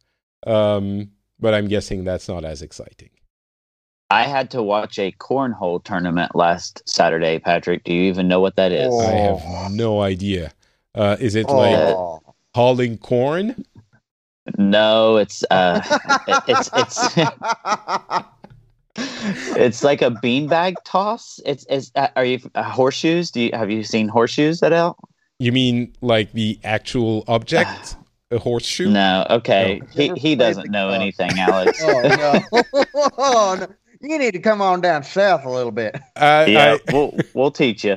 Um, 0.46 1.10
but 1.40 1.54
I'm 1.54 1.68
guessing 1.68 2.04
that's 2.04 2.28
not 2.28 2.44
as 2.44 2.62
exciting. 2.62 3.10
I 4.10 4.24
had 4.24 4.50
to 4.50 4.62
watch 4.62 4.98
a 4.98 5.12
cornhole 5.12 5.82
tournament 5.82 6.34
last 6.34 6.82
Saturday, 6.86 7.38
Patrick. 7.38 7.84
Do 7.84 7.92
you 7.94 8.02
even 8.02 8.28
know 8.28 8.40
what 8.40 8.56
that 8.56 8.72
is? 8.72 8.88
Oh. 8.90 9.00
I 9.00 9.12
have 9.12 9.72
no 9.72 10.00
idea. 10.00 10.52
Uh, 10.94 11.16
is 11.20 11.34
it 11.34 11.46
oh. 11.48 11.56
like 11.56 12.34
hauling 12.54 12.98
corn? 12.98 13.64
No, 14.58 15.16
it's 15.16 15.44
uh, 15.50 15.80
it, 16.26 16.42
it's 16.48 16.70
it's 16.74 17.16
it's 19.56 19.84
like 19.84 20.02
a 20.02 20.10
beanbag 20.10 20.74
toss. 20.84 21.40
It's 21.44 21.64
is 21.66 21.92
uh, 21.94 22.08
are 22.16 22.24
you 22.24 22.40
uh, 22.54 22.62
horseshoes? 22.62 23.30
Do 23.30 23.42
you 23.42 23.50
have 23.52 23.70
you 23.70 23.84
seen 23.84 24.08
horseshoes 24.08 24.62
at 24.62 24.72
all? 24.72 24.96
You 25.38 25.52
mean 25.52 25.94
like 26.00 26.32
the 26.32 26.58
actual 26.64 27.24
object? 27.28 27.96
a 28.30 28.38
horseshoe? 28.38 28.90
No, 28.90 29.26
okay. 29.30 29.80
No. 29.80 29.86
He 29.90 30.12
he 30.20 30.36
doesn't 30.36 30.70
know 30.70 30.90
anything, 30.90 31.30
Alex. 31.38 31.80
oh, 31.82 32.02
no. 32.52 32.62
oh, 33.18 33.56
no. 33.60 33.66
You 34.02 34.18
need 34.18 34.32
to 34.32 34.38
come 34.38 34.62
on 34.62 34.80
down 34.80 35.02
south 35.02 35.44
a 35.44 35.50
little 35.50 35.72
bit. 35.72 35.94
Uh, 36.16 36.46
yeah, 36.48 36.78
I, 36.88 36.92
we'll 36.92 37.18
we'll 37.34 37.50
teach 37.50 37.84
you. 37.84 37.96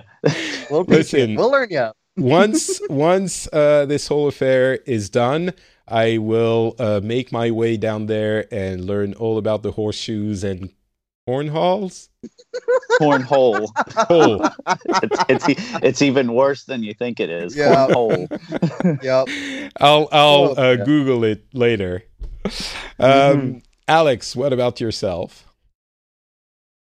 we'll 0.70 0.84
teach 0.84 0.90
listen, 0.90 1.30
you. 1.32 1.38
We'll 1.38 1.52
learn 1.52 1.70
you. 1.70 1.92
once 2.18 2.82
once 2.90 3.48
uh, 3.54 3.86
this 3.86 4.08
whole 4.08 4.28
affair 4.28 4.76
is 4.86 5.10
done, 5.10 5.54
I 5.88 6.18
will 6.18 6.76
uh, 6.80 7.02
make 7.04 7.32
my 7.32 7.52
way 7.52 7.78
down 7.78 8.06
there 8.06 8.48
and 8.54 8.86
learn 8.86 9.14
all 9.14 9.38
about 9.38 9.64
the 9.64 9.72
horseshoes 9.72 10.44
and 10.44 10.72
cornholes. 11.28 12.10
Cornhole. 13.00 13.68
Hole. 14.08 14.46
it's, 15.30 15.46
it's, 15.48 15.84
it's 15.84 16.02
even 16.02 16.34
worse 16.34 16.66
than 16.66 16.84
you 16.84 16.94
think 16.94 17.20
it 17.20 17.30
is. 17.30 17.56
Yeah. 17.56 17.88
Cornhole. 17.88 19.04
yep. 19.04 19.72
I'll 19.80 20.08
I'll 20.12 20.58
uh, 20.58 20.76
Google 20.78 21.24
it 21.24 21.46
later. 21.54 22.04
Um, 22.46 22.52
mm-hmm. 23.00 23.58
Alex, 23.88 24.36
what 24.36 24.54
about 24.54 24.80
yourself? 24.80 25.46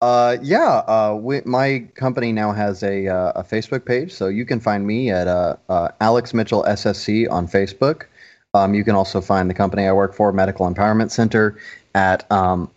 Uh, 0.02 0.38
yeah, 0.42 0.78
uh, 0.88 1.16
we, 1.20 1.42
my 1.46 1.88
company 1.94 2.32
now 2.32 2.52
has 2.52 2.82
a, 2.82 3.08
uh, 3.08 3.34
a 3.36 3.44
Facebook 3.44 3.86
page, 3.86 4.12
so 4.12 4.28
you 4.28 4.46
can 4.46 4.60
find 4.60 4.88
me 4.88 5.12
at 5.12 5.28
uh, 5.28 5.56
uh, 5.70 5.90
Alex 6.02 6.34
Mitchell 6.34 6.64
SSC 6.64 7.30
on 7.30 7.48
Facebook. 7.48 8.06
Um, 8.54 8.74
you 8.74 8.84
can 8.84 8.96
also 8.96 9.22
find 9.22 9.50
the 9.50 9.54
company 9.54 9.88
I 9.88 9.94
work 9.94 10.14
for, 10.14 10.32
Medical 10.32 10.72
Empowerment 10.72 11.12
Center, 11.12 11.58
at 11.96 12.30
um, 12.32 12.70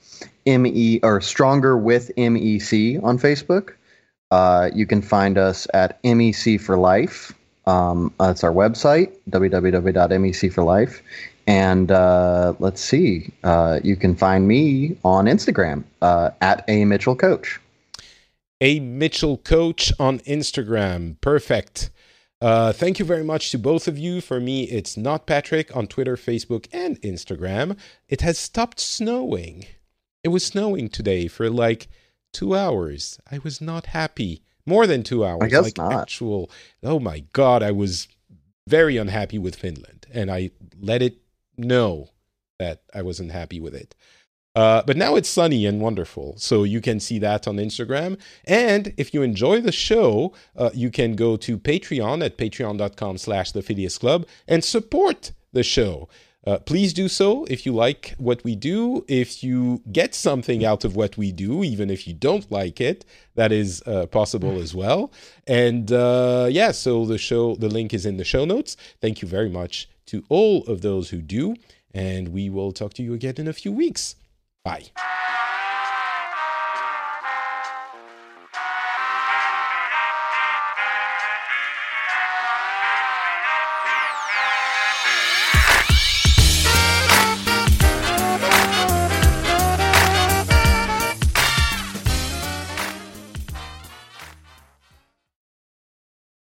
ME 0.47 1.01
or 1.03 1.21
Stronger 1.21 1.77
with 1.77 2.11
MEC 2.17 3.03
on 3.03 3.19
Facebook. 3.19 3.75
Uh, 4.31 4.71
you 4.75 4.87
can 4.87 5.03
find 5.03 5.39
us 5.39 5.67
at 5.75 6.03
MEC 6.03 6.61
for 6.61 6.77
Life. 6.79 7.33
Um, 7.67 8.13
that's 8.19 8.45
our 8.45 8.53
website, 8.53 9.13
www.mecforlife. 9.31 11.01
And 11.47 11.91
uh, 11.91 12.55
let's 12.59 12.81
see, 12.81 13.33
uh, 13.43 13.81
you 13.83 13.97
can 13.97 14.15
find 14.15 14.49
me 14.49 14.97
on 15.05 15.27
Instagram 15.27 15.85
uh, 16.01 16.31
at 16.41 16.65
a 16.69 16.85
Mitchell 16.85 17.17
Coach. 17.17 17.61
A 18.61 18.81
Mitchell 18.81 19.39
Coach 19.39 19.93
on 19.99 20.21
Instagram. 20.21 21.21
Perfect. 21.21 21.91
Uh, 22.45 22.75
thank 22.75 22.99
you 22.99 23.07
very 23.07 23.25
much 23.25 23.51
to 23.51 23.59
both 23.59 23.89
of 23.89 23.97
you. 23.97 24.21
For 24.21 24.39
me, 24.39 24.65
it's 24.65 24.99
not 24.99 25.27
Patrick 25.27 25.75
on 25.75 25.87
Twitter, 25.87 26.15
Facebook, 26.15 26.67
and 26.75 27.01
Instagram. 27.01 27.75
It 28.07 28.21
has 28.21 28.37
stopped 28.37 28.79
snowing. 28.79 29.65
It 30.23 30.29
was 30.29 30.45
snowing 30.45 30.91
today 30.91 31.27
for 31.27 31.49
like 31.49 31.89
two 32.35 32.55
hours. 32.55 33.19
I 33.33 33.39
was 33.39 33.63
not 33.63 33.87
happy. 33.87 34.43
More 34.67 34.87
than 34.87 35.03
two 35.03 35.25
hours. 35.25 35.41
I 35.43 35.49
guess 35.49 35.65
like 35.65 35.79
not. 35.79 35.95
Actual. 35.95 36.51
Oh 36.83 37.01
my 37.01 37.21
god, 37.33 37.63
I 37.63 37.71
was 37.71 38.09
very 38.69 38.99
unhappy 38.99 39.39
with 39.39 39.57
Finland, 39.57 40.07
and 40.13 40.31
I 40.31 40.51
let 40.79 41.01
it 41.01 41.17
know 41.57 42.11
that 42.59 42.83
I 42.93 43.01
wasn't 43.01 43.33
happy 43.33 43.59
with 43.59 43.75
it. 43.75 43.95
Uh, 44.55 44.83
but 44.87 44.97
now 44.97 45.17
it's 45.17 45.29
sunny 45.29 45.67
and 45.67 45.81
wonderful. 45.81 46.35
So 46.39 46.63
you 46.63 46.81
can 46.81 47.01
see 47.01 47.19
that 47.19 47.49
on 47.49 47.57
Instagram. 47.57 48.19
And 48.45 48.95
if 48.97 49.13
you 49.13 49.23
enjoy 49.23 49.61
the 49.61 49.73
show, 49.73 50.33
uh, 50.57 50.71
you 50.73 50.91
can 50.91 51.17
go 51.17 51.37
to 51.39 51.59
Patreon 51.59 52.25
at 52.25 52.39
patreon.com 52.39 53.19
slash 53.19 53.53
the 53.53 53.63
Phileas 53.63 53.99
Club 53.99 54.27
and 54.47 54.63
support 54.63 55.33
the 55.53 55.65
show. 55.65 56.09
Uh, 56.47 56.59
please 56.59 56.93
do 56.93 57.09
so 57.09 57.45
if 57.45 57.65
you 57.65 57.73
like 57.73 58.15
what 58.19 58.45
we 58.45 58.55
do. 58.55 59.05
If 59.09 59.43
you 59.43 59.83
get 59.91 60.15
something 60.15 60.65
out 60.65 60.85
of 60.85 60.95
what 60.95 61.17
we 61.17 61.33
do, 61.33 61.65
even 61.65 61.89
if 61.91 62.07
you 62.07 62.13
don't 62.13 62.51
like 62.53 62.81
it, 62.81 63.05
that 63.35 63.51
is 63.51 63.83
uh, 63.87 64.07
possible 64.07 64.61
as 64.61 64.75
well. 64.75 65.11
And 65.47 65.91
uh, 65.91 66.49
yeah, 66.51 66.71
so 66.73 67.07
the 67.07 67.19
show, 67.19 67.55
the 67.57 67.69
link 67.69 67.95
is 67.95 68.05
in 68.05 68.19
the 68.19 68.25
show 68.25 68.45
notes. 68.45 68.77
Thank 69.01 69.23
you 69.23 69.29
very 69.29 69.49
much 69.49 69.89
to 70.07 70.23
all 70.29 70.65
of 70.65 70.83
those 70.83 71.11
who 71.11 71.23
do. 71.23 71.57
And 71.95 72.29
we 72.29 72.51
will 72.51 72.73
talk 72.73 72.93
to 72.95 73.03
you 73.03 73.15
again 73.15 73.35
in 73.39 73.49
a 73.49 73.53
few 73.53 73.73
weeks. 73.73 74.17
Bye. 74.65 74.85